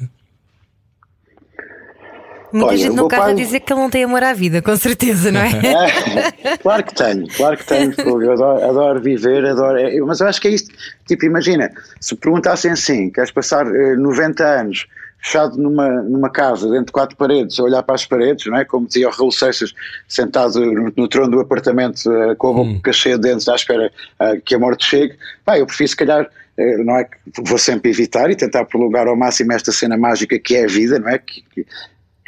Muita 2.52 2.70
Olha, 2.70 2.78
gente 2.78 2.96
no 2.96 3.08
carro 3.08 3.24
pai... 3.24 3.32
a 3.32 3.36
dizer 3.36 3.60
que 3.60 3.72
ele 3.72 3.80
não 3.80 3.90
tem 3.90 4.04
amor 4.04 4.24
à 4.24 4.34
vida, 4.34 4.62
com 4.62 4.76
certeza, 4.76 5.32
não 5.32 5.40
é? 5.40 5.50
é 6.44 6.58
claro 6.62 6.84
que 6.84 6.96
tenho, 6.96 7.28
claro 7.28 7.58
que 7.58 7.66
tenho, 7.66 7.94
eu 7.98 8.32
adoro, 8.32 8.70
adoro 8.70 9.02
viver, 9.02 9.46
adoro. 9.46 9.78
Mas 10.08 10.20
eu 10.20 10.28
acho 10.28 10.42
que 10.42 10.48
é 10.48 10.52
isto. 10.52 10.74
Tipo, 11.08 11.26
imagina, 11.26 11.72
se 12.00 12.16
perguntassem 12.16 12.72
assim: 12.72 13.12
queres 13.12 13.32
passar 13.32 13.66
90 13.66 14.44
eh, 14.44 14.60
anos 14.62 14.88
fechado 15.22 15.58
numa, 15.58 16.02
numa 16.04 16.30
casa, 16.30 16.70
dentro 16.70 16.88
de 16.88 16.92
quatro 16.92 17.16
paredes, 17.16 17.60
a 17.60 17.64
olhar 17.64 17.84
para 17.84 17.96
as 17.96 18.06
paredes, 18.06 18.46
não 18.46 18.58
é? 18.58 18.66
Como 18.66 18.88
dizia 18.88 19.08
o 19.08 19.12
Raul 19.12 19.32
Seixas, 19.32 19.74
sentado 20.08 20.60
no, 20.60 20.92
no 20.96 21.08
trono 21.08 21.32
do 21.32 21.40
apartamento 21.40 22.10
uh, 22.10 22.36
com 22.38 22.50
a 22.50 22.64
boca 22.64 22.90
hum. 22.90 22.94
cheia 22.94 23.18
de 23.18 23.30
dentes 23.30 23.48
à 23.48 23.56
espera 23.56 23.92
uh, 24.20 24.42
que 24.42 24.56
a 24.56 24.60
morte 24.60 24.86
chegue, 24.86 25.16
pá, 25.44 25.60
eu 25.60 25.66
prefiro 25.66 25.90
se 25.90 25.96
calhar, 25.96 26.26
uh, 26.26 26.84
não 26.84 26.98
é 26.98 27.04
que 27.04 27.18
vou 27.44 27.58
sempre 27.58 27.92
evitar 27.92 28.30
e 28.32 28.36
tentar 28.36 28.66
prolongar 28.66 29.08
ao 29.08 29.16
máximo 29.16 29.52
esta 29.52 29.72
cena 29.72 29.98
mágica 29.98 30.40
que 30.40 30.56
é 30.56 30.64
a 30.64 30.68
vida, 30.68 30.98
não 31.00 31.10
é? 31.10 31.18
Que, 31.18 31.44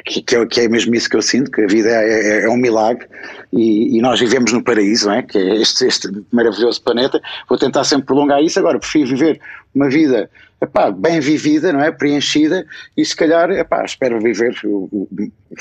que, 0.04 0.21
que, 0.21 0.36
é, 0.36 0.45
que, 0.45 0.62
é, 0.62 0.67
mesmo 0.67 0.93
isso 0.93 1.10
que 1.10 1.15
eu 1.15 1.21
sinto, 1.21 1.51
que 1.51 1.62
a 1.62 1.67
vida 1.67 1.89
é, 1.89 2.39
é, 2.39 2.45
é 2.45 2.49
um 2.49 2.58
milagre 2.58 3.08
e, 3.53 3.97
e, 3.97 4.01
nós 4.01 4.19
vivemos 4.19 4.53
no 4.53 4.63
paraíso, 4.63 5.07
não 5.07 5.15
é? 5.15 5.23
que 5.23 5.37
é 5.37 5.55
este, 5.55 5.85
este 5.85 6.07
maravilhoso 6.31 6.81
planeta. 6.81 7.21
Vou 7.49 7.57
tentar 7.57 7.83
sempre 7.83 8.05
prolongar 8.05 8.41
isso. 8.41 8.57
Agora, 8.59 8.79
prefiro 8.79 9.09
viver 9.09 9.41
uma 9.75 9.89
vida 9.89 10.29
epá, 10.61 10.91
bem 10.91 11.19
vivida, 11.19 11.73
não 11.73 11.81
é? 11.81 11.91
Preenchida, 11.91 12.65
e 12.95 13.03
se 13.03 13.15
calhar, 13.15 13.49
epá, 13.51 13.83
espero 13.83 14.21
viver 14.21 14.55
o, 14.63 14.87
o, 14.91 15.07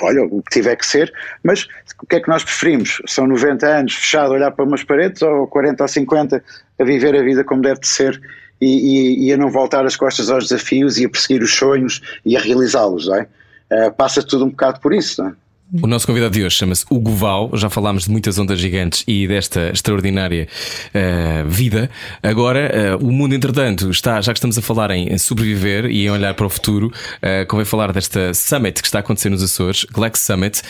olha, 0.03 0.23
o 0.25 0.43
que 0.43 0.51
tiver 0.51 0.77
que 0.77 0.87
ser, 0.87 1.13
mas 1.43 1.67
o 2.03 2.07
que 2.07 2.17
é 2.17 2.21
que 2.21 2.29
nós 2.29 2.45
preferimos? 2.45 3.01
São 3.07 3.27
90 3.27 3.67
anos 3.67 3.95
fechado 3.95 4.33
a 4.33 4.37
olhar 4.37 4.51
para 4.51 4.65
umas 4.65 4.85
paredes 4.85 5.23
ou 5.23 5.47
40 5.47 5.83
ou 5.83 5.89
50 5.89 6.45
a 6.79 6.85
viver 6.85 7.17
a 7.17 7.23
vida 7.23 7.43
como 7.43 7.63
deve 7.63 7.81
de 7.81 7.89
ser 7.89 8.21
e, 8.61 8.67
e, 8.67 9.29
e 9.29 9.33
a 9.33 9.39
não 9.39 9.51
voltar 9.51 9.87
as 9.87 9.97
costas 9.97 10.31
aos 10.31 10.49
desafios 10.49 10.99
e 10.99 11.07
a 11.07 11.09
perseguir 11.09 11.43
os 11.43 11.55
sonhos 11.55 12.03
e 12.25 12.37
a 12.37 12.41
realizá-los, 12.41 13.09
não 13.09 13.17
é? 13.17 13.27
Uh, 13.73 13.93
passa 13.93 14.23
tudo 14.23 14.45
um 14.45 14.51
bocado 14.51 14.81
por 14.81 14.93
isso, 14.93 15.23
não 15.23 15.31
é? 15.31 15.35
O 15.73 15.87
nosso 15.87 16.05
convidado 16.05 16.35
de 16.35 16.45
hoje 16.45 16.57
chama-se 16.57 16.85
Hugo 16.91 17.15
Val. 17.15 17.49
Já 17.55 17.71
falámos 17.71 18.05
de 18.05 18.11
muitas 18.11 18.37
ondas 18.39 18.59
gigantes 18.59 19.05
e 19.07 19.29
desta 19.29 19.71
extraordinária 19.71 20.49
uh, 20.89 21.49
vida. 21.49 21.89
Agora, 22.21 22.99
uh, 23.01 23.07
o 23.07 23.13
mundo, 23.13 23.37
entretanto, 23.37 23.89
está, 23.89 24.21
já 24.21 24.33
que 24.33 24.39
estamos 24.39 24.59
a 24.59 24.63
falar 24.63 24.91
em 24.91 25.17
sobreviver 25.17 25.87
e 25.87 26.07
em 26.07 26.11
olhar 26.11 26.35
para 26.35 26.45
o 26.45 26.51
futuro, 26.51 26.89
uh, 26.89 27.47
convém 27.47 27.65
falar 27.65 27.93
desta 27.93 28.35
Summit 28.35 28.83
que 28.83 28.89
está 28.89 28.99
a 28.99 29.01
acontecer 29.01 29.31
nos 29.31 29.45
Açores, 29.45 29.85
Glex 29.85 30.19
Summit. 30.21 30.61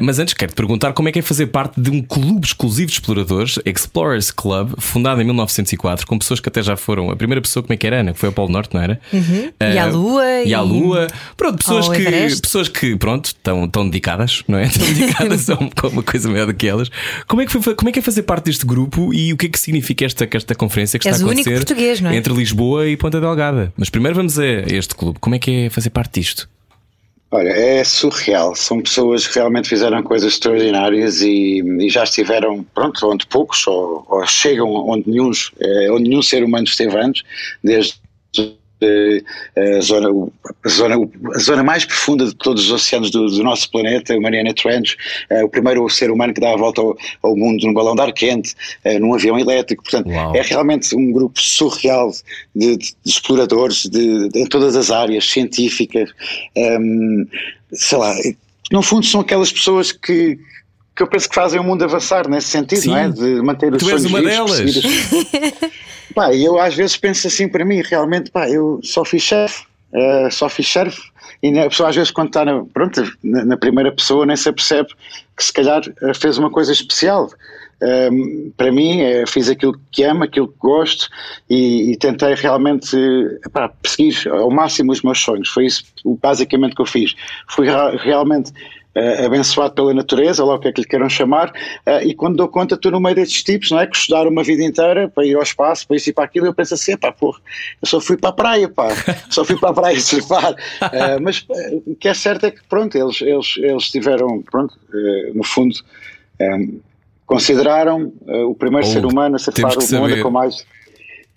Mas 0.00 0.18
antes, 0.18 0.34
quero-te 0.34 0.54
perguntar 0.54 0.92
como 0.92 1.08
é 1.08 1.12
que 1.12 1.18
é 1.18 1.22
fazer 1.22 1.46
parte 1.46 1.80
de 1.80 1.90
um 1.90 2.00
clube 2.00 2.46
exclusivo 2.46 2.86
de 2.86 2.92
exploradores, 2.92 3.58
Explorers 3.64 4.30
Club, 4.30 4.74
fundado 4.78 5.20
em 5.20 5.24
1904, 5.24 6.06
com 6.06 6.18
pessoas 6.18 6.38
que 6.38 6.48
até 6.48 6.62
já 6.62 6.76
foram. 6.76 7.10
A 7.10 7.16
primeira 7.16 7.40
pessoa, 7.40 7.62
como 7.62 7.74
é 7.74 7.76
que 7.76 7.86
era, 7.86 8.00
Ana? 8.00 8.12
Que 8.12 8.18
foi 8.18 8.28
ao 8.28 8.32
Polo 8.32 8.50
Norte, 8.50 8.74
não 8.74 8.80
era? 8.80 9.00
Uhum. 9.12 9.50
e 9.60 9.78
à 9.78 9.86
Lua. 9.86 10.42
E, 10.44 10.54
à 10.54 10.60
Lua. 10.60 11.06
Pronto, 11.36 11.58
pessoas, 11.58 11.88
que, 11.88 12.40
pessoas 12.40 12.68
que, 12.68 12.96
pronto, 12.96 13.26
estão, 13.26 13.64
estão 13.64 13.84
dedicadas 13.84 14.43
não 14.46 14.58
é? 14.58 14.64
Estão 14.68 14.86
dedicadas 14.86 15.50
a 15.50 15.58
uma 15.88 16.02
coisa 16.02 16.28
maior 16.30 16.46
do 16.46 16.54
que 16.54 16.66
elas. 16.66 16.90
Como 17.26 17.42
é 17.42 17.46
que, 17.46 17.52
foi, 17.60 17.74
como 17.74 17.88
é 17.88 17.92
que 17.92 17.98
é 17.98 18.02
fazer 18.02 18.22
parte 18.22 18.46
deste 18.46 18.66
grupo 18.66 19.12
e 19.12 19.32
o 19.32 19.36
que 19.36 19.46
é 19.46 19.48
que 19.48 19.58
significa 19.58 20.04
esta, 20.04 20.28
esta 20.30 20.54
conferência 20.54 20.98
que 20.98 21.08
És 21.08 21.16
está 21.16 21.26
a 21.26 21.30
acontecer 21.30 21.54
português, 21.54 22.00
não 22.00 22.10
é? 22.10 22.16
entre 22.16 22.32
Lisboa 22.32 22.88
e 22.88 22.96
Ponta 22.96 23.20
Delgada? 23.20 23.72
Mas 23.76 23.90
primeiro 23.90 24.16
vamos 24.16 24.38
a 24.38 24.44
este 24.44 24.94
clube. 24.94 25.18
Como 25.18 25.34
é 25.34 25.38
que 25.38 25.66
é 25.66 25.70
fazer 25.70 25.90
parte 25.90 26.20
disto? 26.20 26.48
Olha, 27.34 27.48
é 27.48 27.82
surreal. 27.82 28.54
São 28.54 28.80
pessoas 28.80 29.26
que 29.26 29.34
realmente 29.34 29.68
fizeram 29.68 30.00
coisas 30.04 30.34
extraordinárias 30.34 31.20
e, 31.20 31.62
e 31.80 31.90
já 31.90 32.04
estiveram, 32.04 32.64
pronto, 32.72 33.10
onde 33.10 33.26
poucos, 33.26 33.66
ou, 33.66 34.06
ou 34.08 34.24
chegam 34.24 34.68
onde 34.68 35.10
nenhum, 35.10 35.32
é, 35.58 35.90
onde 35.90 36.08
nenhum 36.08 36.22
ser 36.22 36.44
humano 36.44 36.64
esteve 36.64 36.96
antes, 36.96 37.24
desde 37.62 37.94
a 39.56 39.80
zona, 39.80 40.08
a, 40.64 40.68
zona, 40.68 40.96
a 41.34 41.38
zona 41.38 41.62
mais 41.62 41.84
profunda 41.84 42.26
de 42.26 42.34
todos 42.34 42.64
os 42.64 42.70
oceanos 42.70 43.10
do, 43.10 43.26
do 43.26 43.42
nosso 43.42 43.70
planeta, 43.70 44.16
o 44.16 44.20
Mariana 44.20 44.52
Trench, 44.54 44.96
o 45.42 45.48
primeiro 45.48 45.88
ser 45.88 46.10
humano 46.10 46.34
que 46.34 46.40
dá 46.40 46.52
a 46.52 46.56
volta 46.56 46.80
ao, 46.80 46.96
ao 47.22 47.36
mundo 47.36 47.66
num 47.66 47.72
balão 47.72 47.94
de 47.94 48.02
ar 48.02 48.12
quente, 48.12 48.54
num 49.00 49.14
avião 49.14 49.38
elétrico. 49.38 49.82
Portanto, 49.82 50.08
Uau. 50.08 50.34
é 50.36 50.42
realmente 50.42 50.94
um 50.94 51.12
grupo 51.12 51.40
surreal 51.40 52.10
de, 52.54 52.76
de, 52.76 52.94
exploradores 53.04 53.84
de, 53.86 54.28
de, 54.28 54.40
em 54.40 54.46
todas 54.46 54.76
as 54.76 54.90
áreas 54.90 55.28
científicas. 55.28 56.10
Um, 56.56 57.26
sei 57.72 57.98
lá, 57.98 58.14
no 58.72 58.82
fundo 58.82 59.06
são 59.06 59.20
aquelas 59.20 59.52
pessoas 59.52 59.92
que 59.92 60.38
que 60.94 61.02
eu 61.02 61.06
penso 61.06 61.28
que 61.28 61.34
fazem 61.34 61.60
o 61.60 61.64
mundo 61.64 61.82
avançar 61.82 62.28
nesse 62.28 62.48
sentido, 62.48 62.82
Sim. 62.82 62.90
não 62.90 62.96
é? 62.98 63.08
De 63.08 63.42
manter 63.42 63.72
os 63.72 63.78
tu 63.82 63.86
sonhos 63.86 64.04
és 64.04 64.10
uma 64.10 64.20
vivos, 64.20 64.82
delas. 64.82 65.54
pá, 66.14 66.34
eu 66.34 66.58
às 66.58 66.74
vezes 66.74 66.96
penso 66.96 67.26
assim 67.26 67.48
para 67.48 67.64
mim, 67.64 67.82
realmente, 67.82 68.30
pá, 68.30 68.48
eu 68.48 68.78
só 68.82 69.04
fiz 69.04 69.22
chefe, 69.22 69.64
uh, 69.92 70.30
só 70.30 70.48
fiz 70.48 70.66
chefe, 70.66 71.02
e 71.42 71.58
a 71.58 71.68
pessoa 71.68 71.88
às 71.88 71.96
vezes 71.96 72.10
quando 72.12 72.28
está 72.28 72.44
na, 72.44 72.64
pronto, 72.72 73.02
na, 73.22 73.44
na, 73.44 73.56
primeira 73.56 73.90
pessoa 73.90 74.24
nem 74.24 74.36
se 74.36 74.48
apercebe 74.48 74.88
que 75.36 75.44
se 75.44 75.52
calhar 75.52 75.82
eh, 76.02 76.14
fez 76.14 76.38
uma 76.38 76.50
coisa 76.50 76.72
especial. 76.72 77.28
Um, 77.82 77.86
ehm, 77.86 78.52
para 78.56 78.70
mim, 78.70 79.00
é, 79.00 79.26
fiz 79.26 79.50
aquilo 79.50 79.78
que 79.90 80.04
amo, 80.04 80.22
aquilo 80.22 80.46
que 80.46 80.58
gosto 80.58 81.08
e, 81.50 81.90
e 81.90 81.96
tentei 81.96 82.34
realmente 82.34 82.96
pá, 83.52 83.68
perseguir 83.68 84.28
ao 84.28 84.48
máximo 84.48 84.92
os 84.92 85.02
meus 85.02 85.18
sonhos. 85.18 85.48
Foi 85.48 85.66
isso 85.66 85.84
basicamente 86.22 86.76
que 86.76 86.80
eu 86.80 86.86
fiz. 86.86 87.16
Fui 87.48 87.66
realmente 87.98 88.52
uh, 88.96 89.26
abençoado 89.26 89.74
pela 89.74 89.92
natureza, 89.92 90.44
lá 90.44 90.54
o 90.54 90.58
que 90.58 90.68
é 90.68 90.72
que 90.72 90.80
lhe 90.80 90.86
queiram 90.86 91.08
chamar, 91.08 91.50
uh, 91.50 92.02
e 92.02 92.14
quando 92.14 92.36
dou 92.36 92.48
conta 92.48 92.74
estou 92.74 92.92
no 92.92 93.00
meio 93.00 93.14
destes 93.14 93.42
tipos, 93.42 93.70
não 93.70 93.80
é? 93.80 93.86
Que 93.86 93.96
estudaram 93.96 94.30
uma 94.30 94.42
vida 94.42 94.62
inteira 94.62 95.08
para 95.08 95.24
ir 95.26 95.34
ao 95.34 95.42
espaço, 95.42 95.86
para 95.86 95.96
isso 95.96 96.10
e 96.10 96.12
para 96.12 96.24
aquilo, 96.24 96.46
eu 96.46 96.54
penso 96.54 96.74
assim, 96.74 96.96
pá, 96.96 97.12
porra, 97.12 97.40
eu 97.82 97.88
só 97.88 98.00
fui 98.00 98.16
para 98.16 98.30
a 98.30 98.32
praia, 98.32 98.68
pá, 98.68 98.88
só 99.30 99.44
fui 99.44 99.58
para 99.58 99.70
a 99.70 99.74
praia 99.74 100.00
surfar, 100.00 100.52
uh, 100.52 101.20
mas 101.22 101.46
o 101.86 101.94
que 101.94 102.08
é 102.08 102.14
certo 102.14 102.46
é 102.46 102.50
que, 102.50 102.60
pronto, 102.68 102.96
eles, 102.96 103.20
eles, 103.20 103.56
eles 103.58 103.90
tiveram, 103.90 104.42
pronto, 104.42 104.78
no 105.34 105.44
fundo, 105.44 105.74
um, 106.40 106.80
consideraram 107.26 108.12
o 108.46 108.54
primeiro 108.54 108.86
ser 108.86 109.04
humano 109.04 109.36
a 109.36 109.38
surfar 109.38 109.72
o 109.76 110.00
mundo 110.00 110.22
com 110.22 110.30
mais 110.30 110.64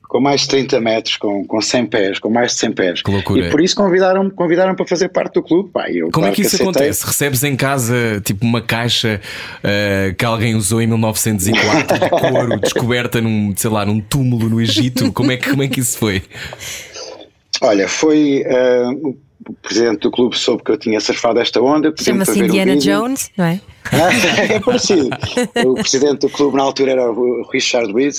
com 0.07 0.21
mais 0.21 0.41
de 0.41 0.47
30 0.47 0.79
metros, 0.79 1.17
com, 1.17 1.45
com 1.45 1.61
100 1.61 1.85
pés, 1.87 2.19
com 2.19 2.29
mais 2.29 2.53
de 2.53 2.59
100 2.59 2.71
pés. 2.71 3.01
Que 3.01 3.11
loucura. 3.11 3.47
E 3.47 3.49
por 3.49 3.61
isso 3.61 3.75
convidaram-me 3.75 4.31
convidaram 4.31 4.73
para 4.73 4.85
fazer 4.85 5.09
parte 5.09 5.33
do 5.33 5.43
clube. 5.43 5.69
Pá, 5.69 5.89
eu, 5.91 6.09
Como 6.11 6.25
é 6.25 6.31
que 6.31 6.41
isso 6.41 6.55
aceitei. 6.55 6.69
acontece? 6.69 7.05
Recebes 7.05 7.43
em 7.43 7.55
casa 7.55 8.21
tipo 8.23 8.45
uma 8.45 8.61
caixa 8.61 9.19
uh, 9.59 10.15
que 10.15 10.23
alguém 10.23 10.55
usou 10.55 10.81
em 10.81 10.87
1904 10.87 11.99
de 11.99 12.09
couro, 12.09 12.59
descoberta 12.61 13.19
num, 13.21 13.53
sei 13.55 13.69
lá, 13.69 13.85
num 13.85 13.99
túmulo 13.99 14.49
no 14.49 14.61
Egito? 14.61 15.11
Como 15.11 15.31
é 15.31 15.37
que, 15.37 15.49
como 15.49 15.63
é 15.63 15.67
que 15.67 15.79
isso 15.81 15.97
foi? 15.97 16.23
Olha, 17.61 17.87
foi. 17.87 18.43
Uh, 18.45 19.17
o 19.47 19.53
presidente 19.53 19.99
do 19.99 20.11
clube 20.11 20.37
soube 20.37 20.61
que 20.61 20.71
eu 20.71 20.77
tinha 20.77 20.99
surfado 20.99 21.39
esta 21.39 21.61
onda. 21.61 21.93
Chama-se 21.97 22.37
Indiana 22.37 22.73
um 22.73 22.77
Jones, 22.77 23.31
não 23.37 23.45
é? 23.45 23.61
é 24.49 24.59
parecido. 24.59 25.09
o 25.65 25.75
presidente 25.75 26.19
do 26.19 26.29
clube 26.29 26.57
na 26.57 26.63
altura 26.63 26.91
era 26.91 27.09
o 27.09 27.49
Richard 27.49 27.93
Reed 27.93 28.17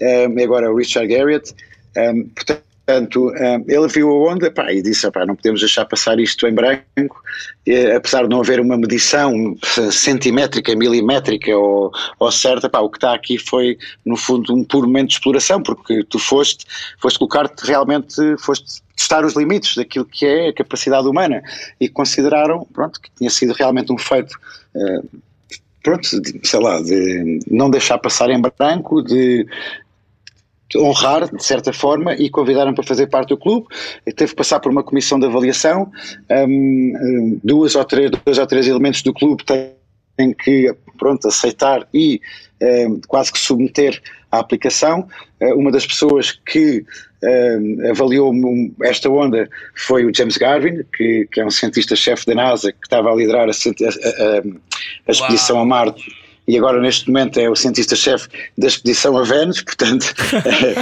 um, 0.00 0.42
agora 0.42 0.70
o 0.70 0.76
Richard 0.76 1.08
Garriott. 1.08 1.54
Um, 1.96 2.28
portanto, 2.28 3.30
um, 3.30 3.64
ele 3.68 3.88
viu 3.88 4.10
a 4.10 4.32
onda 4.32 4.50
pá, 4.50 4.72
e 4.72 4.80
disse: 4.80 5.10
pá, 5.10 5.26
não 5.26 5.36
podemos 5.36 5.60
deixar 5.60 5.84
passar 5.84 6.18
isto 6.18 6.46
em 6.46 6.54
branco, 6.54 7.22
e, 7.66 7.90
apesar 7.92 8.22
de 8.22 8.28
não 8.28 8.40
haver 8.40 8.60
uma 8.60 8.76
medição 8.76 9.56
centimétrica, 9.92 10.74
milimétrica 10.74 11.56
ou, 11.56 11.92
ou 12.18 12.32
certa, 12.32 12.68
pá, 12.68 12.80
o 12.80 12.88
que 12.88 12.96
está 12.96 13.14
aqui 13.14 13.38
foi, 13.38 13.78
no 14.04 14.16
fundo, 14.16 14.54
um 14.54 14.64
puro 14.64 14.86
momento 14.86 15.08
de 15.08 15.14
exploração, 15.14 15.62
porque 15.62 16.02
tu 16.04 16.18
foste, 16.18 16.64
foste 17.00 17.18
colocar-te 17.18 17.66
realmente, 17.66 18.14
foste 18.38 18.82
testar 18.96 19.24
os 19.24 19.34
limites 19.34 19.76
daquilo 19.76 20.04
que 20.04 20.26
é 20.26 20.48
a 20.48 20.52
capacidade 20.52 21.06
humana 21.06 21.42
e 21.80 21.88
consideraram 21.88 22.66
pronto, 22.72 23.00
que 23.00 23.10
tinha 23.16 23.30
sido 23.30 23.52
realmente 23.52 23.92
um 23.92 23.98
feito. 23.98 24.34
Uh, 24.74 25.08
pronto, 25.82 26.06
sei 26.42 26.60
lá, 26.60 26.82
de 26.82 27.40
não 27.50 27.70
deixar 27.70 27.98
passar 27.98 28.28
em 28.30 28.40
branco, 28.40 29.02
de 29.02 29.46
honrar, 30.76 31.34
de 31.34 31.42
certa 31.42 31.72
forma, 31.72 32.14
e 32.14 32.28
convidaram 32.28 32.74
para 32.74 32.84
fazer 32.84 33.06
parte 33.06 33.30
do 33.30 33.38
clube. 33.38 33.66
Teve 34.04 34.30
que 34.30 34.36
passar 34.36 34.60
por 34.60 34.70
uma 34.70 34.82
comissão 34.82 35.18
de 35.18 35.26
avaliação. 35.26 35.90
Um, 36.30 37.40
duas 37.42 37.74
ou 37.74 37.84
três, 37.84 38.10
dois 38.10 38.38
ou 38.38 38.46
três 38.46 38.66
elementos 38.66 39.02
do 39.02 39.14
clube 39.14 39.44
têm 39.44 40.34
que 40.34 40.74
pronto, 40.98 41.28
aceitar 41.28 41.86
e 41.94 42.20
um, 42.60 43.00
quase 43.06 43.32
que 43.32 43.38
submeter 43.38 44.00
à 44.30 44.40
aplicação. 44.40 45.08
Uh, 45.40 45.54
uma 45.54 45.70
das 45.70 45.86
pessoas 45.86 46.32
que 46.32 46.84
um, 47.22 47.90
avaliou 47.90 48.32
esta 48.82 49.08
onda 49.08 49.48
foi 49.74 50.04
o 50.04 50.14
James 50.14 50.36
Garvin, 50.36 50.84
que, 50.94 51.26
que 51.32 51.40
é 51.40 51.46
um 51.46 51.50
cientista-chefe 51.50 52.26
da 52.26 52.34
NASA 52.34 52.72
que 52.72 52.84
estava 52.84 53.10
a 53.10 53.14
liderar 53.14 53.48
a, 53.48 53.52
a, 53.52 53.52
a, 53.52 54.42
a 55.06 55.10
expedição 55.10 55.56
Uau. 55.56 55.64
a 55.64 55.66
Marte 55.66 56.27
e 56.48 56.56
agora 56.56 56.80
neste 56.80 57.08
momento 57.08 57.38
é 57.38 57.48
o 57.48 57.54
cientista-chefe 57.54 58.26
da 58.56 58.66
expedição 58.68 59.18
a 59.18 59.22
Vênus, 59.22 59.60
portanto. 59.60 60.14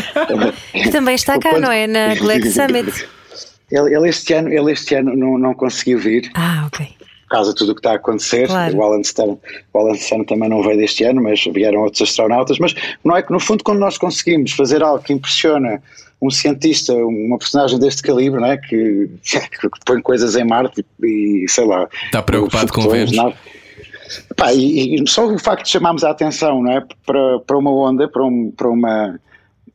Também 0.92 1.16
está 1.16 1.38
cá, 1.40 1.50
quando... 1.50 1.64
não 1.64 1.72
é? 1.72 1.88
Na 1.88 2.14
Black 2.14 2.48
Summit. 2.48 3.08
Ele, 3.68 3.96
ele, 3.96 4.08
este 4.08 4.32
ano, 4.32 4.48
ele 4.52 4.70
este 4.70 4.94
ano 4.94 5.16
não, 5.16 5.36
não 5.36 5.54
conseguiu 5.54 5.98
vir. 5.98 6.30
Ah, 6.34 6.68
ok. 6.68 6.86
Por 6.86 7.30
causa 7.30 7.52
de 7.52 7.56
tudo 7.56 7.72
o 7.72 7.74
que 7.74 7.80
está 7.80 7.90
a 7.90 7.96
acontecer. 7.96 8.46
Claro. 8.46 8.76
O, 8.76 8.82
Alan 8.84 9.02
Stone, 9.02 9.36
o 9.72 9.78
Alan 9.78 9.96
Stone 9.96 10.24
também 10.24 10.48
não 10.48 10.62
veio 10.62 10.76
deste 10.76 11.02
ano, 11.02 11.20
mas 11.20 11.44
vieram 11.52 11.80
outros 11.80 12.00
astronautas. 12.00 12.60
Mas 12.60 12.72
não 13.04 13.16
é 13.16 13.22
que, 13.22 13.32
no 13.32 13.40
fundo, 13.40 13.64
quando 13.64 13.80
nós 13.80 13.98
conseguimos 13.98 14.52
fazer 14.52 14.84
algo 14.84 15.02
que 15.02 15.12
impressiona 15.12 15.82
um 16.22 16.30
cientista, 16.30 16.94
uma 16.94 17.38
personagem 17.38 17.80
deste 17.80 18.02
calibre, 18.02 18.40
não 18.40 18.46
é? 18.46 18.56
que, 18.56 19.10
que 19.20 19.68
põe 19.84 20.00
coisas 20.00 20.36
em 20.36 20.44
Marte 20.44 20.86
e, 21.02 21.44
e 21.44 21.48
sei 21.48 21.66
lá. 21.66 21.88
Está 22.04 22.22
preocupado 22.22 22.72
com 22.72 22.88
Vênus? 22.88 23.16
E, 24.54 25.02
e, 25.02 25.08
só 25.08 25.26
o 25.26 25.38
facto 25.38 25.64
de 25.64 25.70
chamarmos 25.70 26.04
a 26.04 26.10
atenção 26.10 26.62
não 26.62 26.72
é, 26.72 26.82
para, 27.04 27.40
para 27.40 27.58
uma 27.58 27.70
onda, 27.70 28.08
para, 28.08 28.24
um, 28.24 28.50
para, 28.50 28.68
uma, 28.68 29.20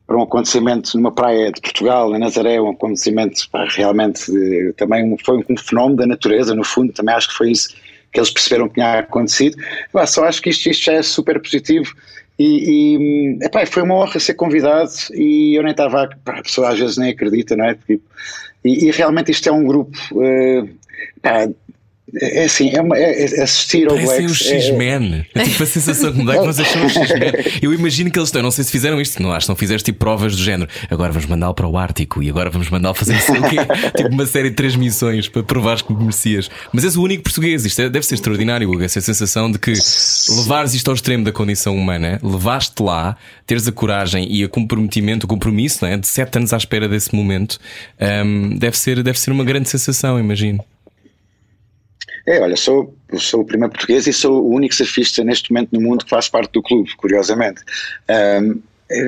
para 0.07 0.17
um 0.17 0.21
acontecimento 0.21 0.95
numa 0.95 1.11
praia 1.11 1.51
de 1.51 1.61
Portugal, 1.61 2.15
em 2.15 2.19
Nazaré, 2.19 2.61
um 2.61 2.69
acontecimento 2.69 3.49
pá, 3.49 3.65
realmente 3.69 4.31
de, 4.31 4.73
também 4.77 5.15
foi 5.25 5.37
um 5.37 5.57
fenómeno 5.57 5.97
da 5.97 6.07
natureza, 6.07 6.55
no 6.55 6.63
fundo, 6.63 6.93
também 6.93 7.15
acho 7.15 7.29
que 7.29 7.35
foi 7.35 7.51
isso 7.51 7.75
que 8.11 8.19
eles 8.19 8.29
perceberam 8.29 8.67
que 8.67 8.75
tinha 8.75 8.99
acontecido. 8.99 9.57
Pá, 9.91 10.05
só 10.05 10.25
acho 10.25 10.41
que 10.41 10.49
isto, 10.49 10.69
isto 10.69 10.83
já 10.83 10.93
é 10.93 11.01
super 11.01 11.41
positivo. 11.41 11.93
E, 12.37 13.37
e 13.37 13.45
epá, 13.45 13.65
foi 13.65 13.83
uma 13.83 13.95
honra 13.95 14.19
ser 14.19 14.33
convidado 14.33 14.91
e 15.13 15.57
eu 15.57 15.63
nem 15.63 15.71
estava, 15.71 16.09
a 16.25 16.41
pessoa 16.41 16.69
às 16.69 16.79
vezes 16.79 16.97
nem 16.97 17.11
acredita, 17.11 17.55
não 17.55 17.65
é? 17.65 17.75
Tipo, 17.75 18.03
e, 18.63 18.87
e 18.87 18.91
realmente 18.91 19.31
isto 19.31 19.47
é 19.47 19.51
um 19.51 19.63
grupo 19.63 19.97
uh, 20.13 20.69
é, 22.15 22.41
é 22.41 22.43
assim, 22.45 22.71
é, 22.75 22.81
uma, 22.81 22.97
é, 22.97 23.21
é 23.21 23.43
assistir 23.43 23.87
ao 23.87 23.95
Parecem 23.95 24.25
os 24.25 24.39
X-Men. 24.41 25.25
É, 25.33 25.39
é 25.41 25.43
tipo 25.43 25.63
a 25.63 25.65
sensação 25.65 26.11
que 26.11 26.17
me 26.19 26.25
dá 26.25 26.39
que 26.39 26.45
vocês 26.45 26.67
são 26.67 26.85
os 26.85 26.93
X-Men. 26.93 27.31
Eu 27.61 27.73
imagino 27.73 28.11
que 28.11 28.19
eles 28.19 28.29
estão, 28.29 28.41
não 28.41 28.51
sei 28.51 28.63
se 28.63 28.71
fizeram 28.71 28.99
isto, 28.99 29.21
não 29.21 29.31
acho, 29.31 29.47
não 29.47 29.55
fizeste 29.55 29.85
tipo 29.85 29.99
provas 29.99 30.35
do 30.35 30.41
género. 30.41 30.69
Agora 30.89 31.11
vamos 31.11 31.27
mandá-lo 31.27 31.53
para 31.53 31.67
o 31.67 31.77
Ártico 31.77 32.21
e 32.21 32.29
agora 32.29 32.49
vamos 32.49 32.69
mandá-lo 32.69 32.95
fazer 32.95 33.13
não 33.13 33.21
sei 33.21 33.39
o 33.39 33.43
quê. 33.43 33.57
tipo 33.95 34.09
uma 34.09 34.25
série 34.25 34.49
de 34.49 34.55
transmissões 34.55 35.27
para 35.27 35.43
provares 35.43 35.81
que 35.81 35.93
me 35.93 35.99
merecias. 35.99 36.49
Mas 36.73 36.83
és 36.83 36.95
o 36.95 37.03
único 37.03 37.23
português, 37.23 37.65
isto 37.65 37.89
deve 37.89 38.05
ser 38.05 38.15
extraordinário, 38.15 38.69
Hugo, 38.69 38.83
essa 38.83 38.99
sensação 38.99 39.51
de 39.51 39.59
que 39.59 39.73
levares 40.29 40.73
isto 40.73 40.89
ao 40.89 40.95
extremo 40.95 41.23
da 41.23 41.31
condição 41.31 41.75
humana, 41.75 42.19
levaste 42.23 42.81
lá, 42.81 43.15
teres 43.45 43.67
a 43.67 43.71
coragem 43.71 44.27
e 44.31 44.43
o 44.43 44.49
comprometimento, 44.49 45.25
o 45.25 45.29
compromisso, 45.29 45.79
não 45.81 45.91
é? 45.91 45.97
De 45.97 46.07
sete 46.07 46.37
anos 46.37 46.53
à 46.53 46.57
espera 46.57 46.87
desse 46.87 47.15
momento, 47.15 47.59
um, 48.25 48.57
deve, 48.57 48.77
ser, 48.77 49.01
deve 49.03 49.19
ser 49.19 49.31
uma 49.31 49.43
grande 49.43 49.69
sensação, 49.69 50.19
imagino. 50.19 50.63
É, 52.25 52.39
olha, 52.39 52.55
sou, 52.55 52.95
sou 53.17 53.41
o 53.41 53.45
primeiro 53.45 53.71
português 53.71 54.05
e 54.07 54.13
sou 54.13 54.43
o 54.43 54.53
único 54.53 54.75
surfista 54.75 55.23
neste 55.23 55.51
momento 55.51 55.69
no 55.73 55.81
mundo 55.81 56.05
que 56.05 56.09
faz 56.09 56.29
parte 56.29 56.51
do 56.53 56.61
clube, 56.61 56.95
curiosamente. 56.95 57.61
Um, 58.09 58.61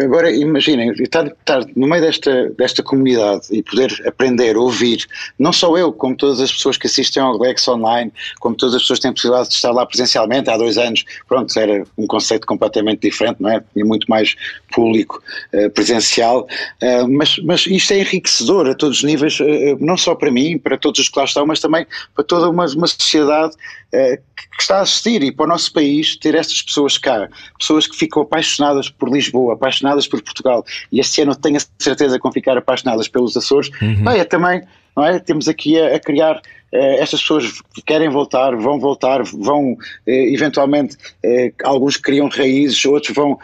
Agora 0.03 0.31
imaginem, 0.31 0.91
estar, 0.91 1.27
estar, 1.27 1.65
no 1.75 1.87
meio 1.87 2.01
desta, 2.01 2.49
desta 2.51 2.81
comunidade 2.81 3.47
e 3.51 3.61
poder 3.61 3.91
aprender, 4.07 4.55
ouvir, 4.55 5.05
não 5.37 5.51
só 5.51 5.75
eu, 5.77 5.91
como 5.91 6.15
todas 6.15 6.39
as 6.39 6.51
pessoas 6.51 6.77
que 6.77 6.87
assistem 6.87 7.21
ao 7.21 7.37
Lex 7.37 7.67
online, 7.67 8.11
como 8.39 8.55
todas 8.55 8.75
as 8.75 8.81
pessoas 8.83 8.99
que 8.99 9.03
têm 9.03 9.11
a 9.11 9.13
possibilidade 9.13 9.49
de 9.49 9.55
estar 9.55 9.71
lá 9.71 9.85
presencialmente 9.85 10.49
há 10.49 10.57
dois 10.57 10.77
anos, 10.77 11.03
pronto, 11.27 11.57
era 11.59 11.83
um 11.97 12.07
conceito 12.07 12.47
completamente 12.47 13.01
diferente, 13.01 13.41
não 13.41 13.49
é? 13.49 13.61
Tinha 13.73 13.85
muito 13.85 14.05
mais 14.09 14.35
público 14.71 15.21
uh, 15.53 15.69
presencial, 15.71 16.47
uh, 16.81 17.07
mas, 17.09 17.37
mas 17.39 17.65
isto 17.65 17.93
é 17.93 17.99
enriquecedor 17.99 18.67
a 18.67 18.75
todos 18.75 18.99
os 18.99 19.03
níveis, 19.03 19.39
uh, 19.39 19.45
não 19.79 19.97
só 19.97 20.15
para 20.15 20.31
mim, 20.31 20.57
para 20.57 20.77
todos 20.77 21.01
os 21.01 21.09
que 21.09 21.19
lá 21.19 21.25
estão, 21.25 21.45
mas 21.45 21.59
também 21.59 21.85
para 22.15 22.23
toda 22.23 22.49
uma, 22.49 22.65
uma 22.65 22.87
sociedade 22.87 23.53
que 23.93 24.59
está 24.59 24.79
a 24.79 24.81
assistir 24.81 25.21
e 25.21 25.31
para 25.31 25.45
o 25.45 25.47
nosso 25.47 25.71
país 25.71 26.15
ter 26.15 26.33
estas 26.33 26.63
pessoas 26.63 26.97
cá, 26.97 27.29
pessoas 27.59 27.85
que 27.85 27.95
ficam 27.95 28.23
apaixonadas 28.23 28.89
por 28.89 29.07
Lisboa, 29.07 29.53
apaixonadas 29.53 29.72
por 30.07 30.21
Portugal 30.21 30.65
e 30.91 30.99
este 30.99 31.21
ano 31.21 31.35
tenho 31.35 31.57
a 31.57 31.61
certeza 31.79 32.17
que 32.17 32.23
vão 32.23 32.31
ficar 32.31 32.57
apaixonadas 32.57 33.07
pelos 33.07 33.35
Açores, 33.35 33.69
uhum. 33.81 34.09
é 34.09 34.23
também, 34.23 34.61
não 34.95 35.03
é? 35.03 35.19
Temos 35.19 35.47
aqui 35.47 35.79
a, 35.79 35.95
a 35.95 35.99
criar 35.99 36.41
estas 36.73 37.21
pessoas 37.21 37.61
querem 37.85 38.09
voltar, 38.09 38.55
vão 38.55 38.79
voltar, 38.79 39.21
vão 39.23 39.77
eh, 40.07 40.33
eventualmente, 40.33 40.97
eh, 41.23 41.51
alguns 41.63 41.97
criam 41.97 42.27
raízes, 42.27 42.83
outros 42.85 43.15
vão 43.15 43.37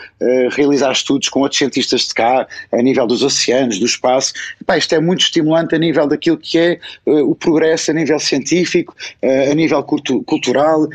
realizar 0.51 0.91
estudos 0.91 1.29
com 1.29 1.41
outros 1.41 1.57
cientistas 1.57 2.01
de 2.07 2.13
cá, 2.13 2.47
a 2.71 2.81
nível 2.81 3.07
dos 3.07 3.23
oceanos, 3.23 3.79
do 3.79 3.85
espaço. 3.85 4.33
Epá, 4.61 4.77
isto 4.77 4.93
é 4.93 4.99
muito 4.99 5.21
estimulante 5.21 5.75
a 5.75 5.77
nível 5.77 6.07
daquilo 6.07 6.37
que 6.37 6.57
é 6.57 6.79
o 7.05 7.33
progresso 7.35 7.91
a 7.91 7.93
nível 7.93 8.19
científico, 8.19 8.95
a 9.23 9.53
nível 9.53 9.81
cultu 9.83 10.21
cultural, 10.23 10.87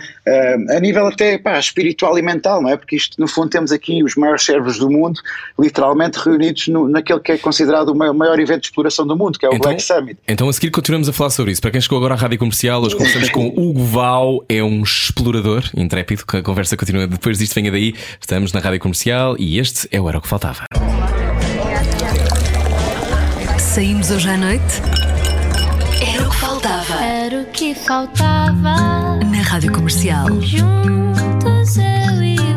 a 0.71 0.81
nível 0.81 1.07
até 1.07 1.39
pá, 1.39 1.59
espiritual 1.59 2.19
e 2.19 2.23
mental, 2.23 2.61
não 2.61 2.71
é? 2.71 2.77
Porque 2.77 2.97
isto, 2.97 3.19
no 3.19 3.27
fundo, 3.27 3.49
temos 3.49 3.73
aqui 3.73 4.03
os 4.03 4.15
maiores 4.15 4.45
cérebros 4.45 4.79
do 4.79 4.91
mundo, 4.91 5.21
literalmente 5.59 6.19
reunidos 6.19 6.69
no, 6.69 6.89
naquele 6.89 7.21
que 7.21 7.33
é 7.33 7.39
considerado 7.39 7.89
o 7.91 8.15
maior 8.15 8.39
evento 8.39 8.63
de 8.63 8.67
exploração 8.67 9.07
do 9.07 9.17
mundo, 9.17 9.39
que 9.39 9.47
é 9.47 9.49
o 9.49 9.55
então, 9.55 9.71
Black 9.71 9.83
Summit. 9.83 10.19
Então, 10.29 10.49
a 10.49 10.53
seguir, 10.53 10.71
continuamos 10.71 11.09
a 11.09 11.13
falar 11.13 11.31
sobre 11.31 11.53
isso. 11.53 11.61
Para 11.61 11.71
quem 11.71 11.81
chegou 11.81 11.99
agora 11.99 12.15
rádio 12.25 12.39
comercial, 12.39 12.83
hoje 12.83 12.97
conversamos 12.97 13.29
com 13.29 13.49
Hugo 13.49 13.85
Val, 13.85 14.43
é 14.49 14.65
um 14.65 14.83
explorador 14.83 15.63
intrépido. 15.77 16.25
A 16.29 16.41
conversa 16.41 16.75
continua 16.75 17.07
depois 17.07 17.37
disto, 17.37 17.55
venha 17.55 17.71
daí. 17.71 17.95
Estamos 18.19 18.51
na 18.51 18.61
rádio 18.61 18.81
comercial 18.81 19.37
e 19.39 19.59
este 19.59 19.87
é 19.93 20.01
o 20.01 20.09
Era 20.09 20.17
o 20.17 20.23
que 20.23 20.29
Faltava. 20.29 20.65
Saímos 23.59 24.11
hoje 24.11 24.31
à 24.31 24.39
noite? 24.39 24.65
Era 26.01 26.27
o 26.27 26.31
que 26.31 26.37
faltava. 26.37 27.05
Era 27.05 27.43
o 27.43 27.45
que 27.47 27.75
faltava. 27.75 29.19
Na 29.23 29.43
rádio 29.43 29.71
comercial. 29.71 30.27
Juntos 30.41 31.77
eu 31.77 32.23
e. 32.23 32.54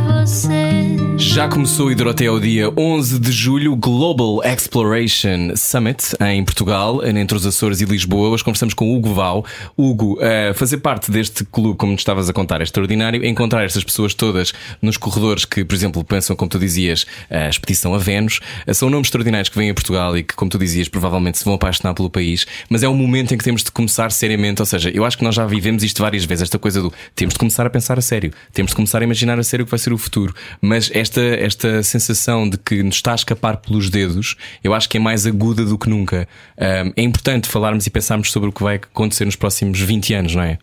Já 1.18 1.48
começou 1.48 1.90
até 2.10 2.28
ao 2.28 2.40
dia 2.40 2.70
11 2.76 3.20
de 3.20 3.32
julho 3.32 3.76
Global 3.76 4.42
Exploration 4.44 5.56
Summit 5.56 6.16
em 6.20 6.44
Portugal, 6.44 7.06
entre 7.06 7.38
os 7.38 7.46
Açores 7.46 7.80
e 7.80 7.86
Lisboa. 7.86 8.30
Hoje 8.30 8.44
conversamos 8.44 8.74
com 8.74 8.94
Hugo 8.94 9.14
Val. 9.14 9.46
Hugo, 9.78 10.20
uh, 10.20 10.54
fazer 10.54 10.78
parte 10.78 11.10
deste 11.10 11.46
clube, 11.46 11.78
como 11.78 11.96
estavas 11.96 12.30
a 12.30 12.34
contar, 12.34 12.60
é 12.60 12.64
extraordinário. 12.64 13.26
Encontrar 13.26 13.64
estas 13.64 13.84
pessoas 13.84 14.14
todas 14.14 14.54
nos 14.82 14.98
corredores 14.98 15.46
que, 15.46 15.64
por 15.64 15.74
exemplo, 15.74 16.04
pensam, 16.04 16.36
como 16.36 16.50
tu 16.50 16.60
dizias, 16.60 17.06
a 17.30 17.48
expedição 17.48 17.94
a 17.94 17.98
Vênus. 17.98 18.40
Uh, 18.68 18.74
são 18.74 18.90
nomes 18.90 19.08
extraordinários 19.08 19.48
que 19.48 19.58
vêm 19.58 19.70
a 19.70 19.74
Portugal 19.74 20.18
e 20.18 20.24
que, 20.24 20.36
como 20.36 20.52
tu 20.52 20.58
dizias, 20.58 20.90
provavelmente 20.90 21.38
se 21.38 21.46
vão 21.46 21.54
apaixonar 21.54 21.94
pelo 21.94 22.10
país. 22.10 22.46
Mas 22.70 22.84
é 22.84 22.90
um 22.90 22.96
momento 22.96 23.34
em 23.34 23.38
que 23.38 23.44
temos 23.46 23.64
de 23.64 23.72
começar 23.72 24.12
seriamente. 24.12 24.62
Ou 24.62 24.66
seja, 24.66 24.90
eu 24.90 25.06
acho 25.06 25.18
que 25.18 25.24
nós 25.24 25.36
já 25.36 25.46
vivemos 25.46 25.84
isto 25.84 26.02
várias 26.02 26.26
vezes, 26.26 26.44
esta 26.44 26.60
coisa 26.60 26.82
do 26.82 26.92
temos 27.16 27.34
de 27.34 27.40
começar 27.40 27.66
a 27.66 27.70
pensar 27.70 27.98
a 27.98 28.02
sério, 28.02 28.34
temos 28.52 28.72
de 28.72 28.76
começar 28.76 29.02
a 29.02 29.04
imaginar 29.04 29.40
a 29.40 29.44
sério 29.44 29.64
o 29.64 29.66
que 29.66 29.72
vai 29.72 29.80
ser 29.80 29.94
o 29.94 29.98
futuro. 29.98 30.17
Mas 30.62 30.90
esta, 30.94 31.22
esta 31.22 31.84
sensação 31.84 32.50
de 32.50 32.58
que 32.58 32.84
nos 32.84 32.96
está 32.96 33.12
a 33.12 33.16
escapar 33.16 33.58
pelos 33.58 33.90
dedos, 33.90 34.36
eu 34.64 34.74
acho 34.74 34.90
que 34.90 34.98
é 34.98 35.00
mais 35.00 35.26
aguda 35.26 35.64
do 35.64 35.78
que 35.78 35.90
nunca. 35.90 36.28
Um, 36.58 36.94
é 36.96 37.02
importante 37.02 37.48
falarmos 37.48 37.86
e 37.86 37.90
pensarmos 37.90 38.32
sobre 38.32 38.50
o 38.50 38.52
que 38.52 38.64
vai 38.64 38.76
acontecer 38.76 39.26
nos 39.26 39.36
próximos 39.36 39.80
20 39.80 40.14
anos, 40.14 40.36
não 40.36 40.44
é? 40.44 40.58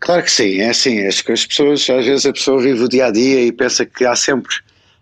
Claro 0.00 0.22
que 0.22 0.30
sim, 0.32 0.60
é 0.60 0.70
assim, 0.70 1.06
as, 1.06 1.22
as 1.28 1.46
pessoas, 1.46 1.88
às 1.90 2.06
vezes 2.06 2.24
a 2.24 2.32
pessoa 2.32 2.60
vive 2.62 2.82
o 2.82 2.88
dia 2.88 3.06
a 3.06 3.10
dia 3.10 3.42
e 3.44 3.52
pensa 3.52 3.84
que 3.84 4.04
há 4.04 4.16
sempre 4.16 4.54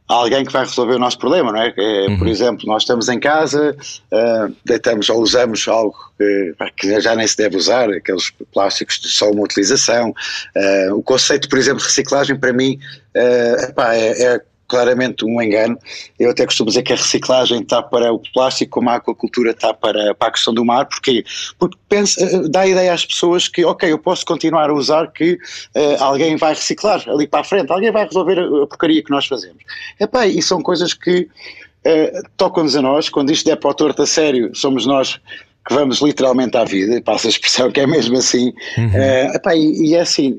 alguém 0.09 0.45
que 0.45 0.53
vai 0.53 0.65
resolver 0.65 0.95
o 0.95 0.99
nosso 0.99 1.19
problema, 1.19 1.53
não 1.53 1.61
é? 1.61 1.73
é 1.77 2.07
uhum. 2.09 2.19
Por 2.19 2.27
exemplo, 2.27 2.67
nós 2.67 2.83
estamos 2.83 3.09
em 3.09 3.21
casa, 3.21 3.77
uh, 4.13 4.57
deitamos 4.65 5.09
ou 5.11 5.21
usamos 5.21 5.69
algo 5.69 5.95
que, 6.17 6.55
que, 6.77 7.01
já 7.01 7.15
nem 7.15 7.27
se 7.27 7.37
deve 7.37 7.57
usar, 7.57 7.91
aqueles 7.91 8.33
plásticos 8.53 8.99
de 9.01 9.09
só 9.09 9.31
uma 9.31 9.43
utilização. 9.43 10.15
Uh, 10.57 10.95
o 10.95 11.03
conceito, 11.03 11.49
por 11.49 11.59
exemplo, 11.59 11.81
de 11.81 11.87
reciclagem, 11.87 12.37
para 12.37 12.53
mim, 12.53 12.79
uh, 13.15 13.65
epá, 13.65 13.95
é, 13.95 14.23
é 14.23 14.41
claramente 14.69 15.25
um 15.25 15.41
engano. 15.41 15.79
Eu 16.19 16.31
até 16.31 16.45
costumo 16.45 16.69
dizer 16.69 16.83
que 16.83 16.93
a 16.93 16.97
reciclagem 16.97 17.63
está 17.63 17.83
para 17.83 18.13
o 18.13 18.21
plástico, 18.35 18.73
como 18.73 18.91
a 18.91 18.97
aquacultura 18.97 19.51
está 19.53 19.73
para, 19.73 20.15
para 20.15 20.29
a 20.29 20.31
questão 20.31 20.53
do 20.53 20.65
mar. 20.65 20.85
Porquê? 20.85 21.25
Porque 21.59 21.77
pensa, 21.89 22.23
eh, 22.23 22.49
dá 22.49 22.61
a 22.61 22.69
ideia 22.69 22.93
às 22.93 23.05
pessoas 23.05 23.49
que, 23.49 23.65
ok, 23.65 23.91
eu 23.91 23.99
posso 23.99 24.27
continuar 24.27 24.69
a 24.69 24.75
usar, 24.75 25.11
que 25.11 25.33
uh, 25.33 26.03
alguém 26.03 26.37
vai 26.37 26.53
reciclar 26.53 27.03
ali 27.09 27.27
para 27.27 27.41
a 27.41 27.45
frente, 27.45 27.73
alguém 27.73 27.91
vai 27.91 28.05
resolver 28.05 28.39
a, 28.39 28.67
porcaria 28.67 29.03
que 29.03 29.11
nós 29.11 29.27
fazemos. 29.27 29.59
Epá, 29.99 30.27
e 30.27 30.43
são 30.43 30.63
coisas 30.63 30.93
que 30.93 31.21
uh, 31.23 32.29
tocam-nos 32.37 32.77
a 32.77 32.83
nós. 32.83 33.09
Quando 33.09 33.33
isto 33.33 33.51
é 33.51 33.57
para 33.57 33.71
o 33.71 33.75
torto 33.75 34.03
a 34.03 34.07
sério, 34.07 34.55
somos 34.55 34.85
nós 34.85 35.19
que 35.67 35.75
vamos 35.75 36.01
literalmente 36.01 36.57
à 36.57 36.65
vida, 36.65 37.01
passa 37.03 37.29
a 37.29 37.31
expressão 37.31 37.71
que 37.71 37.81
é 37.81 37.87
mesmo 37.87 38.17
assim. 38.19 38.53
Uhum. 38.77 38.89
Uh, 38.89 39.35
epá, 39.35 39.55
e, 39.55 39.89
e 39.89 39.95
é 39.95 40.01
assim, 40.01 40.39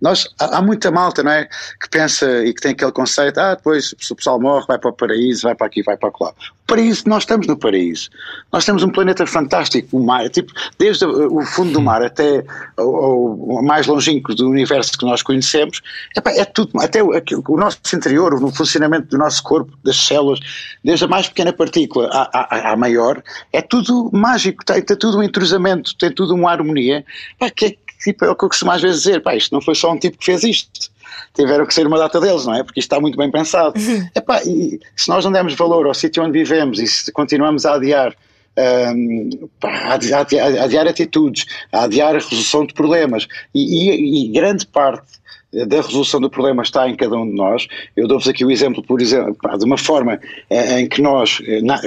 nós, 0.00 0.28
há, 0.38 0.62
muita 0.62 0.90
malta, 0.90 1.22
não 1.22 1.32
é? 1.32 1.46
Que 1.80 1.88
pensa 1.90 2.44
e 2.44 2.54
que 2.54 2.60
tem 2.60 2.72
aquele 2.72 2.92
conceito, 2.92 3.38
ah, 3.38 3.54
depois 3.54 3.94
se 3.98 4.12
o 4.12 4.16
pessoal 4.16 4.40
morre, 4.40 4.64
vai 4.68 4.78
para 4.78 4.90
o 4.90 4.92
paraíso, 4.92 5.42
vai 5.42 5.54
para 5.54 5.66
aqui, 5.66 5.82
vai 5.82 5.96
para 5.96 6.10
lá. 6.20 6.30
O 6.30 6.66
paraíso, 6.68 7.02
nós 7.06 7.24
estamos 7.24 7.46
no 7.46 7.56
paraíso. 7.56 8.08
Nós 8.52 8.64
temos 8.64 8.82
um 8.82 8.90
planeta 8.90 9.26
fantástico, 9.26 9.96
o 9.96 10.04
mar, 10.04 10.28
tipo, 10.28 10.52
desde 10.78 11.04
o 11.04 11.42
fundo 11.42 11.72
do 11.72 11.80
mar 11.80 12.02
até 12.02 12.44
o, 12.78 13.60
mais 13.62 13.86
longínquo 13.86 14.34
do 14.34 14.48
universo 14.48 14.96
que 14.96 15.04
nós 15.04 15.22
conhecemos, 15.22 15.80
é 16.14 16.44
tudo, 16.44 16.78
até 16.80 17.02
o, 17.02 17.10
o, 17.48 17.56
nosso 17.56 17.78
interior, 17.92 18.34
o 18.34 18.52
funcionamento 18.52 19.08
do 19.08 19.18
nosso 19.18 19.42
corpo, 19.42 19.72
das 19.82 19.96
células, 19.96 20.38
desde 20.84 21.06
a 21.06 21.08
mais 21.08 21.28
pequena 21.28 21.52
partícula 21.52 22.08
à, 22.12 22.70
à, 22.70 22.72
à 22.72 22.76
maior, 22.76 23.20
é 23.52 23.62
tudo 23.62 24.10
mágico, 24.12 24.64
tem, 24.64 24.80
tem 24.80 24.96
tudo 24.96 25.18
um 25.18 25.22
entrosamento, 25.22 25.96
tem 25.96 26.12
tudo 26.12 26.34
uma 26.34 26.52
harmonia, 26.52 27.04
epá, 27.40 27.50
que 27.50 27.66
é 27.66 27.87
tipo, 27.98 28.24
é 28.24 28.30
o 28.30 28.36
que 28.36 28.44
eu 28.44 28.48
costumo 28.48 28.70
às 28.70 28.80
vezes 28.80 29.02
dizer, 29.02 29.22
pá, 29.22 29.34
isto 29.34 29.52
não 29.52 29.60
foi 29.60 29.74
só 29.74 29.92
um 29.92 29.98
tipo 29.98 30.18
que 30.18 30.24
fez 30.24 30.44
isto, 30.44 30.90
tiveram 31.34 31.66
que 31.66 31.74
ser 31.74 31.86
uma 31.86 31.98
data 31.98 32.20
deles, 32.20 32.46
não 32.46 32.54
é? 32.54 32.62
Porque 32.62 32.80
isto 32.80 32.90
está 32.90 33.00
muito 33.00 33.16
bem 33.16 33.30
pensado. 33.30 33.78
Uhum. 33.78 34.08
Epá, 34.14 34.42
e 34.44 34.80
se 34.96 35.08
nós 35.08 35.24
não 35.24 35.32
demos 35.32 35.54
valor 35.54 35.86
ao 35.86 35.94
sítio 35.94 36.22
onde 36.22 36.38
vivemos 36.38 36.78
e 36.78 36.86
se 36.86 37.12
continuamos 37.12 37.64
a 37.64 37.74
adiar 37.74 38.14
um, 38.58 39.30
a, 39.62 39.94
adiar, 39.94 40.26
adiar 40.62 40.86
atitudes, 40.86 41.46
a 41.72 41.84
adiar 41.84 42.10
a 42.10 42.18
resolução 42.18 42.66
de 42.66 42.74
problemas 42.74 43.26
e, 43.54 43.90
e, 43.90 44.24
e 44.24 44.32
grande 44.32 44.66
parte 44.66 45.18
da 45.52 45.76
resolução 45.76 46.20
do 46.20 46.28
problema 46.28 46.62
está 46.62 46.88
em 46.88 46.94
cada 46.94 47.16
um 47.16 47.26
de 47.26 47.34
nós. 47.34 47.66
Eu 47.96 48.06
dou-vos 48.06 48.28
aqui 48.28 48.44
o 48.44 48.50
exemplo, 48.50 48.82
por 48.82 49.00
exemplo, 49.00 49.36
de 49.58 49.64
uma 49.64 49.78
forma 49.78 50.20
eh, 50.50 50.80
em 50.80 50.88
que 50.88 51.00
nós, 51.00 51.40
eh, 51.46 51.62
na, 51.62 51.80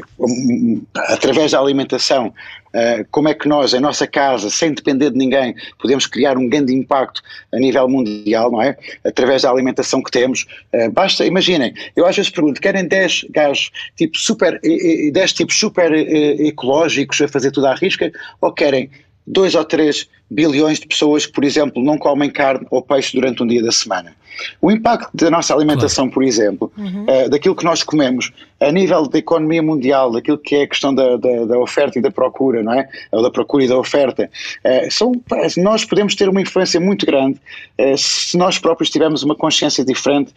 através 0.96 1.52
da 1.52 1.60
alimentação, 1.60 2.34
eh, 2.74 3.06
como 3.12 3.30
é 3.30 3.36
que 3.36 3.48
nós, 3.48 3.76
em 3.76 3.80
nossa 3.80 4.08
casa, 4.08 4.50
sem 4.50 4.74
depender 4.74 5.12
de 5.12 5.18
ninguém, 5.18 5.54
podemos 5.80 6.08
criar 6.08 6.38
um 6.38 6.50
grande 6.50 6.74
impacto 6.74 7.22
a 7.54 7.60
nível 7.60 7.88
mundial, 7.88 8.52
não 8.52 8.64
é? 8.64 8.76
Através 9.06 9.44
da 9.44 9.52
alimentação 9.52 10.02
que 10.02 10.10
temos. 10.10 10.48
Basta, 10.94 11.26
imaginem, 11.26 11.74
eu 11.96 12.06
às 12.08 12.16
vezes 12.16 12.32
pergunto, 12.32 12.60
querem 12.60 12.88
10 12.88 13.26
gajos 13.30 13.72
tipo 13.96 14.18
super, 14.18 14.60
10 14.62 15.34
tipos 15.34 15.60
super 15.60 15.92
ecológicos 15.94 17.22
a 17.22 17.28
fazer 17.28 17.52
tudo 17.52 17.68
à 17.68 17.76
risca, 17.76 18.12
ou 18.40 18.52
querem 18.52 18.90
dois 19.28 19.54
ou 19.54 19.64
três 19.64 20.08
bilhões 20.32 20.80
de 20.80 20.88
pessoas 20.88 21.26
que, 21.26 21.34
por 21.34 21.44
exemplo, 21.44 21.84
não 21.84 21.98
comem 21.98 22.30
carne 22.30 22.66
ou 22.72 22.82
peixe 22.82 23.14
durante 23.14 23.44
um 23.44 23.48
dia 23.48 23.62
da 23.62 23.72
semana. 23.72 24.16
O 24.62 24.72
impacto 24.72 25.10
da 25.14 25.30
nossa 25.30 25.54
alimentação, 25.54 26.06
claro. 26.06 26.14
por 26.14 26.24
exemplo, 26.24 26.72
uhum. 26.78 27.04
uh, 27.04 27.30
daquilo 27.30 27.56
que 27.56 27.64
nós 27.64 27.84
comemos, 27.84 28.32
a 28.60 28.72
nível 28.72 29.08
da 29.08 29.18
economia 29.18 29.62
mundial, 29.62 30.12
daquilo 30.12 30.38
que 30.38 30.56
é 30.56 30.62
a 30.64 30.68
questão 30.68 30.94
da, 30.94 31.18
da, 31.18 31.46
da 31.46 31.60
oferta 31.60 32.00
e 32.00 32.02
da 32.02 32.12
procura, 32.12 32.64
não 32.64 32.74
é? 32.74 32.88
Ou 33.12 33.22
da 33.22 33.32
procura 33.32 33.64
e 33.64 33.68
da 33.68 33.78
oferta, 33.78 34.30
uh, 34.66 34.92
são, 34.92 35.12
nós 35.58 35.84
podemos 35.86 36.16
ter 36.16 36.30
uma 36.30 36.42
influência 36.42 36.80
muito 36.80 37.06
grande 37.06 37.40
uh, 37.80 37.98
se 37.98 38.38
nós 38.38 38.58
próprios 38.58 38.90
tivermos 38.90 39.24
uma 39.24 39.36
consciência 39.36 39.84
diferente 39.84 40.34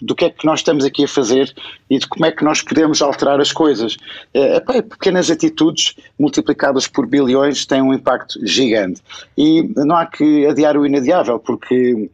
do 0.00 0.14
que 0.14 0.24
é 0.24 0.30
que 0.30 0.44
nós 0.44 0.60
estamos 0.60 0.84
aqui 0.84 1.04
a 1.04 1.08
fazer 1.08 1.52
e 1.88 1.98
de 1.98 2.06
como 2.06 2.26
é 2.26 2.32
que 2.32 2.44
nós 2.44 2.62
podemos 2.62 3.00
alterar 3.00 3.40
as 3.40 3.52
coisas. 3.52 3.96
pequenas 4.90 5.30
atitudes 5.30 5.94
multiplicadas 6.18 6.86
por 6.86 7.06
bilhões 7.06 7.64
têm 7.64 7.80
um 7.80 7.94
impacto 7.94 8.38
gigante. 8.44 8.95
E 9.36 9.62
não 9.76 9.96
há 9.96 10.06
que 10.06 10.46
adiar 10.46 10.76
o 10.76 10.86
inadiável, 10.86 11.38
porque 11.38 12.10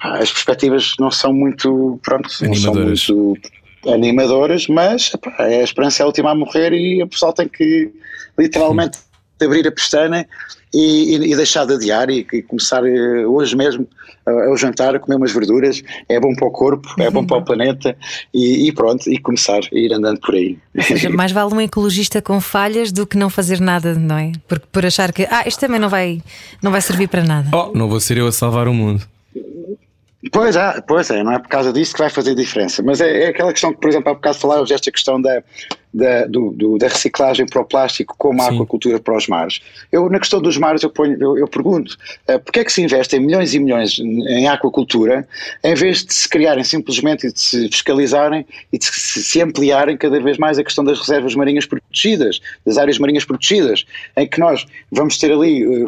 as 0.00 0.30
perspectivas 0.30 0.94
não 0.98 1.10
são 1.10 1.32
muito, 1.32 1.98
pronto, 2.02 2.28
animadoras. 2.42 2.88
não 2.88 2.96
são 2.96 3.16
muito 3.16 3.50
animadoras, 3.88 4.66
mas 4.66 5.12
é 5.38 5.60
a 5.60 5.64
esperança 5.64 6.02
é 6.02 6.04
a 6.04 6.06
última 6.06 6.32
a 6.32 6.34
morrer 6.34 6.72
e 6.72 7.02
o 7.02 7.08
pessoal 7.08 7.32
tem 7.32 7.48
que 7.48 7.92
literalmente 8.38 8.98
abrir 9.40 9.66
a 9.66 9.72
pestana 9.72 10.26
e, 10.72 11.16
e, 11.16 11.32
e, 11.32 11.36
deixar 11.36 11.64
de 11.66 11.74
adiar 11.74 12.10
e, 12.10 12.26
e, 12.32 12.42
começar 12.42 12.84
eh, 12.86 13.26
hoje 13.26 13.56
mesmo 13.56 13.88
ao 14.26 14.56
jantar 14.56 14.94
a 14.94 14.98
comer 14.98 15.16
umas 15.16 15.32
verduras, 15.32 15.82
é 16.08 16.18
bom 16.18 16.34
para 16.34 16.48
o 16.48 16.50
corpo, 16.50 16.88
é 16.98 17.08
bom 17.08 17.24
para 17.24 17.36
o 17.36 17.42
planeta 17.44 17.96
e, 18.34 18.72
pronto, 18.72 19.08
e 19.08 19.18
começar 19.18 19.60
a 19.60 19.78
ir 19.78 19.92
andando 19.92 20.20
por 20.20 20.34
aí. 20.34 20.58
Ou 20.76 20.82
seja, 20.82 21.08
mais 21.08 21.30
vale 21.30 21.54
um 21.54 21.60
ecologista 21.60 22.20
com 22.20 22.40
falhas 22.40 22.90
do 22.90 23.06
que 23.06 23.16
não 23.16 23.30
fazer 23.30 23.60
nada, 23.60 23.94
não 23.94 24.18
é? 24.18 24.32
Porque 24.48 24.66
por 24.72 24.84
achar 24.84 25.12
que 25.12 25.26
ah, 25.30 25.44
isto 25.46 25.60
também 25.60 25.78
não 25.78 25.88
vai, 25.88 26.20
não 26.60 26.72
vai 26.72 26.80
servir 26.80 27.08
para 27.08 27.22
nada. 27.22 27.48
Oh, 27.54 27.70
não 27.76 27.88
vou 27.88 28.00
ser 28.00 28.18
eu 28.18 28.26
a 28.26 28.32
salvar 28.32 28.66
o 28.66 28.74
mundo. 28.74 29.06
Pois 30.32 30.56
é, 30.56 30.80
pois 30.86 31.08
é, 31.10 31.22
não 31.22 31.32
é 31.32 31.38
por 31.38 31.48
causa 31.48 31.72
disso 31.72 31.92
que 31.92 32.00
vai 32.00 32.10
fazer 32.10 32.34
diferença. 32.34 32.82
Mas 32.82 33.00
é, 33.00 33.24
é 33.24 33.28
aquela 33.28 33.52
questão 33.52 33.72
que, 33.72 33.80
por 33.80 33.88
exemplo, 33.88 34.10
há 34.10 34.14
bocado 34.14 34.38
falámos 34.38 34.70
esta 34.72 34.90
questão 34.90 35.20
da, 35.20 35.42
da, 35.96 36.26
do, 36.26 36.50
do, 36.50 36.76
da 36.76 36.88
reciclagem 36.88 37.46
para 37.46 37.62
o 37.62 37.64
plástico 37.64 38.14
como 38.18 38.42
a 38.42 38.50
Sim. 38.50 38.56
aquacultura 38.56 39.00
para 39.00 39.16
os 39.16 39.26
mares. 39.26 39.62
Eu, 39.90 40.10
na 40.10 40.18
questão 40.18 40.42
dos 40.42 40.58
mares, 40.58 40.82
eu, 40.82 40.90
ponho, 40.90 41.16
eu, 41.18 41.38
eu 41.38 41.48
pergunto, 41.48 41.96
uh, 42.28 42.38
porquê 42.38 42.60
é 42.60 42.64
que 42.64 42.72
se 42.72 42.82
investe 42.82 43.16
em 43.16 43.20
milhões 43.20 43.54
e 43.54 43.58
milhões 43.58 43.98
em 43.98 44.46
aquacultura, 44.46 45.26
em 45.64 45.74
vez 45.74 46.04
de 46.04 46.12
se 46.12 46.28
criarem 46.28 46.62
simplesmente 46.62 47.26
e 47.26 47.32
de 47.32 47.40
se 47.40 47.68
fiscalizarem 47.68 48.46
e 48.70 48.78
de 48.78 48.84
se, 48.84 49.24
se 49.24 49.40
ampliarem 49.40 49.96
cada 49.96 50.20
vez 50.20 50.36
mais 50.36 50.58
a 50.58 50.64
questão 50.64 50.84
das 50.84 50.98
reservas 50.98 51.34
marinhas 51.34 51.64
protegidas, 51.64 52.42
das 52.66 52.76
áreas 52.76 52.98
marinhas 52.98 53.24
protegidas, 53.24 53.86
em 54.18 54.28
que 54.28 54.38
nós 54.38 54.66
vamos 54.92 55.16
ter 55.16 55.32
ali 55.32 55.66
uh, 55.66 55.86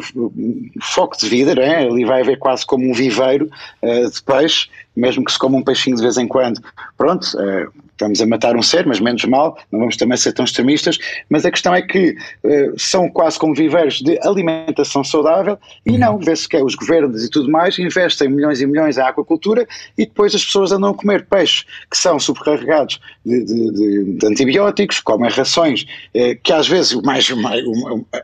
foco 0.81 1.15
de 1.19 1.29
vida, 1.29 1.53
não 1.53 1.61
é? 1.61 1.85
ali 1.85 2.03
vai 2.03 2.21
haver 2.21 2.39
quase 2.39 2.65
como 2.65 2.89
um 2.89 2.93
viveiro 2.93 3.47
uh, 3.83 4.09
de 4.09 4.23
peixe, 4.23 4.69
mesmo 4.95 5.23
que 5.23 5.31
se 5.31 5.37
coma 5.37 5.57
um 5.57 5.63
peixinho 5.63 5.95
de 5.95 6.01
vez 6.01 6.17
em 6.17 6.27
quando. 6.27 6.59
Pronto, 6.97 7.25
uh, 7.37 7.71
estamos 7.99 8.21
a 8.21 8.25
matar 8.25 8.55
um 8.55 8.61
ser, 8.61 8.85
mas 8.85 9.01
menos 9.01 9.25
mal, 9.25 9.57
não 9.71 9.79
vamos 9.79 9.97
também 9.97 10.17
ser 10.17 10.31
tão 10.31 10.45
extremistas, 10.45 10.97
mas 11.29 11.45
a 11.45 11.51
questão 11.51 11.75
é 11.75 11.81
que 11.81 12.15
uh, 12.43 12.79
são 12.79 13.09
quase 13.09 13.37
como 13.37 13.53
viveiros 13.53 14.01
de 14.01 14.17
alimentação 14.23 15.03
saudável 15.03 15.59
e 15.85 15.97
não, 15.97 16.17
vê-se 16.17 16.47
que 16.47 16.55
é, 16.55 16.63
os 16.63 16.75
governos 16.75 17.25
e 17.25 17.29
tudo 17.29 17.51
mais 17.51 17.77
investem 17.77 18.29
milhões 18.29 18.61
e 18.61 18.65
milhões 18.65 18.97
em 18.97 19.01
aquacultura 19.01 19.67
e 19.97 20.05
depois 20.05 20.33
as 20.33 20.45
pessoas 20.45 20.71
andam 20.71 20.91
a 20.91 20.93
comer 20.93 21.25
peixes 21.25 21.65
que 21.91 21.97
são 21.97 22.17
supercarregados 22.17 22.99
de, 23.25 23.43
de, 23.43 23.71
de, 23.71 24.17
de 24.17 24.25
antibióticos, 24.25 25.01
comem 25.01 25.29
rações 25.29 25.83
uh, 26.15 26.39
que 26.41 26.53
às 26.53 26.67
vezes 26.67 26.93
o 26.93 27.01
mais, 27.01 27.27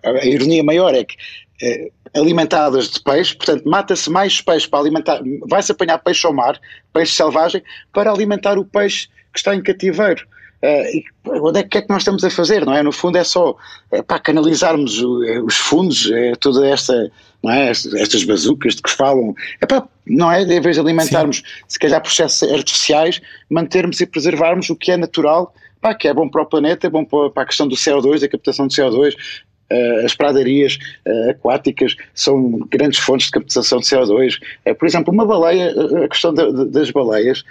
a 0.03 0.25
ironia 0.25 0.63
maior 0.63 0.93
é 0.95 1.03
que 1.03 1.15
uh, 1.15 1.91
alimentadas 2.17 2.91
de 2.91 3.01
peixe, 3.01 3.35
portanto 3.35 3.67
mata-se 3.67 4.09
mais 4.09 4.39
peixe 4.39 4.69
para 4.69 4.79
alimentar, 4.79 5.19
vai-se 5.49 5.73
apanhar 5.73 5.97
peixe 5.97 6.25
ao 6.25 6.31
mar, 6.31 6.57
peixe 6.93 7.11
selvagem, 7.11 7.61
para 7.91 8.09
alimentar 8.09 8.57
o 8.57 8.63
peixe 8.63 9.09
que 9.35 9.39
está 9.39 9.53
em 9.53 9.61
cativeiro. 9.61 10.25
Uh, 10.63 11.43
onde 11.43 11.59
é 11.59 11.63
que, 11.63 11.77
é 11.77 11.81
que 11.81 11.89
nós 11.89 12.01
estamos 12.01 12.23
a 12.23 12.29
fazer, 12.29 12.65
não 12.65 12.73
é? 12.73 12.81
No 12.81 12.91
fundo 12.91 13.17
é 13.17 13.23
só 13.23 13.55
é, 13.91 14.01
para 14.01 14.17
canalizarmos 14.17 14.99
eh, 15.27 15.39
os 15.41 15.57
fundos, 15.57 16.09
é, 16.11 16.33
toda 16.35 16.65
esta, 16.65 17.11
não 17.43 17.51
é? 17.51 17.69
estas 17.69 18.23
bazucas 18.23 18.75
de 18.75 18.81
que 18.81 18.89
falam, 18.89 19.35
é 19.61 19.65
para, 19.65 19.83
não 20.07 20.31
é? 20.31 20.41
Em 20.41 20.61
vez 20.61 20.77
de 20.77 20.79
alimentarmos, 20.79 21.37
Sim. 21.37 21.43
se 21.67 21.77
calhar, 21.77 22.01
processos 22.01 22.49
artificiais, 22.51 23.21
mantermos 23.47 23.99
e 23.99 24.07
preservarmos 24.07 24.69
o 24.69 24.75
que 24.75 24.91
é 24.91 24.97
natural, 24.97 25.53
pá, 25.79 25.93
que 25.93 26.07
é 26.07 26.13
bom 26.13 26.27
para 26.27 26.41
o 26.41 26.45
planeta, 26.45 26.87
é 26.87 26.89
bom 26.89 27.03
para, 27.05 27.29
para 27.29 27.43
a 27.43 27.45
questão 27.45 27.67
do 27.67 27.75
CO2, 27.75 28.21
da 28.21 28.29
captação 28.29 28.65
do 28.65 28.73
CO2, 28.73 29.13
Uh, 29.13 29.54
as 30.03 30.13
pradarias 30.13 30.77
uh, 31.05 31.31
aquáticas 31.31 31.95
são 32.13 32.59
grandes 32.69 32.99
fontes 32.99 33.27
de 33.27 33.31
captação 33.31 33.79
de 33.79 33.85
CO2. 33.85 34.39
Uh, 34.65 34.75
por 34.75 34.87
exemplo, 34.87 35.13
uma 35.13 35.25
baleia, 35.25 35.73
a 36.03 36.07
questão 36.07 36.33
das 36.33 36.91
baleias, 36.91 37.43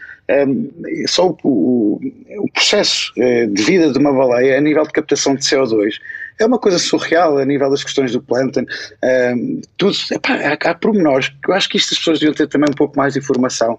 só 1.06 1.36
o, 1.42 2.00
processo 2.52 3.12
de 3.14 3.62
vida 3.62 3.92
de 3.92 3.98
uma 3.98 4.12
baleia 4.12 4.56
a 4.56 4.60
nível 4.60 4.84
de 4.84 4.92
captação 4.92 5.34
de 5.34 5.42
CO2 5.42 5.98
é 6.40 6.46
uma 6.46 6.58
coisa 6.58 6.78
surreal 6.78 7.36
a 7.36 7.44
nível 7.44 7.68
das 7.68 7.84
questões 7.84 8.12
do 8.12 8.22
plâncton. 8.22 8.64
Tudo, 9.76 9.94
epá, 10.12 10.56
há 10.64 10.74
pormenores. 10.74 11.30
Eu 11.46 11.52
acho 11.52 11.68
que 11.68 11.76
isto 11.76 11.92
as 11.92 11.98
pessoas 11.98 12.20
deviam 12.20 12.34
ter 12.34 12.48
também 12.48 12.70
um 12.70 12.76
pouco 12.76 12.96
mais 12.96 13.12
de 13.12 13.18
informação 13.18 13.78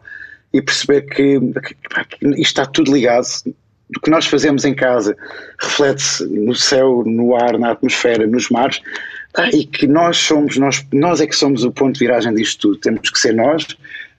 e 0.54 0.62
perceber 0.62 1.02
que, 1.02 1.40
que, 1.40 1.76
que 2.20 2.28
isto 2.28 2.42
está 2.42 2.66
tudo 2.66 2.94
ligado 2.94 3.26
do 3.90 4.00
que 4.00 4.10
nós 4.10 4.26
fazemos 4.26 4.66
em 4.66 4.74
casa 4.74 5.16
reflete-se 5.60 6.26
no 6.26 6.56
céu, 6.56 7.04
no 7.06 7.36
ar, 7.36 7.58
na 7.58 7.72
atmosfera, 7.72 8.26
nos 8.26 8.50
mares, 8.50 8.82
ah, 9.36 9.50
e 9.50 9.66
que 9.66 9.86
nós 9.86 10.18
somos, 10.18 10.58
nós, 10.58 10.86
nós 10.94 11.22
é 11.22 11.28
que 11.28 11.36
somos 11.36 11.64
o 11.64 11.72
ponto 11.72 11.94
de 11.94 12.00
viragem 12.00 12.34
disto 12.34 12.62
tudo. 12.62 12.80
Temos 12.80 13.10
que 13.10 13.20
ser 13.20 13.34
nós, 13.34 13.68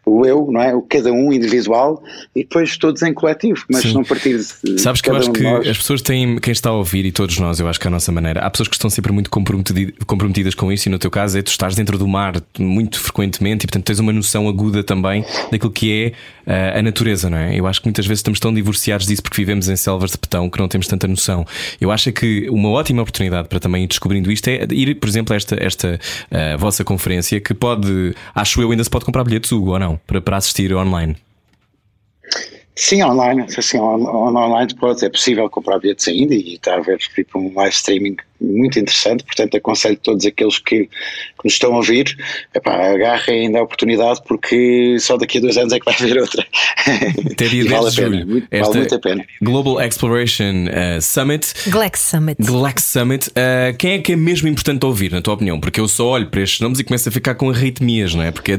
o 0.07 0.25
eu, 0.25 0.49
não 0.51 0.63
é? 0.63 0.73
O 0.73 0.83
cada 0.83 1.13
um 1.13 1.33
individual 1.33 2.03
e 2.35 2.45
depois 2.45 2.77
todos 2.79 3.03
em 3.03 3.13
coletivo, 3.13 3.65
mas 3.69 3.83
Sim. 3.83 3.93
não 3.93 4.05
partir 4.05 4.39
de. 4.39 4.79
Sabes 4.79 5.01
que 5.01 5.11
eu 5.11 5.17
acho 5.17 5.31
um 5.31 5.33
que 5.33 5.47
as 5.47 5.77
pessoas 5.77 6.01
têm, 6.01 6.39
quem 6.39 6.53
está 6.53 6.71
a 6.71 6.75
ouvir 6.75 7.05
e 7.05 7.11
todos 7.11 7.39
nós, 7.39 7.59
eu 7.59 7.67
acho 7.67 7.81
que 7.81 7.87
é 7.87 7.89
a 7.89 7.91
nossa 7.91 8.13
maneira, 8.13 8.41
há 8.41 8.49
pessoas 8.49 8.69
que 8.69 8.77
estão 8.77 8.89
sempre 8.89 9.11
muito 9.13 9.29
comprometidas 9.29 10.55
com 10.55 10.71
isso 10.71 10.89
e 10.89 10.93
no 10.93 10.99
teu 10.99 11.11
caso 11.11 11.37
é 11.37 11.43
tu 11.43 11.49
estás 11.49 11.75
dentro 11.75 11.99
do 11.99 12.07
mar 12.07 12.41
muito 12.57 13.01
frequentemente 13.01 13.65
e 13.65 13.67
portanto 13.67 13.85
tens 13.85 13.99
uma 13.99 14.13
noção 14.13 14.49
aguda 14.49 14.85
também 14.85 15.25
daquilo 15.51 15.73
que 15.73 15.93
é 15.93 16.13
a 16.47 16.83
natureza, 16.83 17.29
não 17.29 17.39
é? 17.39 17.59
Eu 17.59 17.67
acho 17.67 17.81
que 17.81 17.87
muitas 17.87 18.07
vezes 18.07 18.21
estamos 18.21 18.39
tão 18.39 18.55
divorciados 18.55 19.07
disso 19.07 19.23
porque 19.23 19.37
vivemos 19.37 19.69
em 19.69 19.77
selvas 19.77 20.13
de 20.13 20.19
petão 20.19 20.49
que 20.49 20.59
não 20.59 20.69
temos 20.69 20.87
tanta 20.87 21.09
noção. 21.09 21.45
Eu 21.81 21.91
acho 21.91 22.13
que 22.13 22.49
uma 22.51 22.71
ótima 22.71 23.03
oportunidade 23.03 23.49
para 23.49 23.59
também 23.59 23.85
ir 23.85 23.87
descobrindo 23.89 24.31
isto 24.31 24.49
é 24.49 24.67
ir, 24.71 24.95
por 24.95 25.09
exemplo, 25.09 25.33
a 25.35 25.37
esta, 25.37 25.57
esta 25.61 25.99
uh, 26.31 26.59
vossa 26.59 26.85
conferência 26.85 27.41
que 27.41 27.53
pode, 27.53 28.15
acho 28.35 28.61
eu, 28.61 28.71
ainda 28.71 28.85
se 28.85 28.91
pode 28.91 29.05
comprar 29.05 29.25
bilhetes, 29.25 29.51
Hugo, 29.51 29.73
ou 29.73 29.79
não? 29.79 30.01
para, 30.07 30.21
para 30.21 30.37
assistir 30.37 30.73
online? 30.75 31.17
Sim, 32.75 33.03
online. 33.03 33.47
Assim, 33.57 33.79
on, 33.79 34.05
online 34.05 34.75
pode, 34.75 35.05
é 35.05 35.09
possível 35.09 35.49
comprar 35.49 35.79
bilhetes 35.79 36.07
ainda 36.09 36.35
e 36.35 36.55
está 36.55 36.75
a 36.75 36.79
haver 36.79 36.99
tipo, 36.99 37.39
um 37.39 37.53
live 37.55 37.75
streaming 37.75 38.17
muito 38.41 38.79
interessante, 38.79 39.25
portanto 39.25 39.57
aconselho 39.57 39.97
todos 39.97 40.25
aqueles 40.27 40.59
que, 40.59 40.85
que 40.85 41.45
nos 41.45 41.55
estão 41.55 41.73
a 41.75 41.77
ouvir, 41.77 42.17
epá, 42.55 42.93
agarrem 42.93 43.47
ainda 43.47 43.59
a 43.59 43.63
oportunidade 43.63 44.21
porque 44.27 44.97
só 45.01 45.17
daqui 45.17 45.39
a 45.39 45.41
dois 45.41 45.57
anos 45.57 45.73
é 45.73 45.79
que 45.79 45.85
vai 45.85 45.95
haver 45.95 46.19
outra. 46.19 46.47
Até 47.33 47.49
dia 47.49 47.65
10 47.65 47.71
vale 47.71 47.91
de 47.91 47.97
julho. 47.97 48.27
Muito, 48.27 48.49
vale 48.51 48.79
muito 48.79 48.95
a 48.95 48.99
pena. 48.99 49.25
Global 49.43 49.81
Exploration 49.83 50.67
uh, 50.67 51.01
Summit. 51.01 51.55
Glex 51.69 52.01
Summit. 52.01 52.43
Glex 52.43 52.85
Summit. 52.85 53.29
Uh, 53.31 53.77
quem 53.79 53.93
é 53.93 53.99
que 53.99 54.13
é 54.13 54.17
mesmo 54.17 54.49
importante 54.49 54.85
ouvir, 54.85 55.13
na 55.13 55.21
tua 55.21 55.35
opinião? 55.35 55.61
Porque 55.61 55.81
eu 55.81 55.89
só 55.89 56.07
olho 56.09 56.27
para 56.27 56.43
estes 56.43 56.61
nomes 56.61 56.79
e 56.79 56.85
começo 56.85 57.09
a 57.09 57.13
ficar 57.13 57.35
com 57.35 57.51
arritmias, 57.51 58.15
não 58.15 58.23
é? 58.23 58.31
Porque 58.31 58.53
é, 58.53 58.59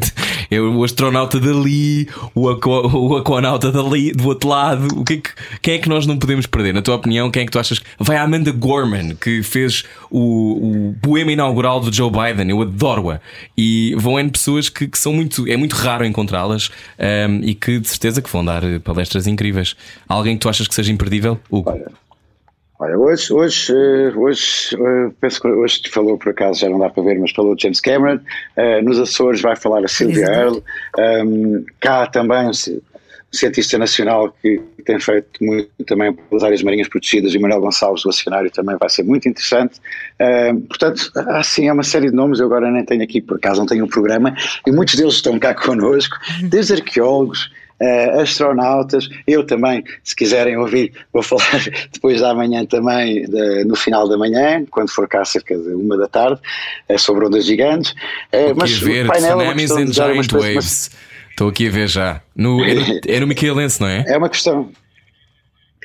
é 0.55 0.61
o 0.61 0.84
astronauta 0.84 1.39
dali, 1.39 2.07
o, 2.34 2.49
aqua, 2.49 2.88
o 2.88 3.15
aquanauta 3.17 3.71
dali, 3.71 4.11
do 4.11 4.28
outro 4.28 4.49
lado. 4.49 4.88
O 4.99 5.03
que, 5.03 5.13
é 5.13 5.17
que 5.17 5.30
quem 5.61 5.73
é 5.75 5.78
que 5.78 5.89
nós 5.89 6.05
não 6.05 6.17
podemos 6.17 6.45
perder? 6.45 6.73
Na 6.73 6.82
tua 6.82 6.95
opinião, 6.95 7.30
quem 7.30 7.43
é 7.43 7.45
que 7.45 7.51
tu 7.51 7.59
achas? 7.59 7.82
Vai 7.99 8.17
a 8.17 8.23
Amanda 8.23 8.51
Gorman, 8.51 9.15
que 9.15 9.43
fez 9.43 9.66
fez 9.68 9.84
o, 10.09 10.89
o 10.89 10.95
poema 11.01 11.32
inaugural 11.32 11.80
do 11.80 11.93
Joe 11.93 12.09
Biden, 12.09 12.49
eu 12.49 12.61
adoro-a. 12.61 13.20
E 13.57 13.93
vão 13.97 14.20
N 14.20 14.32
pessoas 14.32 14.70
que, 14.70 14.88
que, 14.88 14.97
são 14.97 15.13
muito, 15.13 15.47
é 15.47 15.57
muito 15.57 15.74
raro 15.74 16.05
encontrá-las 16.05 16.70
um, 17.30 17.41
e 17.43 17.53
que 17.53 17.80
de 17.80 17.88
certeza 17.88 18.22
que 18.22 18.30
vão 18.30 18.43
dar 18.43 18.61
palestras 18.84 19.28
incríveis. 19.28 19.76
Alguém 20.07 20.36
que 20.36 20.41
tu 20.41 20.49
achas 20.49 20.68
que 20.68 20.74
seja 20.74 20.91
imperdível? 20.91 21.39
Hugo. 21.51 21.72
Olha. 21.72 22.07
Olha, 22.80 22.95
hoje, 22.95 23.34
hoje, 23.34 23.74
eh, 23.74 24.13
hoje, 24.15 24.76
eh, 24.76 25.11
penso 25.20 25.41
que 25.41 25.47
hoje 25.47 25.82
te 25.82 25.89
falou 25.89 26.15
por 26.15 26.30
acaso, 26.30 26.59
já 26.59 26.70
não 26.70 26.78
dá 26.78 26.91
para 26.91 27.01
ver, 27.01 27.18
mas 27.18 27.32
falou 27.32 27.55
James 27.57 27.82
Cameron. 27.82 28.20
Uh, 28.55 28.84
nos 28.84 28.99
Açores 28.99 29.41
vai 29.41 29.55
falar 29.55 29.84
a 29.84 29.88
Sylvia 29.88 30.28
Earle. 30.28 30.63
Um, 31.26 31.65
cá 31.80 32.05
também 32.05 32.51
cientista 33.32 33.78
nacional 33.78 34.34
que 34.41 34.59
tem 34.86 34.99
feito 34.99 35.43
muito 35.43 35.69
também 35.86 36.13
pelas 36.13 36.43
áreas 36.43 36.63
marinhas 36.63 36.88
protegidas, 36.88 37.34
e 37.34 37.39
Manuel 37.39 37.61
Gonçalves, 37.61 38.05
o 38.05 38.09
oceanário, 38.09 38.49
também 38.49 38.78
vai 38.78 38.89
ser 38.89 39.03
muito 39.03 39.28
interessante. 39.28 39.80
Uh, 40.19 40.59
portanto, 40.61 41.11
assim, 41.30 41.67
é 41.67 41.73
uma 41.73 41.84
série 41.84 42.09
de 42.09 42.15
nomes, 42.15 42.39
eu 42.39 42.45
agora 42.45 42.71
nem 42.71 42.86
tenho 42.86 43.03
aqui, 43.03 43.21
por 43.21 43.38
acaso 43.38 43.59
não 43.59 43.67
tenho 43.67 43.86
um 43.86 43.88
programa, 43.88 44.36
e 44.65 44.71
muitos 44.71 44.95
deles 44.95 45.15
estão 45.15 45.38
cá 45.38 45.53
connosco, 45.55 46.15
desde 46.43 46.73
arqueólogos, 46.73 47.51
Uh, 47.80 48.21
astronautas, 48.21 49.07
eu 49.28 49.45
também, 49.45 49.84
se 50.03 50.15
quiserem 50.15 50.57
ouvir, 50.57 50.93
vou 51.13 51.21
falar 51.21 51.63
depois 51.93 52.21
da 52.21 52.34
manhã 52.34 52.65
também, 52.65 53.23
de, 53.28 53.65
no 53.65 53.75
final 53.75 54.09
da 54.09 54.17
manhã, 54.17 54.65
quando 54.71 54.89
for 54.89 55.07
cá 55.07 55.23
cerca 55.23 55.55
de 55.55 55.75
uma 55.75 55.95
da 55.95 56.07
tarde, 56.07 56.41
uh, 56.89 56.97
sobre 56.97 57.28
ondas 57.28 57.45
gigantes. 57.45 57.91
Uh, 58.34 58.55
mas 58.55 58.80
ver, 58.80 59.05
o 59.05 59.11
painel 59.11 59.41
é 59.41 59.43
uma 59.43 59.53
questão 59.53 59.86
de 59.86 59.99
waves. 60.34 60.89
Estou 61.38 61.50
aqui 61.50 61.68
a 61.68 61.70
ver 61.70 61.88
já. 61.88 62.20
No, 62.36 62.66
é, 62.66 62.74
no, 62.74 62.82
é 63.06 63.20
no 63.20 63.28
Miquelense, 63.28 63.80
não 63.80 63.88
é? 63.88 64.04
É 64.08 64.18
uma 64.18 64.28
questão. 64.28 64.72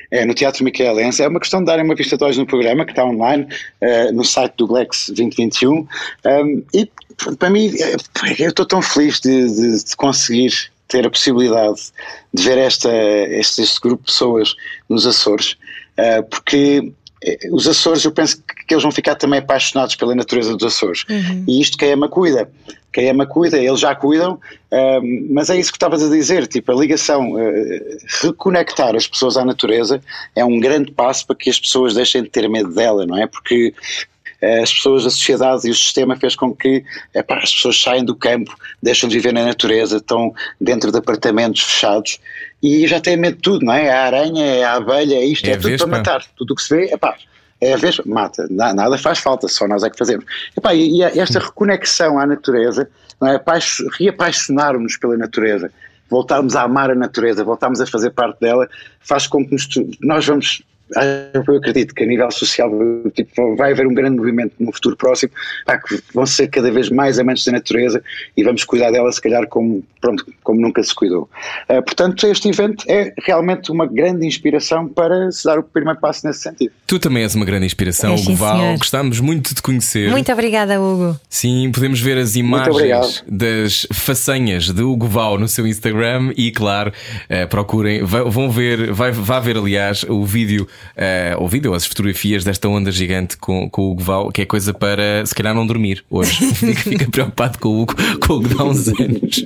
É, 0.09 0.25
no 0.25 0.33
Teatro 0.33 0.63
Miquelense. 0.63 1.21
É 1.21 1.27
uma 1.27 1.39
questão 1.39 1.59
de 1.59 1.67
darem 1.67 1.85
uma 1.85 1.93
vista 1.93 2.17
de 2.17 2.23
olhos 2.23 2.39
no 2.39 2.45
programa, 2.47 2.83
que 2.83 2.91
está 2.91 3.05
online, 3.05 3.47
uh, 3.79 4.11
no 4.11 4.25
site 4.25 4.55
do 4.57 4.65
Glex 4.65 5.11
2021. 5.15 5.71
Um, 5.71 6.63
e 6.73 6.89
para 7.37 7.51
mim, 7.51 7.71
é, 7.79 7.95
eu 8.43 8.49
estou 8.49 8.65
tão 8.65 8.81
feliz 8.81 9.19
de, 9.19 9.47
de, 9.47 9.83
de, 9.83 9.95
conseguir 9.95 10.51
ter 10.87 11.05
a 11.05 11.09
possibilidade 11.11 11.81
de 12.33 12.43
ver 12.43 12.57
esta, 12.57 12.91
este, 12.91 13.61
este 13.61 13.79
grupo 13.79 14.01
de 14.01 14.11
pessoas 14.11 14.55
nos 14.89 15.05
Açores, 15.05 15.51
uh, 15.99 16.23
porque 16.31 16.91
eh, 17.23 17.37
os 17.51 17.67
Açores, 17.67 18.03
eu 18.03 18.11
penso 18.11 18.41
que 18.67 18.73
eles 18.73 18.81
vão 18.81 18.91
ficar 18.91 19.13
também 19.15 19.37
apaixonados 19.37 19.95
pela 19.95 20.15
natureza 20.15 20.55
dos 20.55 20.65
Açores. 20.65 21.05
Uhum. 21.07 21.45
E 21.47 21.61
isto 21.61 21.77
quem 21.77 21.91
ama 21.91 22.09
cuida 22.09 22.49
que 22.93 23.01
a 23.01 23.03
EMA 23.03 23.25
cuida, 23.25 23.57
eles 23.57 23.79
já 23.79 23.95
cuidam, 23.95 24.39
mas 25.31 25.49
é 25.49 25.57
isso 25.57 25.71
que 25.71 25.77
estavas 25.77 26.03
a 26.03 26.09
dizer, 26.09 26.47
tipo, 26.47 26.71
a 26.71 26.75
ligação, 26.75 27.33
uh, 27.33 27.97
reconectar 28.21 28.95
as 28.95 29.07
pessoas 29.07 29.35
à 29.35 29.43
natureza 29.43 29.99
é 30.35 30.45
um 30.45 30.59
grande 30.59 30.91
passo 30.91 31.25
para 31.25 31.35
que 31.35 31.49
as 31.49 31.59
pessoas 31.59 31.95
deixem 31.95 32.21
de 32.21 32.29
ter 32.29 32.47
medo 32.47 32.73
dela, 32.73 33.05
não 33.05 33.17
é? 33.17 33.25
Porque 33.25 33.73
uh, 34.41 34.61
as 34.61 34.71
pessoas, 34.71 35.05
a 35.07 35.09
sociedade 35.09 35.67
e 35.67 35.71
o 35.71 35.75
sistema 35.75 36.15
fez 36.15 36.35
com 36.35 36.55
que 36.55 36.83
epá, 37.13 37.39
as 37.39 37.51
pessoas 37.51 37.81
saem 37.81 38.05
do 38.05 38.15
campo, 38.15 38.55
deixam 38.81 39.09
de 39.09 39.15
viver 39.15 39.33
na 39.33 39.43
natureza, 39.43 39.97
estão 39.97 40.31
dentro 40.61 40.91
de 40.91 40.97
apartamentos 40.99 41.61
fechados 41.61 42.19
e 42.61 42.87
já 42.87 42.99
têm 42.99 43.17
medo 43.17 43.37
de 43.37 43.41
tudo, 43.41 43.65
não 43.65 43.73
é? 43.73 43.89
A 43.89 44.03
aranha, 44.03 44.69
a 44.69 44.75
abelha, 44.75 45.15
é 45.15 45.25
isto, 45.25 45.47
é, 45.47 45.53
é 45.53 45.57
tudo 45.57 45.77
para 45.77 45.87
matar. 45.87 46.25
Tudo 46.35 46.51
o 46.51 46.55
que 46.55 46.61
se 46.61 46.75
vê, 46.75 46.85
é 46.93 46.97
pá, 46.97 47.17
é 47.63 47.73
a 47.73 47.77
vez, 47.77 47.99
mata, 48.05 48.47
nada 48.49 48.97
faz 48.97 49.19
falta, 49.19 49.47
só 49.47 49.67
nós 49.67 49.83
é 49.83 49.89
que 49.89 49.97
fazemos. 49.97 50.25
E, 50.73 50.97
e 50.97 51.03
esta 51.03 51.39
reconexão 51.39 52.19
à 52.19 52.25
natureza, 52.25 52.89
não 53.19 53.29
é? 53.29 53.41
reapaixonarmos 53.97 54.97
pela 54.97 55.17
natureza, 55.17 55.71
voltarmos 56.09 56.55
a 56.55 56.63
amar 56.63 56.91
a 56.91 56.95
natureza, 56.95 57.43
voltarmos 57.43 57.79
a 57.81 57.87
fazer 57.87 58.11
parte 58.11 58.39
dela, 58.39 58.67
faz 58.99 59.27
com 59.27 59.45
que 59.45 59.51
nos, 59.53 59.67
nós 60.01 60.25
vamos 60.25 60.63
eu 61.33 61.57
acredito 61.57 61.93
que 61.93 62.03
a 62.03 62.07
nível 62.07 62.29
social 62.31 62.71
tipo, 63.13 63.55
vai 63.55 63.71
haver 63.71 63.87
um 63.87 63.93
grande 63.93 64.17
movimento 64.17 64.53
no 64.59 64.71
futuro 64.71 64.95
próximo, 64.95 65.31
pá, 65.65 65.77
que 65.77 65.99
vão 66.13 66.25
ser 66.25 66.47
cada 66.47 66.71
vez 66.71 66.89
mais 66.89 67.19
amantes 67.19 67.45
da 67.45 67.51
natureza 67.51 68.03
e 68.35 68.43
vamos 68.43 68.63
cuidar 68.63 68.91
dela 68.91 69.11
se 69.11 69.21
calhar 69.21 69.47
como, 69.47 69.83
pronto, 69.99 70.25
como 70.43 70.61
nunca 70.61 70.83
se 70.83 70.93
cuidou. 70.93 71.29
Uh, 71.69 71.81
portanto, 71.81 72.25
este 72.27 72.49
evento 72.49 72.85
é 72.87 73.13
realmente 73.23 73.71
uma 73.71 73.85
grande 73.85 74.25
inspiração 74.25 74.87
para 74.87 75.31
se 75.31 75.43
dar 75.43 75.59
o 75.59 75.63
primeiro 75.63 75.99
passo 75.99 76.25
nesse 76.25 76.41
sentido. 76.41 76.71
Tu 76.85 76.99
também 76.99 77.23
és 77.23 77.35
uma 77.35 77.45
grande 77.45 77.65
inspiração, 77.65 78.13
é, 78.13 78.15
Hugo 78.15 78.35
Val. 78.35 78.77
Gostamos 78.77 79.19
muito 79.19 79.49
de 79.49 79.55
te 79.55 79.61
conhecer. 79.61 80.09
Muito 80.09 80.31
obrigada, 80.31 80.79
Hugo. 80.79 81.19
Sim, 81.29 81.71
podemos 81.73 81.99
ver 81.99 82.17
as 82.17 82.35
imagens 82.35 83.23
das 83.27 83.87
façanhas 83.91 84.69
de 84.69 84.81
Hugo 84.81 85.07
Val 85.07 85.37
no 85.39 85.47
seu 85.47 85.65
Instagram 85.65 86.33
e, 86.35 86.51
claro, 86.51 86.91
uh, 86.91 87.47
procurem, 87.47 88.03
vão 88.03 88.49
ver, 88.49 88.91
vai, 88.91 89.11
vai 89.11 89.41
ver, 89.41 89.57
aliás, 89.57 90.03
o 90.07 90.25
vídeo, 90.25 90.67
uh, 90.97 91.43
o 91.43 91.47
vídeo, 91.47 91.73
as 91.73 91.85
fotografias 91.85 92.43
desta 92.43 92.67
onda 92.67 92.91
gigante 92.91 93.37
com, 93.37 93.69
com 93.69 93.81
o 93.83 93.91
Hugo 93.91 94.03
Val, 94.03 94.31
que 94.31 94.41
é 94.41 94.45
coisa 94.45 94.73
para 94.73 95.25
se 95.25 95.33
calhar 95.33 95.53
não 95.53 95.65
dormir 95.65 96.03
hoje. 96.09 96.33
Fica 96.75 97.09
preocupado 97.09 97.57
com 97.59 97.69
o 97.69 97.81
Hugo, 97.81 97.95
com 98.19 98.33
o 98.33 98.35
Hugo 98.37 98.55
dá 98.55 98.63
uns 98.63 98.87
anos. 98.87 99.45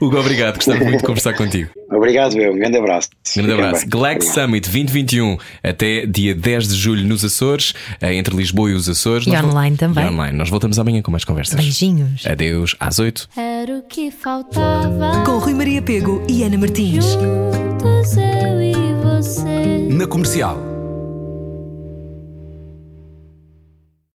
Hugo, 0.00 0.18
obrigado, 0.18 0.56
gostava 0.56 0.80
muito 0.84 0.98
de 0.98 1.04
conversar 1.04 1.34
contigo. 1.34 1.70
Obrigado, 1.90 2.34
meu. 2.34 2.52
Um 2.52 2.58
grande 2.58 2.76
abraço. 2.78 3.08
Um 3.36 3.42
grande 3.42 3.62
abraço. 3.62 3.88
Glax 3.88 4.26
Summit 4.26 4.68
2021 4.68 5.38
até 5.62 6.06
dia 6.06 6.34
10 6.34 6.68
de 6.68 6.74
julho 6.74 7.04
nos 7.06 7.24
Açores, 7.24 7.74
eh, 8.00 8.14
entre 8.14 8.36
Lisboa 8.36 8.70
e 8.70 8.74
os 8.74 8.88
Açores. 8.88 9.26
E 9.26 9.30
Nós 9.30 9.44
online 9.44 9.76
também. 9.76 10.04
E 10.04 10.08
online. 10.08 10.36
Nós 10.36 10.50
voltamos 10.50 10.78
amanhã 10.78 11.02
com 11.02 11.10
mais 11.10 11.24
conversas. 11.24 11.56
Beijinhos. 11.56 12.26
Adeus, 12.26 12.76
às 12.80 12.98
8. 12.98 13.28
Era 13.36 13.78
o 13.78 13.82
que 13.82 14.10
faltava. 14.10 15.22
Com 15.24 15.38
Rui 15.38 15.54
Maria 15.54 15.82
Pego 15.82 16.22
e 16.28 16.42
Ana 16.42 16.58
Martins. 16.58 17.04
Juntos 17.04 18.16
eu 18.16 18.60
e 18.62 18.74
você. 19.02 19.88
Na 19.90 20.06
comercial. 20.06 20.73